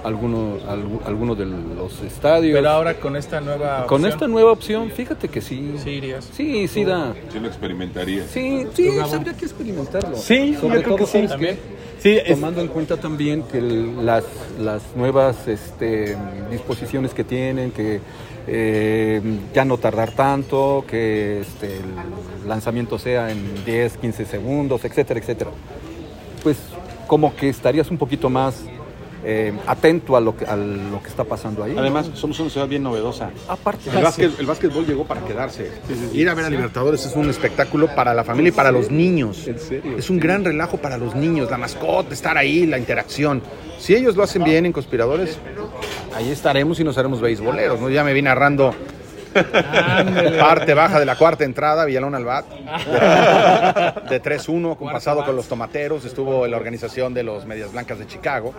algunos 0.04 0.60
alguno 1.06 1.34
de 1.34 1.46
los 1.46 2.00
estadios. 2.02 2.56
Pero 2.56 2.68
ahora 2.70 2.94
con 2.94 3.16
esta 3.16 3.40
nueva 3.40 3.86
con 3.86 4.00
opción, 4.00 4.12
esta 4.12 4.28
nueva 4.28 4.52
opción, 4.52 4.90
fíjate 4.90 5.28
que 5.28 5.40
sí. 5.40 5.74
Sí 5.82 5.90
irías. 5.90 6.28
Sí, 6.32 6.66
sí 6.68 6.84
da. 6.84 7.14
Sí 7.32 7.38
lo 7.38 7.48
experimentaría. 7.48 8.24
Sí, 8.26 8.66
sí, 8.74 8.88
habría 8.98 9.34
que 9.34 9.44
experimentarlo. 9.44 10.16
Sí, 10.16 10.54
sobre 10.60 10.76
yo 10.76 10.82
creo 10.82 10.96
que 10.96 11.04
todo 11.04 11.06
sí. 11.06 11.12
¿sabes 11.12 11.30
También. 11.30 11.56
qué? 11.56 11.82
Sí, 12.02 12.18
es- 12.24 12.34
tomando 12.34 12.60
en 12.60 12.68
cuenta 12.68 12.96
también 12.96 13.42
que 13.44 13.58
el- 13.58 14.04
las, 14.04 14.24
las 14.58 14.82
nuevas 14.96 15.46
este, 15.46 16.16
disposiciones 16.50 17.14
que 17.14 17.22
tienen, 17.24 17.70
que 17.70 18.00
eh, 18.48 19.20
ya 19.54 19.64
no 19.64 19.78
tardar 19.78 20.10
tanto, 20.10 20.84
que 20.88 21.42
este, 21.42 21.76
el 21.76 22.48
lanzamiento 22.48 22.98
sea 22.98 23.30
en 23.30 23.64
10, 23.64 23.98
15 23.98 24.24
segundos, 24.24 24.84
etcétera, 24.84 25.20
etcétera. 25.20 25.50
Pues 26.42 26.56
como 27.06 27.36
que 27.36 27.48
estarías 27.48 27.88
un 27.90 27.98
poquito 27.98 28.28
más 28.28 28.64
eh, 29.24 29.52
atento 29.66 30.16
a 30.16 30.20
lo, 30.20 30.36
que, 30.36 30.44
a 30.44 30.56
lo 30.56 31.02
que 31.02 31.08
está 31.08 31.24
pasando 31.24 31.62
ahí. 31.62 31.72
¿no? 31.74 31.80
Además, 31.80 32.10
somos 32.14 32.38
una 32.40 32.50
ciudad 32.50 32.66
bien 32.66 32.82
novedosa. 32.82 33.30
aparte, 33.48 33.90
El, 33.90 34.02
básquet, 34.02 34.38
el 34.38 34.46
básquetbol 34.46 34.86
llegó 34.86 35.04
para 35.04 35.24
quedarse. 35.24 35.70
Ir 36.12 36.28
a 36.28 36.34
ver 36.34 36.46
a 36.46 36.50
Libertadores 36.50 37.06
es 37.06 37.14
un 37.14 37.30
espectáculo 37.30 37.94
para 37.94 38.14
la 38.14 38.24
familia 38.24 38.48
y 38.48 38.52
para 38.52 38.72
los 38.72 38.90
niños. 38.90 39.46
¿En 39.46 39.58
serio? 39.58 39.96
Es 39.96 40.10
un 40.10 40.18
gran 40.18 40.44
relajo 40.44 40.78
para 40.78 40.98
los 40.98 41.14
niños, 41.14 41.50
la 41.50 41.58
mascota, 41.58 42.12
estar 42.12 42.36
ahí, 42.36 42.66
la 42.66 42.78
interacción. 42.78 43.42
Si 43.78 43.94
ellos 43.94 44.16
lo 44.16 44.22
hacen 44.22 44.44
bien 44.44 44.66
en 44.66 44.72
Conspiradores, 44.72 45.38
ahí 46.14 46.30
estaremos 46.30 46.78
y 46.80 46.84
nos 46.84 46.98
haremos 46.98 47.20
beisboleros. 47.20 47.80
¿no? 47.80 47.90
Ya 47.90 48.04
me 48.04 48.12
vi 48.12 48.22
narrando 48.22 48.74
parte 49.32 50.74
baja 50.74 50.98
de 50.98 51.06
la 51.06 51.16
cuarta 51.16 51.44
entrada, 51.44 51.84
Villalón 51.84 52.14
al 52.14 52.24
bat, 52.24 52.46
de 52.48 54.22
3-1, 54.22 54.76
con 54.76 54.92
pasado 54.92 55.24
con 55.24 55.36
los 55.36 55.48
tomateros, 55.48 56.04
estuvo 56.04 56.44
en 56.44 56.50
la 56.50 56.56
organización 56.56 57.14
de 57.14 57.22
los 57.22 57.46
Medias 57.46 57.72
Blancas 57.72 57.98
de 57.98 58.06
Chicago. 58.06 58.54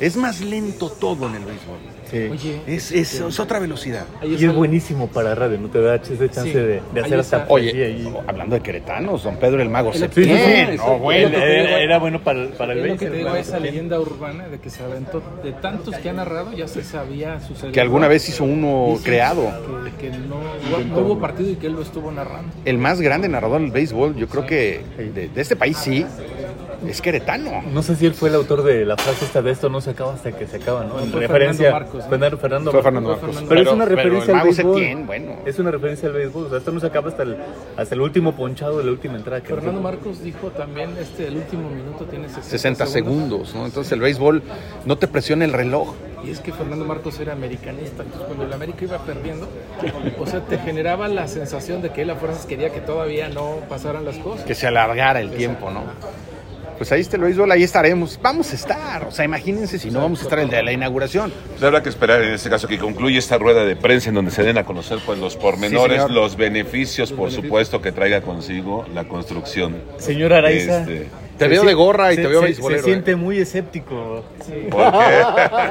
Es 0.00 0.16
más 0.16 0.40
lento 0.40 0.90
todo 0.90 1.28
en 1.28 1.36
el 1.36 1.44
béisbol. 1.44 1.99
Sí. 2.10 2.28
Oye, 2.30 2.60
Es, 2.66 2.92
es- 2.92 3.14
es 3.20 3.40
otra 3.40 3.58
velocidad. 3.58 4.04
Y 4.22 4.44
es 4.44 4.54
buenísimo 4.54 5.06
para 5.08 5.34
radio, 5.34 5.58
¿no? 5.58 5.68
Te 5.68 5.80
da 5.80 5.96
ese 5.96 6.16
chance 6.28 6.52
Sí. 6.52 6.58
de, 6.58 6.80
de 6.92 7.00
hacer 7.00 7.18
hasta 7.20 7.46
Oye, 7.48 8.08
hablando 8.26 8.56
de 8.56 8.62
queretanos, 8.62 9.22
don 9.24 9.36
Pedro 9.36 9.62
el 9.62 9.68
Mago 9.68 9.92
Sí, 9.92 10.04
sí, 10.12 10.26
no, 10.76 10.98
bueno. 10.98 11.28
Te 11.30 11.36
digo, 11.36 11.44
era, 11.46 11.80
era 11.80 11.98
bueno 11.98 12.20
para, 12.22 12.40
el- 12.42 12.48
para 12.50 12.72
el 12.72 12.78
Es 12.80 12.86
lo 12.92 12.96
que 12.98 13.08
béisbol, 13.10 13.10
te 13.10 13.16
digo, 13.30 13.36
esa 13.36 13.60
leyenda 13.60 14.00
urbana 14.00 14.48
de 14.48 14.58
que 14.58 14.70
se 14.70 14.82
aventó, 14.82 15.22
de 15.42 15.52
tantos 15.52 15.96
que 15.96 16.10
ha 16.10 16.12
narrado, 16.12 16.52
ya 16.52 16.66
se 16.68 16.82
sabía. 16.82 17.38
Que 17.72 17.80
alguna 17.80 18.08
vez 18.08 18.28
hizo 18.28 18.44
uno 18.44 18.98
creado. 19.02 19.50
Que, 19.98 20.10
que 20.10 20.16
no, 20.18 20.40
no 20.88 20.98
hubo 21.00 21.18
partido 21.18 21.50
y 21.50 21.56
que 21.56 21.66
él 21.66 21.74
lo 21.74 21.82
estuvo 21.82 22.10
narrando. 22.10 22.52
El 22.64 22.78
más 22.78 23.00
grande 23.00 23.28
narrador 23.28 23.60
del 23.60 23.70
béisbol, 23.70 24.16
yo 24.16 24.28
creo 24.28 24.46
que 24.46 24.80
de, 24.98 25.28
de 25.28 25.40
este 25.40 25.56
país 25.56 25.76
sí, 25.76 26.04
es 26.86 27.00
queretano. 27.00 27.62
No 27.62 27.82
sé 27.82 27.96
si 27.96 28.06
él 28.06 28.14
fue 28.14 28.28
el 28.28 28.34
autor 28.34 28.62
de 28.62 28.84
la 28.84 28.96
frase 28.96 29.24
esta 29.24 29.42
de 29.42 29.50
esto 29.50 29.68
no 29.68 29.80
se 29.80 29.90
acaba 29.90 30.14
hasta 30.14 30.32
que 30.32 30.46
se 30.46 30.56
acaba, 30.56 30.84
¿no? 30.84 31.00
En 31.00 31.10
fue 31.10 31.20
referencia 31.20 31.70
Fernando 31.70 31.80
Marcos, 31.80 32.04
¿no? 32.04 32.10
Fernando, 32.10 32.38
Fernando 32.38 32.70
Fue 32.70 32.82
Marcos. 32.82 32.84
Fernando 32.84 33.10
Marcos. 33.10 33.44
Pero 33.48 33.60
es 33.60 33.68
una 33.68 33.84
pero 33.84 33.96
referencia 33.96 34.32
el 34.32 34.40
al 34.40 34.46
béisbol. 34.46 35.06
Bueno. 35.06 35.32
Es 35.44 35.58
una 35.58 35.70
referencia 35.70 36.08
al 36.08 36.14
béisbol. 36.14 36.44
O 36.46 36.48
sea, 36.48 36.58
esto 36.58 36.72
no 36.72 36.80
se 36.80 36.86
acaba 36.86 37.08
hasta 37.08 37.22
el, 37.22 37.36
hasta 37.76 37.94
el 37.94 38.00
último 38.00 38.32
ponchado 38.34 38.78
de 38.78 38.84
la 38.84 38.90
última 38.90 39.16
entrada. 39.16 39.42
que 39.42 39.54
Fernando 39.54 39.80
Marcos 39.80 40.22
dijo 40.22 40.48
también, 40.50 40.96
este, 40.98 41.26
el 41.28 41.36
último 41.36 41.68
minuto 41.70 42.04
tiene 42.04 42.28
60, 42.28 42.48
60 42.48 42.86
segundos, 42.86 43.54
¿no? 43.54 43.66
Entonces 43.66 43.92
el 43.92 44.00
béisbol 44.00 44.42
no 44.84 44.96
te 44.96 45.06
presiona 45.06 45.44
el 45.44 45.52
reloj. 45.52 45.94
Y 46.24 46.30
es 46.30 46.40
que 46.40 46.52
Fernando 46.52 46.84
Marcos 46.84 47.18
era 47.18 47.32
americanista, 47.32 48.02
entonces 48.02 48.26
cuando 48.26 48.44
el 48.44 48.52
América 48.52 48.84
iba 48.84 48.98
perdiendo, 48.98 49.48
o 50.18 50.26
sea, 50.26 50.40
te 50.40 50.58
generaba 50.58 51.08
la 51.08 51.26
sensación 51.28 51.80
de 51.80 51.90
que 51.90 52.02
él 52.02 52.10
a 52.10 52.16
fuerzas 52.16 52.44
quería 52.44 52.70
que 52.70 52.80
todavía 52.80 53.30
no 53.30 53.56
pasaran 53.70 54.04
las 54.04 54.18
cosas. 54.18 54.44
que 54.44 54.54
se 54.54 54.66
alargara 54.66 55.20
el 55.20 55.30
tiempo, 55.30 55.70
¿no? 55.70 55.84
Pues 56.80 56.92
ahí 56.92 57.02
está 57.02 57.16
el 57.16 57.24
béisbol, 57.24 57.52
ahí 57.52 57.62
estaremos. 57.62 58.18
Vamos 58.22 58.52
a 58.52 58.54
estar, 58.54 59.04
o 59.04 59.10
sea, 59.10 59.22
imagínense 59.22 59.78
si 59.78 59.90
no 59.90 60.00
vamos 60.00 60.20
a 60.20 60.22
estar 60.22 60.38
el 60.38 60.48
día 60.48 60.60
de 60.60 60.64
la 60.64 60.72
inauguración. 60.72 61.30
Pues 61.50 61.62
habrá 61.62 61.82
que 61.82 61.90
esperar 61.90 62.22
en 62.22 62.32
este 62.32 62.48
caso 62.48 62.66
que 62.68 62.78
concluya 62.78 63.18
esta 63.18 63.36
rueda 63.36 63.66
de 63.66 63.76
prensa 63.76 64.08
en 64.08 64.14
donde 64.14 64.30
se 64.30 64.42
den 64.42 64.56
a 64.56 64.64
conocer 64.64 64.98
pues 65.04 65.18
los 65.18 65.36
pormenores, 65.36 66.08
los 66.08 66.38
beneficios, 66.38 67.12
por 67.12 67.30
supuesto, 67.30 67.82
que 67.82 67.92
traiga 67.92 68.22
consigo 68.22 68.86
la 68.94 69.04
construcción. 69.04 69.76
Señor 69.98 70.32
Araiza. 70.32 70.80
Este, 70.80 71.08
Te 71.40 71.48
veo 71.48 71.64
de 71.64 71.74
gorra 71.74 72.12
y 72.12 72.16
se- 72.16 72.22
te 72.22 72.28
veo 72.28 72.40
se- 72.40 72.46
beisbolero, 72.46 72.82
Se 72.82 72.88
siente 72.88 73.10
¿eh? 73.12 73.16
muy 73.16 73.38
escéptico. 73.38 74.24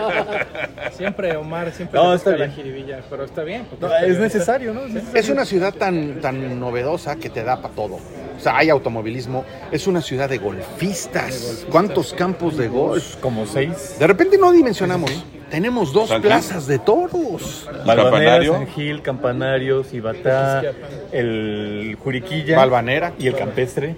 Siempre 0.97 1.35
Omar, 1.37 1.71
siempre 1.71 1.99
No, 1.99 2.13
está 2.13 2.31
busca 2.31 2.45
la 2.45 2.51
bien. 2.51 2.55
jiribilla, 2.55 2.99
pero 3.09 3.23
está 3.23 3.43
bien. 3.43 3.65
porque 3.69 3.85
No, 3.85 3.91
está 3.93 4.01
es 4.05 4.09
bien. 4.11 4.21
necesario, 4.21 4.73
¿no? 4.73 4.81
Es 4.85 4.93
necesario. 4.93 5.19
Es 5.19 5.29
una 5.29 5.45
ciudad 5.45 5.73
tan, 5.73 6.19
tan 6.21 6.59
novedosa 6.59 7.15
que 7.15 7.29
te 7.29 7.43
da 7.43 7.61
para 7.61 7.73
todo. 7.73 7.95
O 7.95 8.39
sea, 8.41 8.57
hay 8.57 8.69
automovilismo, 8.69 9.45
es 9.71 9.87
una 9.87 10.01
ciudad 10.01 10.29
de 10.29 10.37
golfistas. 10.37 11.65
¿Cuántos 11.69 12.13
campos 12.13 12.57
de 12.57 12.67
golf? 12.67 13.15
Como 13.17 13.45
seis. 13.45 13.95
De 13.99 14.07
repente 14.07 14.37
no 14.37 14.51
dimensionamos. 14.51 15.11
Tenemos 15.49 15.93
dos 15.93 16.09
San 16.09 16.21
Gil. 16.21 16.29
plazas 16.29 16.67
de 16.67 16.79
toros. 16.79 17.67
Balvanera, 17.85 18.03
Campanario. 18.03 18.53
San 18.53 18.67
Gil, 18.67 19.01
Campanario, 19.01 19.83
Cibatá, 19.83 20.63
el 21.11 21.97
Juriquilla. 22.01 22.57
Balvanera. 22.57 23.13
Y 23.19 23.27
el 23.27 23.35
Campestre. 23.35 23.95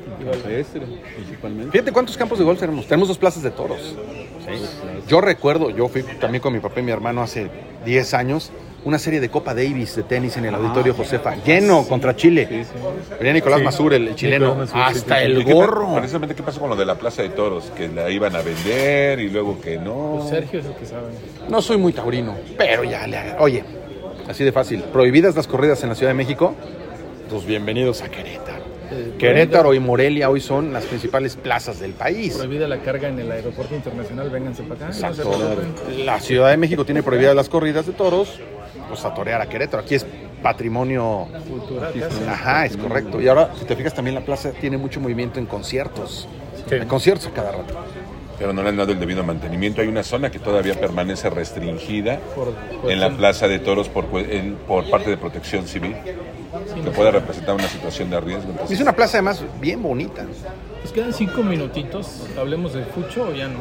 Fíjate 1.71 1.91
cuántos 1.91 2.17
campos 2.17 2.39
de 2.39 2.45
golf 2.45 2.59
tenemos. 2.59 2.85
Tenemos 2.87 3.07
dos 3.07 3.17
plazas 3.17 3.43
de 3.43 3.51
toros. 3.51 3.95
Yo 5.07 5.21
recuerdo, 5.21 5.69
yo 5.69 5.87
fui 5.87 6.03
también 6.03 6.41
con 6.41 6.53
mi 6.53 6.59
papá 6.59 6.79
y 6.79 6.83
mi 6.83 6.91
hermano 6.91 7.21
hace 7.21 7.49
10 7.85 8.13
años, 8.13 8.51
una 8.83 8.97
serie 8.97 9.19
de 9.19 9.29
Copa 9.29 9.53
Davis 9.53 9.95
de 9.95 10.03
tenis 10.03 10.37
en 10.37 10.45
el 10.45 10.55
Auditorio 10.55 10.93
Josefa, 10.93 11.35
lleno 11.43 11.85
contra 11.87 12.15
Chile. 12.15 12.65
Venía 13.19 13.33
Nicolás 13.33 13.59
Sí. 13.59 13.65
Masur, 13.65 13.93
el, 13.93 14.07
el 14.09 14.15
chileno, 14.15 14.55
Masur, 14.55 14.73
sí, 14.75 14.81
hasta 14.83 15.15
sí, 15.19 15.21
sí. 15.25 15.25
el 15.31 15.37
¿Y 15.41 15.45
qué 15.45 15.51
pa- 15.51 15.55
gorro. 15.55 15.95
Precisamente, 15.95 16.35
¿qué 16.35 16.43
pasó 16.43 16.59
con 16.59 16.69
lo 16.71 16.75
de 16.75 16.85
la 16.85 16.95
Plaza 16.95 17.21
de 17.21 17.29
Toros? 17.29 17.71
Que 17.77 17.87
la 17.87 18.09
iban 18.09 18.35
a 18.35 18.41
vender 18.41 19.19
y 19.19 19.29
luego 19.29 19.59
que 19.61 19.77
no. 19.77 20.17
Pues 20.19 20.29
Sergio 20.29 20.59
es 20.61 20.65
el 20.65 20.73
que 20.73 20.85
sabe. 20.85 21.07
No 21.49 21.61
soy 21.61 21.77
muy 21.77 21.93
taurino, 21.93 22.35
pero 22.57 22.83
ya 22.83 23.05
le 23.05 23.17
haga. 23.17 23.37
Oye, 23.39 23.63
así 24.27 24.43
de 24.43 24.51
fácil. 24.51 24.81
Prohibidas 24.83 25.35
las 25.35 25.45
corridas 25.47 25.83
en 25.83 25.89
la 25.89 25.95
Ciudad 25.95 26.09
de 26.11 26.15
México, 26.17 26.55
pues 27.29 27.45
bienvenidos 27.45 28.01
a 28.01 28.09
Querétaro. 28.09 28.60
Eh, 28.91 29.13
Querétaro 29.17 29.73
y 29.73 29.79
Morelia 29.79 30.29
hoy 30.29 30.41
son 30.41 30.73
las 30.73 30.85
principales 30.85 31.35
plazas 31.35 31.79
del 31.79 31.93
país. 31.93 32.35
Prohibida 32.35 32.67
la 32.67 32.79
carga 32.79 33.07
en 33.07 33.19
el 33.19 33.31
aeropuerto 33.31 33.75
internacional, 33.75 34.29
vénganse 34.29 34.63
para 34.63 34.87
acá. 34.87 35.09
no 35.09 35.13
se. 35.13 36.03
La 36.03 36.19
Ciudad 36.19 36.49
de 36.49 36.57
México 36.57 36.83
tiene 36.85 37.01
prohibidas 37.01 37.35
las 37.35 37.47
corridas 37.47 37.85
de 37.85 37.93
toros, 37.93 38.39
pues 38.89 39.05
a 39.05 39.13
torear 39.13 39.41
a 39.41 39.47
Querétaro. 39.47 39.83
Aquí 39.83 39.95
es 39.95 40.05
patrimonio. 40.43 41.27
Cultural. 41.49 41.93
Ajá, 42.27 42.65
es 42.65 42.75
correcto. 42.75 43.21
Y 43.21 43.27
ahora, 43.27 43.51
si 43.57 43.65
te 43.65 43.75
fijas, 43.75 43.93
también 43.93 44.15
la 44.15 44.25
plaza 44.25 44.51
tiene 44.51 44.77
mucho 44.77 44.99
movimiento 44.99 45.39
en 45.39 45.45
conciertos. 45.45 46.27
Sí. 46.67 46.75
En 46.75 46.87
conciertos 46.87 47.27
a 47.27 47.31
cada 47.31 47.51
rato. 47.51 47.73
Pero 48.41 48.53
no 48.53 48.63
le 48.63 48.69
han 48.69 48.77
dado 48.77 48.91
el 48.91 48.99
debido 48.99 49.23
mantenimiento. 49.23 49.81
Hay 49.81 49.87
una 49.87 50.01
zona 50.01 50.31
que 50.31 50.39
todavía 50.39 50.73
permanece 50.73 51.29
restringida 51.29 52.17
en 52.87 52.99
la 52.99 53.11
Plaza 53.11 53.47
de 53.47 53.59
Toros 53.59 53.87
por, 53.87 54.09
cue- 54.09 54.25
en- 54.31 54.55
por 54.67 54.89
parte 54.89 55.11
de 55.11 55.17
Protección 55.17 55.67
Civil, 55.67 55.95
que 56.83 56.89
puede 56.89 57.11
representar 57.11 57.53
una 57.53 57.67
situación 57.67 58.09
de 58.09 58.19
riesgo. 58.19 58.49
Entonces, 58.49 58.77
es 58.77 58.81
una 58.81 58.93
plaza 58.93 59.17
además 59.17 59.43
bien 59.59 59.83
bonita. 59.83 60.23
Nos 60.81 60.91
quedan 60.91 61.13
cinco 61.13 61.43
minutitos. 61.43 62.27
Hablemos 62.35 62.73
de 62.73 62.83
Fucho 62.85 63.27
o 63.29 63.33
ya 63.33 63.47
no. 63.47 63.59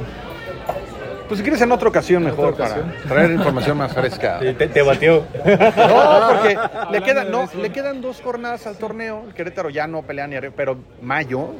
Pues 1.28 1.38
si 1.38 1.44
quieres 1.44 1.60
en 1.62 1.70
otra 1.70 1.88
ocasión 1.88 2.24
mejor 2.24 2.46
otra 2.54 2.64
ocasión. 2.66 2.92
para 3.04 3.14
traer 3.16 3.30
información 3.32 3.76
más 3.78 3.92
fresca. 3.92 4.38
Sí, 4.42 4.52
Te, 4.54 4.66
te 4.66 4.82
batió. 4.82 5.24
No, 5.44 6.28
porque 6.30 6.58
le 6.90 7.02
quedan, 7.02 7.30
no, 7.30 7.48
le 7.60 7.70
quedan 7.70 8.00
dos 8.00 8.20
jornadas 8.22 8.66
al 8.66 8.76
torneo. 8.78 9.24
El 9.28 9.34
Querétaro 9.34 9.68
ya 9.68 9.86
no 9.86 10.02
pelea 10.02 10.26
ni 10.26 10.36
arre- 10.36 10.52
pero 10.56 10.78
mayo 11.02 11.50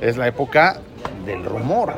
es 0.00 0.16
la 0.16 0.26
época 0.28 0.80
del 1.24 1.44
rumor. 1.44 1.94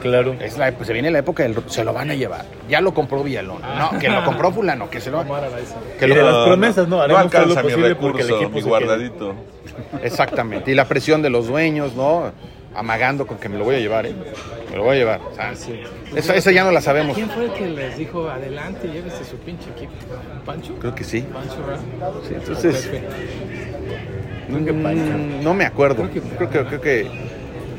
Claro. 0.00 0.34
Es 0.40 0.58
la, 0.58 0.72
pues 0.72 0.86
se 0.86 0.92
viene 0.92 1.10
la 1.10 1.18
época 1.20 1.42
del 1.42 1.56
se 1.68 1.84
lo 1.84 1.92
van 1.92 2.10
a 2.10 2.14
llevar. 2.14 2.44
Ya 2.68 2.80
lo 2.80 2.92
compró 2.94 3.22
Villalón. 3.22 3.60
No, 3.62 3.98
que 3.98 4.08
lo 4.08 4.24
compró 4.24 4.52
fulano, 4.52 4.88
que 4.90 5.00
se 5.00 5.10
lo 5.10 5.20
Araiza. 5.20 5.76
que 5.98 6.06
lo- 6.06 6.14
de 6.14 6.22
las 6.22 6.46
promesas, 6.46 6.88
no, 6.88 6.96
no 6.96 7.02
haremos 7.02 7.30
todo 7.30 7.40
lo 7.40 7.46
alcanza 7.52 7.62
mi 7.62 7.68
posible 7.70 7.94
porque 7.96 8.22
el 8.22 8.28
recurso, 8.28 8.42
equipo 8.44 8.56
mi 8.58 8.62
guardadito. 8.62 9.34
Exactamente. 10.02 10.70
Y 10.70 10.74
la 10.74 10.86
presión 10.86 11.22
de 11.22 11.30
los 11.30 11.46
dueños, 11.46 11.94
¿no? 11.94 12.32
Amagando 12.74 13.26
con 13.26 13.36
que 13.38 13.48
me 13.50 13.58
lo 13.58 13.64
voy 13.64 13.74
a 13.76 13.78
llevar, 13.80 14.06
¿eh? 14.06 14.14
Me 14.70 14.76
lo 14.76 14.84
voy 14.84 14.96
a 14.96 14.98
llevar. 14.98 15.20
O 15.30 15.34
sea, 15.34 15.52
esa, 16.16 16.34
esa 16.34 16.52
ya 16.52 16.64
no 16.64 16.70
la 16.72 16.80
sabemos. 16.80 17.14
¿Quién 17.14 17.28
fue 17.28 17.44
el 17.44 17.52
que 17.52 17.66
les 17.68 17.98
dijo 17.98 18.28
adelante, 18.30 18.88
llévese 18.88 19.24
su 19.24 19.36
pinche 19.36 19.68
equipo? 19.76 19.92
¿Pancho? 20.46 20.74
Creo 20.80 20.94
que 20.94 21.04
sí. 21.04 21.20
Pancho, 21.20 21.56
¿verdad? 21.66 21.80
Sí, 22.26 22.34
entonces, 22.34 22.86
Pepe. 22.86 23.06
mm, 24.48 25.42
no 25.42 25.54
me 25.54 25.64
acuerdo. 25.66 26.08
Creo 26.38 26.48
que, 26.50 26.64
creo 26.66 26.80
que 26.80 27.06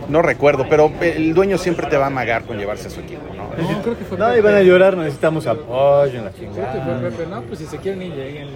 no 0.09 0.21
recuerdo, 0.21 0.65
pero 0.69 0.91
el 1.01 1.33
dueño 1.33 1.57
siempre 1.57 1.87
te 1.87 1.97
va 1.97 2.05
a 2.05 2.07
amagar 2.07 2.43
con 2.43 2.57
llevarse 2.57 2.87
a 2.87 2.91
su 2.91 2.99
equipo, 2.99 3.21
¿no? 3.35 3.43
No, 3.43 3.81
creo 3.81 3.97
que 3.97 4.03
fue 4.05 4.17
No, 4.17 4.25
Pepe. 4.27 4.39
iban 4.39 4.55
a 4.55 4.61
llorar, 4.61 4.97
necesitamos 4.97 5.45
apoyo 5.47 6.17
en 6.19 6.25
la 6.25 6.31
Creo 6.31 6.51
chingada. 6.51 6.73
que 6.73 6.79
fue 6.81 7.09
Pepe. 7.11 7.25
No, 7.29 7.41
pues 7.43 7.59
si 7.59 7.65
se 7.65 7.77
quieren 7.77 8.01
ir, 8.01 8.13
lleguen. 8.13 8.47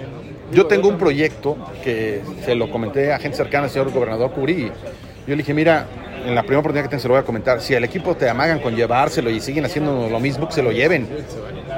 Yo 0.52 0.66
tengo 0.68 0.88
un 0.90 0.98
proyecto 0.98 1.58
que 1.84 2.22
se 2.46 2.56
lo 2.56 2.70
comenté 2.72 3.12
a 3.14 3.20
gente 3.20 3.38
cercana 3.38 3.66
al 3.66 3.70
señor 3.70 3.92
gobernador 3.92 4.32
Cubrí. 4.32 4.66
Yo 5.28 5.36
le 5.36 5.38
dije, 5.38 5.54
mira, 5.54 5.86
en 6.26 6.34
la 6.36 6.42
primera 6.42 6.60
oportunidad 6.60 6.84
que 6.86 6.90
tenga 6.90 7.02
se 7.02 7.08
lo 7.08 7.14
voy 7.16 7.22
a 7.22 7.26
comentar. 7.26 7.60
Si 7.62 7.76
al 7.76 7.84
equipo 7.84 8.16
te 8.16 8.30
amagan 8.30 8.60
con 8.60 8.76
llevárselo 8.76 9.30
y 9.30 9.40
siguen 9.42 9.66
haciendo 9.66 10.08
lo 10.10 10.20
mismo, 10.20 10.48
que 10.48 10.54
se 10.54 10.64
lo 10.64 10.72
lleven. 10.72 11.08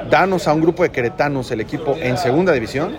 Danos 0.08 0.46
a 0.48 0.54
un 0.54 0.60
grupo 0.60 0.82
de 0.82 0.90
queretanos 0.90 1.50
el 1.50 1.60
equipo 1.60 1.96
en 2.00 2.16
segunda 2.16 2.52
división. 2.52 2.96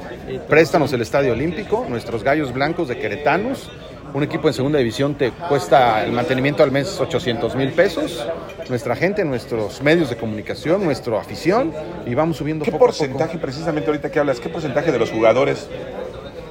Préstanos 0.49 0.91
el 0.93 1.01
Estadio 1.01 1.31
Olímpico, 1.33 1.85
nuestros 1.89 2.23
gallos 2.23 2.53
blancos 2.53 2.87
de 2.89 2.97
queretanos. 2.99 3.71
Un 4.13 4.23
equipo 4.23 4.49
en 4.49 4.53
segunda 4.53 4.77
división 4.77 5.15
te 5.15 5.31
cuesta 5.31 6.03
el 6.03 6.11
mantenimiento 6.11 6.63
al 6.63 6.71
mes 6.71 6.99
800 6.99 7.55
mil 7.55 7.71
pesos. 7.71 8.27
Nuestra 8.67 8.95
gente, 8.95 9.23
nuestros 9.23 9.81
medios 9.81 10.09
de 10.09 10.17
comunicación, 10.17 10.83
nuestra 10.83 11.19
afición 11.19 11.73
y 12.05 12.13
vamos 12.13 12.37
subiendo 12.37 12.65
¿Qué 12.65 12.71
poco 12.71 12.85
a 12.85 12.87
poco. 12.87 12.97
porcentaje, 12.97 13.37
precisamente 13.37 13.87
ahorita 13.89 14.11
que 14.11 14.19
hablas, 14.19 14.39
qué 14.39 14.49
porcentaje 14.49 14.91
de 14.91 14.99
los 14.99 15.11
jugadores 15.11 15.69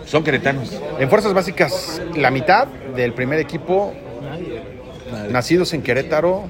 son 0.06 0.24
queretanos? 0.24 0.80
En 0.98 1.10
fuerzas 1.10 1.34
básicas, 1.34 2.00
la 2.16 2.30
mitad 2.30 2.66
del 2.96 3.12
primer 3.12 3.38
equipo 3.38 3.92
nacidos 5.30 5.74
en 5.74 5.82
Querétaro, 5.82 6.44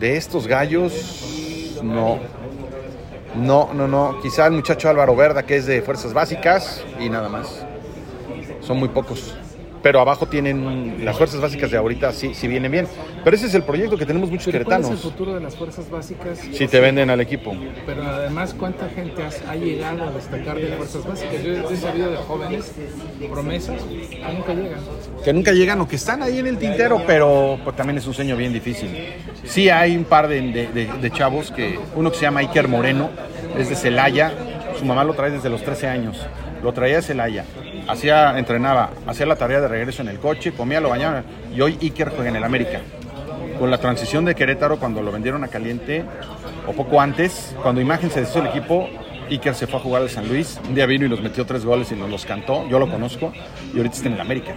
de 0.00 0.16
estos 0.16 0.46
gallos, 0.46 1.78
no. 1.82 2.18
No, 3.36 3.70
no, 3.74 3.86
no. 3.86 4.18
Quizá 4.22 4.46
el 4.46 4.52
muchacho 4.54 4.88
Álvaro 4.88 5.14
Verda, 5.14 5.44
que 5.44 5.56
es 5.56 5.66
de 5.66 5.82
fuerzas 5.82 6.14
básicas, 6.14 6.82
y 6.98 7.10
nada 7.10 7.28
más. 7.28 7.64
Son 8.60 8.78
muy 8.78 8.88
pocos. 8.88 9.36
Pero 9.86 10.00
abajo 10.00 10.26
tienen 10.26 11.04
las 11.04 11.16
fuerzas 11.16 11.40
básicas 11.40 11.70
de 11.70 11.76
ahorita, 11.76 12.12
sí, 12.12 12.34
sí 12.34 12.48
vienen 12.48 12.72
bien. 12.72 12.88
Pero 13.22 13.36
ese 13.36 13.46
es 13.46 13.54
el 13.54 13.62
proyecto 13.62 13.96
que 13.96 14.04
tenemos 14.04 14.28
muchos 14.28 14.48
Pero 14.50 14.64
¿cuál 14.64 14.80
es 14.80 14.86
el 14.88 14.94
queretanos. 14.94 15.12
futuro 15.12 15.34
de 15.34 15.40
las 15.40 15.54
fuerzas 15.54 15.88
básicas? 15.88 16.40
Si 16.40 16.66
te 16.66 16.80
venden 16.80 17.08
al 17.08 17.20
equipo. 17.20 17.54
Pero 17.86 18.02
además, 18.02 18.52
¿cuánta 18.58 18.88
gente 18.88 19.22
has- 19.22 19.40
ha 19.48 19.54
llegado 19.54 20.02
a 20.02 20.10
destacar 20.10 20.56
de 20.56 20.66
fuerzas 20.72 21.06
básicas? 21.06 21.40
Yo 21.40 21.70
he 21.70 21.76
sabido 21.76 22.10
de 22.10 22.16
jóvenes, 22.16 22.72
promesas, 23.30 23.80
que 23.80 24.32
nunca 24.34 24.54
llegan. 24.54 24.80
que 25.24 25.32
nunca 25.32 25.52
llegan 25.52 25.80
o 25.82 25.86
que 25.86 25.94
están 25.94 26.20
ahí 26.24 26.40
en 26.40 26.48
el 26.48 26.58
tintero, 26.58 27.00
pero 27.06 27.56
pues, 27.62 27.76
también 27.76 27.98
es 27.98 28.06
un 28.08 28.14
sueño 28.14 28.36
bien 28.36 28.52
difícil. 28.52 28.90
Sí 29.44 29.70
hay 29.70 29.96
un 29.96 30.02
par 30.04 30.26
de, 30.26 30.40
de- 30.40 30.66
de- 30.66 30.90
de 31.00 31.10
chavos, 31.12 31.52
que 31.52 31.78
uno 31.94 32.10
que 32.10 32.16
se 32.16 32.22
llama 32.22 32.40
Iker 32.40 32.66
Moreno, 32.66 33.08
es 33.56 33.68
de 33.68 33.76
Celaya, 33.76 34.32
su 34.76 34.84
mamá 34.84 35.04
lo 35.04 35.14
trae 35.14 35.30
desde 35.30 35.48
los 35.48 35.62
13 35.62 35.86
años, 35.86 36.26
lo 36.66 36.72
traía 36.72 36.96
de 36.96 37.02
Celaya, 37.02 37.44
hacía, 37.86 38.36
entrenaba, 38.36 38.90
hacía 39.06 39.24
la 39.24 39.36
tarea 39.36 39.60
de 39.60 39.68
regreso 39.68 40.02
en 40.02 40.08
el 40.08 40.18
coche, 40.18 40.50
comía, 40.50 40.80
lo 40.80 40.88
bañaba, 40.88 41.22
y 41.54 41.60
hoy 41.60 41.78
Iker 41.80 42.08
juega 42.08 42.28
en 42.28 42.34
el 42.34 42.42
América. 42.42 42.80
Con 43.60 43.70
la 43.70 43.78
transición 43.78 44.24
de 44.24 44.34
Querétaro, 44.34 44.80
cuando 44.80 45.00
lo 45.00 45.12
vendieron 45.12 45.44
a 45.44 45.48
Caliente, 45.48 46.04
o 46.66 46.72
poco 46.72 47.00
antes, 47.00 47.54
cuando 47.62 47.80
Imagen 47.80 48.10
se 48.10 48.18
deshizo 48.18 48.40
el 48.40 48.48
equipo, 48.48 48.88
Iker 49.30 49.54
se 49.54 49.68
fue 49.68 49.78
a 49.78 49.82
jugar 49.82 50.02
al 50.02 50.10
San 50.10 50.26
Luis, 50.28 50.58
un 50.66 50.74
día 50.74 50.86
vino 50.86 51.06
y 51.06 51.08
nos 51.08 51.22
metió 51.22 51.46
tres 51.46 51.64
goles 51.64 51.92
y 51.92 51.94
nos 51.94 52.10
los 52.10 52.26
cantó, 52.26 52.68
yo 52.68 52.80
lo 52.80 52.90
conozco, 52.90 53.32
y 53.72 53.76
ahorita 53.76 53.94
está 53.94 54.08
en 54.08 54.14
el 54.14 54.20
América. 54.20 54.56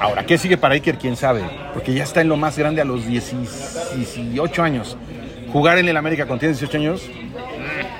Ahora, 0.00 0.24
¿qué 0.24 0.38
sigue 0.38 0.56
para 0.56 0.72
Iker? 0.72 0.96
¿Quién 0.96 1.16
sabe? 1.16 1.42
Porque 1.74 1.92
ya 1.92 2.04
está 2.04 2.22
en 2.22 2.30
lo 2.30 2.38
más 2.38 2.56
grande 2.56 2.80
a 2.80 2.86
los 2.86 3.06
10 3.06 3.96
18 3.96 4.62
años. 4.62 4.96
Jugar 5.52 5.76
en 5.76 5.90
el 5.90 5.96
América 5.98 6.26
con 6.26 6.38
18 6.38 6.78
años, 6.78 7.02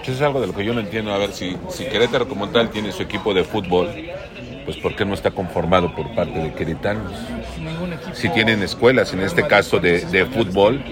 Eso 0.03 0.13
es 0.13 0.21
algo 0.23 0.41
de 0.41 0.49
lo 0.49 0.53
que 0.55 0.65
yo 0.65 0.75
no 0.75 0.81
entiendo. 0.81 1.13
A 1.13 1.19
ver, 1.19 1.33
si, 1.33 1.57
si 1.69 1.85
Querétaro 1.85 2.29
como 2.29 2.49
tal 2.49 2.71
tiene 2.71 2.93
su 2.93 3.03
equipo 3.03 3.33
de 3.35 3.45
fútbol 3.45 3.89
pues 4.65 4.77
¿por 4.77 4.95
qué 4.95 5.05
no 5.05 5.15
está 5.15 5.33
conformado 5.33 5.93
por 5.93 6.15
parte 6.15 6.39
de 6.39 6.53
queretanos? 6.53 7.13
Ningún 7.61 7.95
equipo. 7.95 8.15
Si 8.15 8.29
tienen 8.29 8.63
escuelas, 8.63 9.13
en 9.13 9.21
este 9.21 9.45
caso 9.47 9.81
de, 9.81 10.01
de 10.07 10.25
fútbol. 10.27 10.83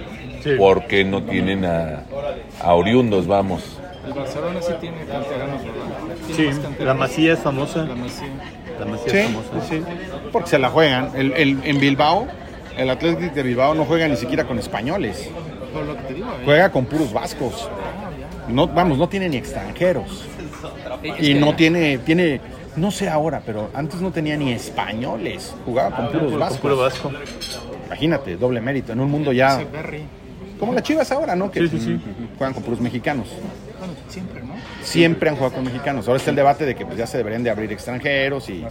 ¿por 0.58 0.86
qué 0.86 1.04
no 1.04 1.22
tienen 1.22 1.66
a, 1.66 2.02
a 2.62 2.72
oriundos, 2.74 3.26
vamos? 3.26 3.62
El 4.06 4.14
Barcelona 4.14 4.61
sí 4.62 4.72
tiene 4.80 4.96
canteranos, 5.04 5.61
Sí, 6.34 6.48
la 6.82 6.94
Masía 6.94 7.34
es 7.34 7.38
famosa. 7.40 7.84
La 7.84 7.94
Masía. 7.94 8.28
La 8.80 8.86
Masía 8.86 9.11
Sí, 9.11 9.18
es 9.18 9.24
famosa. 9.26 9.68
sí, 9.68 9.82
porque 10.32 10.48
se 10.48 10.58
la 10.58 10.70
juegan. 10.70 11.11
El, 11.14 11.32
el- 11.34 11.58
en 11.62 11.78
Bilbao, 11.78 12.26
el 12.76 12.88
Athletic 12.90 13.34
de 13.34 13.42
Bilbao 13.42 13.74
no 13.74 13.84
juega 13.84 14.08
ni 14.08 14.16
siquiera 14.16 14.44
con 14.44 14.58
españoles, 14.58 15.26
¿eh? 15.26 15.30
juega 16.44 16.70
con 16.72 16.86
puros 16.86 17.12
vascos. 17.12 17.68
No, 18.53 18.66
vamos, 18.68 18.98
no 18.98 19.09
tiene 19.09 19.28
ni 19.28 19.36
extranjeros. 19.36 20.26
Y 21.20 21.34
no 21.34 21.55
tiene, 21.57 21.98
tiene, 21.98 22.40
no 22.76 22.90
sé 22.90 23.09
ahora, 23.09 23.42
pero 23.44 23.70
antes 23.74 24.01
no 24.01 24.11
tenía 24.11 24.36
ni 24.36 24.53
españoles. 24.53 25.55
Jugaba 25.64 25.96
con 25.96 26.07
puros 26.09 26.30
Con 26.30 26.40
vascos. 26.40 26.59
puro 26.59 26.76
vasco. 26.76 27.12
Imagínate, 27.86 28.36
doble 28.36 28.61
mérito. 28.61 28.92
En 28.92 29.01
un 29.01 29.11
mundo 29.11 29.32
ya. 29.32 29.62
Como 30.59 30.74
las 30.74 30.82
chivas 30.82 31.11
ahora, 31.11 31.34
¿no? 31.34 31.51
Que 31.51 31.61
Sí, 31.61 31.68
sí, 31.68 31.80
sí. 31.80 32.01
juegan 32.36 32.53
con 32.55 32.62
puros 32.62 32.80
mexicanos. 32.80 33.28
Bueno, 33.78 33.94
siempre, 34.09 34.42
¿no? 34.42 34.49
Siempre 34.83 35.28
han 35.28 35.37
jugado 35.37 35.55
con 35.57 35.64
mexicanos. 35.64 36.09
Ahora 36.09 36.18
está 36.18 36.31
el 36.31 36.37
debate 36.37 36.64
de 36.64 36.74
que 36.74 36.87
pues, 36.87 36.97
ya 36.99 37.07
se 37.07 37.18
deberían 37.18 37.43
de 37.43 37.51
abrir 37.51 37.70
extranjeros 37.72 38.49
y 38.49 38.64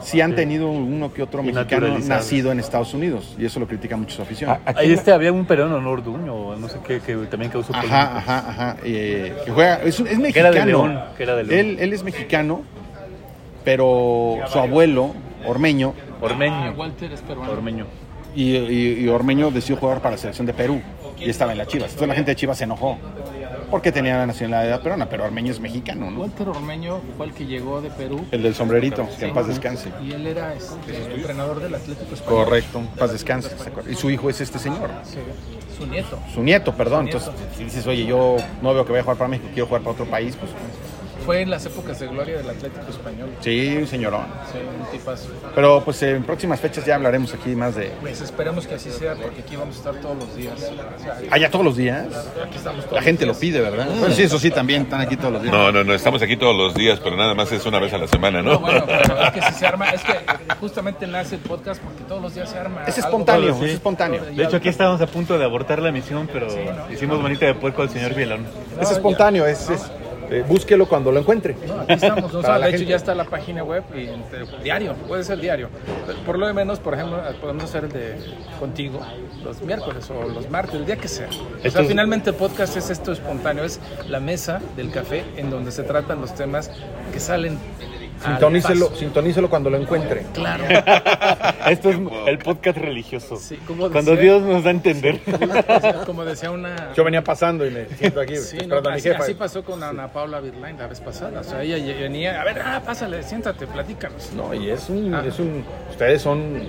sí 0.00 0.20
han 0.20 0.34
tenido 0.34 0.68
uno 0.70 1.12
que 1.12 1.22
otro 1.22 1.42
mexicano 1.42 1.98
nacido 1.98 2.52
en 2.52 2.60
Estados 2.60 2.94
Unidos. 2.94 3.34
Y 3.38 3.44
eso 3.46 3.58
lo 3.60 3.66
critica 3.66 3.96
mucho 3.96 4.16
su 4.16 4.22
afición. 4.22 4.56
Ahí 4.64 4.92
este 4.92 5.12
había 5.12 5.32
un 5.32 5.44
peruano, 5.46 5.80
¿no? 5.80 5.90
Orduño, 5.90 6.34
o 6.34 6.56
no 6.56 6.68
sé 6.68 6.78
qué, 6.86 7.00
que 7.00 7.14
también 7.26 7.50
causó 7.50 7.72
polémica. 7.72 8.02
Ajá, 8.18 8.18
ajá, 8.38 8.50
ajá. 8.50 8.76
eh, 8.84 9.34
que 9.44 9.50
juega, 9.50 9.82
es, 9.82 9.98
un- 10.00 10.06
es 10.06 10.12
Que 10.14 10.18
mexicano. 10.20 10.48
era 10.48 10.60
de 10.60 10.66
León, 10.66 11.00
que 11.16 11.22
era 11.24 11.36
de 11.36 11.44
León. 11.44 11.58
Él, 11.58 11.76
él 11.80 11.92
es 11.92 12.02
mexicano, 12.04 12.62
pero 13.64 14.36
su 14.48 14.58
abuelo, 14.58 15.12
Ormeño, 15.46 15.94
Ormeño. 16.20 16.72
Walter 16.76 17.12
es 17.12 17.20
peruano. 17.22 17.52
Ormeño. 17.52 17.86
y, 18.34 18.56
y- 18.56 19.00
y 19.04 19.08
Ormeño 19.08 19.50
decidió 19.50 19.76
jugar 19.76 19.98
para 20.00 20.12
la 20.12 20.18
selección 20.18 20.46
de 20.46 20.52
Perú 20.54 20.80
y 21.18 21.28
estaba 21.30 21.52
en 21.52 21.58
las 21.58 21.66
Chivas. 21.68 21.86
Entonces 21.90 22.08
la 22.08 22.14
gente 22.14 22.30
de 22.32 22.36
Chivas 22.36 22.58
se 22.58 22.64
enojó 22.64 22.96
porque 23.70 23.92
tenía 23.92 24.16
la 24.18 24.26
nacionalidad 24.26 24.80
peruana, 24.82 25.08
pero 25.08 25.24
Ormeño 25.24 25.52
es 25.52 25.60
mexicano, 25.60 26.10
¿no? 26.10 26.20
Walter 26.20 26.48
Ormeño 26.48 27.00
fue 27.16 27.26
el 27.26 27.32
que 27.32 27.46
llegó 27.46 27.80
de 27.80 27.90
Perú. 27.90 28.24
El 28.30 28.42
del 28.42 28.54
sombrerito, 28.54 29.06
que 29.18 29.26
en 29.26 29.34
paz 29.34 29.46
descanse. 29.46 29.90
Y 30.02 30.12
él 30.12 30.26
era 30.26 30.54
este, 30.54 31.14
entrenador 31.14 31.60
del 31.60 31.74
Atlético 31.74 32.14
Español. 32.14 32.44
Correcto, 32.44 32.82
paz 32.98 33.12
descanse. 33.12 33.50
Y 33.90 33.94
su 33.94 34.10
hijo 34.10 34.30
es 34.30 34.40
este 34.40 34.58
señor, 34.58 34.90
Sí, 35.04 35.18
su 35.78 35.86
nieto. 35.86 36.18
su 36.34 36.42
nieto, 36.42 36.74
perdón. 36.74 37.10
Su 37.10 37.16
Entonces, 37.18 37.34
si 37.56 37.64
dices, 37.64 37.86
oye, 37.86 38.04
yo 38.06 38.36
no 38.62 38.74
veo 38.74 38.84
que 38.84 38.92
vaya 38.92 39.00
a 39.00 39.04
jugar 39.04 39.18
para 39.18 39.28
México, 39.28 39.48
quiero 39.52 39.66
jugar 39.66 39.82
para 39.82 39.92
otro 39.92 40.06
país, 40.06 40.36
pues 40.36 40.50
Fue 41.28 41.42
en 41.42 41.50
las 41.50 41.66
épocas 41.66 42.00
de 42.00 42.06
gloria 42.06 42.38
del 42.38 42.48
Atlético 42.48 42.88
Español. 42.88 43.28
sí, 43.40 43.76
un 43.76 43.86
señorón. 43.86 44.24
Sí, 44.50 44.58
un 44.58 44.90
tipazo. 44.90 45.28
Pero 45.54 45.82
pues 45.84 46.02
en 46.02 46.22
próximas 46.24 46.58
fechas 46.58 46.86
ya 46.86 46.94
hablaremos 46.94 47.34
aquí 47.34 47.50
más 47.54 47.74
de... 47.74 47.92
Pues 48.00 48.22
esperemos 48.22 48.66
que 48.66 48.76
así 48.76 48.90
sea, 48.90 49.14
porque 49.14 49.42
aquí 49.42 49.54
vamos 49.54 49.74
a 49.76 49.78
estar 49.78 49.94
todos 50.00 50.16
los 50.16 50.34
días. 50.34 50.54
O 50.54 51.02
sea, 51.02 51.18
Allá 51.30 51.50
todos 51.50 51.66
los 51.66 51.76
días. 51.76 52.06
aquí 52.42 52.56
estamos 52.56 52.82
todos 52.86 52.94
La 52.96 53.02
gente 53.02 53.26
lo 53.26 53.32
los 53.32 53.40
días. 53.40 53.52
pide, 53.56 53.60
¿verdad? 53.60 53.88
Bueno, 53.98 54.14
sí, 54.14 54.22
eso 54.22 54.38
sí, 54.38 54.50
también 54.50 54.82
están 54.84 55.02
aquí 55.02 55.18
todos 55.18 55.34
los 55.34 55.42
días. 55.42 55.52
No, 55.54 55.70
no, 55.70 55.84
no, 55.84 55.92
estamos 55.92 56.22
aquí 56.22 56.38
todos 56.38 56.56
los 56.56 56.72
días, 56.74 56.98
pero 57.04 57.14
nada 57.14 57.34
más 57.34 57.52
es 57.52 57.66
una 57.66 57.78
vez 57.78 57.92
a 57.92 57.98
la 57.98 58.08
semana, 58.08 58.40
¿no? 58.40 58.52
No, 58.52 58.60
bueno, 58.60 58.84
pero 58.86 59.22
es 59.22 59.30
que 59.32 59.42
si 59.42 59.52
se 59.52 59.66
arma, 59.66 59.90
es 59.90 60.02
que 60.02 60.14
justamente 60.60 61.06
nace 61.06 61.34
el 61.34 61.42
podcast 61.42 61.82
porque 61.82 62.04
todos 62.04 62.22
los 62.22 62.34
días 62.34 62.48
se 62.48 62.56
arma. 62.58 62.84
Es 62.86 62.96
algo. 62.96 63.06
espontáneo, 63.08 63.54
sí. 63.58 63.64
es 63.66 63.72
espontáneo. 63.72 64.24
De 64.24 64.44
hecho, 64.44 64.56
aquí 64.56 64.70
estábamos 64.70 65.02
a 65.02 65.06
punto 65.06 65.36
de 65.38 65.44
abortar 65.44 65.82
la 65.82 65.92
misión, 65.92 66.26
pero 66.32 66.46
hicimos 66.90 67.20
manita 67.20 67.44
de 67.44 67.52
puerco 67.54 67.82
al 67.82 67.90
señor 67.90 68.14
Villalón. 68.14 68.46
Es 68.80 68.90
espontáneo, 68.90 69.44
es, 69.46 69.68
es- 69.68 69.90
eh, 70.30 70.44
búsquelo 70.46 70.86
cuando 70.88 71.10
lo 71.12 71.20
encuentre. 71.20 71.56
No, 71.66 71.80
aquí 71.80 71.92
estamos. 71.94 72.32
de 72.42 72.70
hecho, 72.70 72.84
ya 72.84 72.96
está 72.96 73.14
la 73.14 73.24
página 73.24 73.62
web 73.64 73.82
y 73.94 74.08
diario, 74.62 74.94
puede 75.06 75.24
ser 75.24 75.38
diario. 75.40 75.68
Por 76.26 76.38
lo 76.38 76.46
de 76.46 76.52
menos, 76.52 76.78
por 76.78 76.94
ejemplo, 76.94 77.20
podemos 77.40 77.64
hacer 77.64 77.84
el 77.84 77.92
de 77.92 78.16
contigo 78.58 79.00
los 79.44 79.60
miércoles 79.62 80.10
o 80.10 80.28
los 80.28 80.50
martes, 80.50 80.74
el 80.76 80.86
día 80.86 80.96
que 80.96 81.08
sea. 81.08 81.28
O 81.28 81.70
sea, 81.70 81.82
es- 81.82 81.88
finalmente 81.88 82.30
el 82.30 82.36
podcast 82.36 82.76
es 82.76 82.90
esto 82.90 83.12
espontáneo, 83.12 83.64
es 83.64 83.80
la 84.08 84.20
mesa 84.20 84.60
del 84.76 84.90
café 84.90 85.24
en 85.36 85.50
donde 85.50 85.70
se 85.72 85.82
tratan 85.82 86.20
los 86.20 86.34
temas 86.34 86.70
que 87.12 87.20
salen. 87.20 87.58
Sintonícelo, 88.24 88.94
sintonícelo 88.96 89.48
cuando 89.50 89.70
lo 89.70 89.76
encuentre. 89.78 90.26
Claro. 90.34 90.64
Esto 91.68 91.90
es 91.90 91.98
el 92.26 92.38
podcast 92.38 92.78
religioso. 92.78 93.36
Sí, 93.36 93.56
como 93.66 93.90
Cuando 93.90 94.12
decía- 94.12 94.34
Dios 94.34 94.42
nos 94.42 94.64
da 94.64 94.70
a 94.70 94.72
entender. 94.72 95.20
Como 96.06 96.24
decía 96.24 96.50
una. 96.50 96.92
Yo 96.94 97.04
venía 97.04 97.22
pasando 97.22 97.66
y 97.66 97.70
me 97.70 97.86
siento 97.86 98.20
aquí 98.20 98.36
Sí, 98.36 98.58
no, 98.66 98.76
a 98.78 98.80
mi 98.80 98.88
así, 98.88 99.08
jefa. 99.08 99.22
así 99.22 99.34
pasó 99.34 99.62
con 99.64 99.82
Ana 99.82 100.08
Paula 100.08 100.40
Virlain 100.40 100.78
la 100.78 100.86
vez 100.86 101.00
pasada. 101.00 101.40
O 101.40 101.44
sea, 101.44 101.62
ella 101.62 101.76
venía, 102.00 102.40
a 102.40 102.44
ver, 102.44 102.60
ah, 102.64 102.82
pásale, 102.84 103.22
siéntate, 103.22 103.66
platícanos. 103.66 104.32
No, 104.34 104.52
y 104.54 104.70
es 104.70 104.88
un, 104.88 105.14
Ah. 105.14 105.22
es 105.26 105.38
un... 105.38 105.64
Ustedes 105.90 106.22
son 106.22 106.62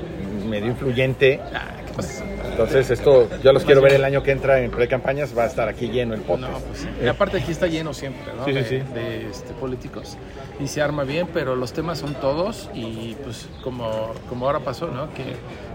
medio 0.50 0.68
influyente. 0.68 1.39
Ah, 1.54 1.68
¿qué 2.08 2.14
pasa? 2.14 2.50
Entonces 2.50 2.89
esto, 2.91 3.30
yo 3.43 3.54
los 3.54 3.64
quiero 3.64 3.82
ver 3.82 3.93
el 3.93 4.04
año 4.04 4.24
que 4.24 4.32
entra 4.32 4.60
en 4.62 4.72
pre-campañas. 4.72 5.38
Va 5.38 5.43
a 5.43 5.47
estar 5.47 5.68
aquí 5.70 5.88
lleno 5.89 6.14
el 6.14 6.22
podcast. 6.22 6.52
No, 6.54 6.60
pues 6.60 6.80
sí. 6.80 6.88
Y 7.04 7.08
aparte 7.08 7.38
aquí 7.38 7.52
está 7.52 7.68
lleno 7.68 7.93
siempre, 7.93 8.34
¿no? 8.36 8.45
Sí, 8.45 8.52
sí, 8.52 8.58
de, 8.60 8.66
sí. 8.66 8.93
de, 8.93 9.30
este, 9.30 9.54
políticos. 9.54 10.18
Y 10.60 10.68
se 10.68 10.82
arma 10.82 11.04
bien, 11.04 11.28
pero 11.34 11.56
los 11.56 11.72
temas 11.74 12.00
son 12.00 12.16
todos 12.16 12.70
y 12.74 13.16
pues 13.24 13.47
como, 13.64 14.14
como 14.28 14.45
ahora 14.45 14.60
pasó, 14.60 14.88
¿no? 14.88 15.14
Que 15.14 15.24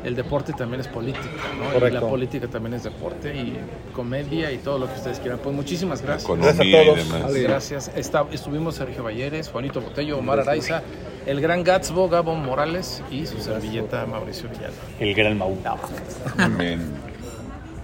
el 0.07 0.15
deporte 0.15 0.53
también 0.53 0.81
es 0.81 0.89
política, 0.89 1.25
¿no? 1.59 1.71
Y 1.71 1.73
Correcto. 1.75 2.01
la 2.01 2.07
política 2.09 2.47
también 2.49 2.75
es 2.75 2.83
deporte 2.85 3.35
y 3.35 3.57
comedia 3.95 4.53
y 4.53 4.59
todo 4.59 4.79
lo 4.79 4.87
que 4.87 4.95
ustedes 4.95 5.19
quieran. 5.21 5.39
Pues 5.43 5.55
muchísimas 5.55 6.03
gracias. 6.03 6.25
Economía 6.25 6.53
Gracias 6.53 7.11
a 7.11 7.19
y 7.19 7.21
todos. 7.23 7.35
Gracias. 7.43 7.91
Está- 7.97 8.27
estuvimos 8.33 8.75
Sergio 8.75 9.03
Valleres, 9.03 9.49
Juanito 9.49 9.81
Botello, 9.81 10.19
Omar 10.19 10.41
Araiza, 10.41 10.83
el 11.27 11.41
gran 11.41 11.65
Gatsbo, 11.65 12.09
Gabo 12.09 12.35
Morales 12.35 13.03
y 13.11 13.27
su 13.27 13.41
servilleta 13.41 14.07
Mauricio 14.07 14.49
Villalba. 14.49 14.77
El 14.99 15.15
gran 15.15 15.39
Mau. 15.39 15.57
Amén. 16.39 17.14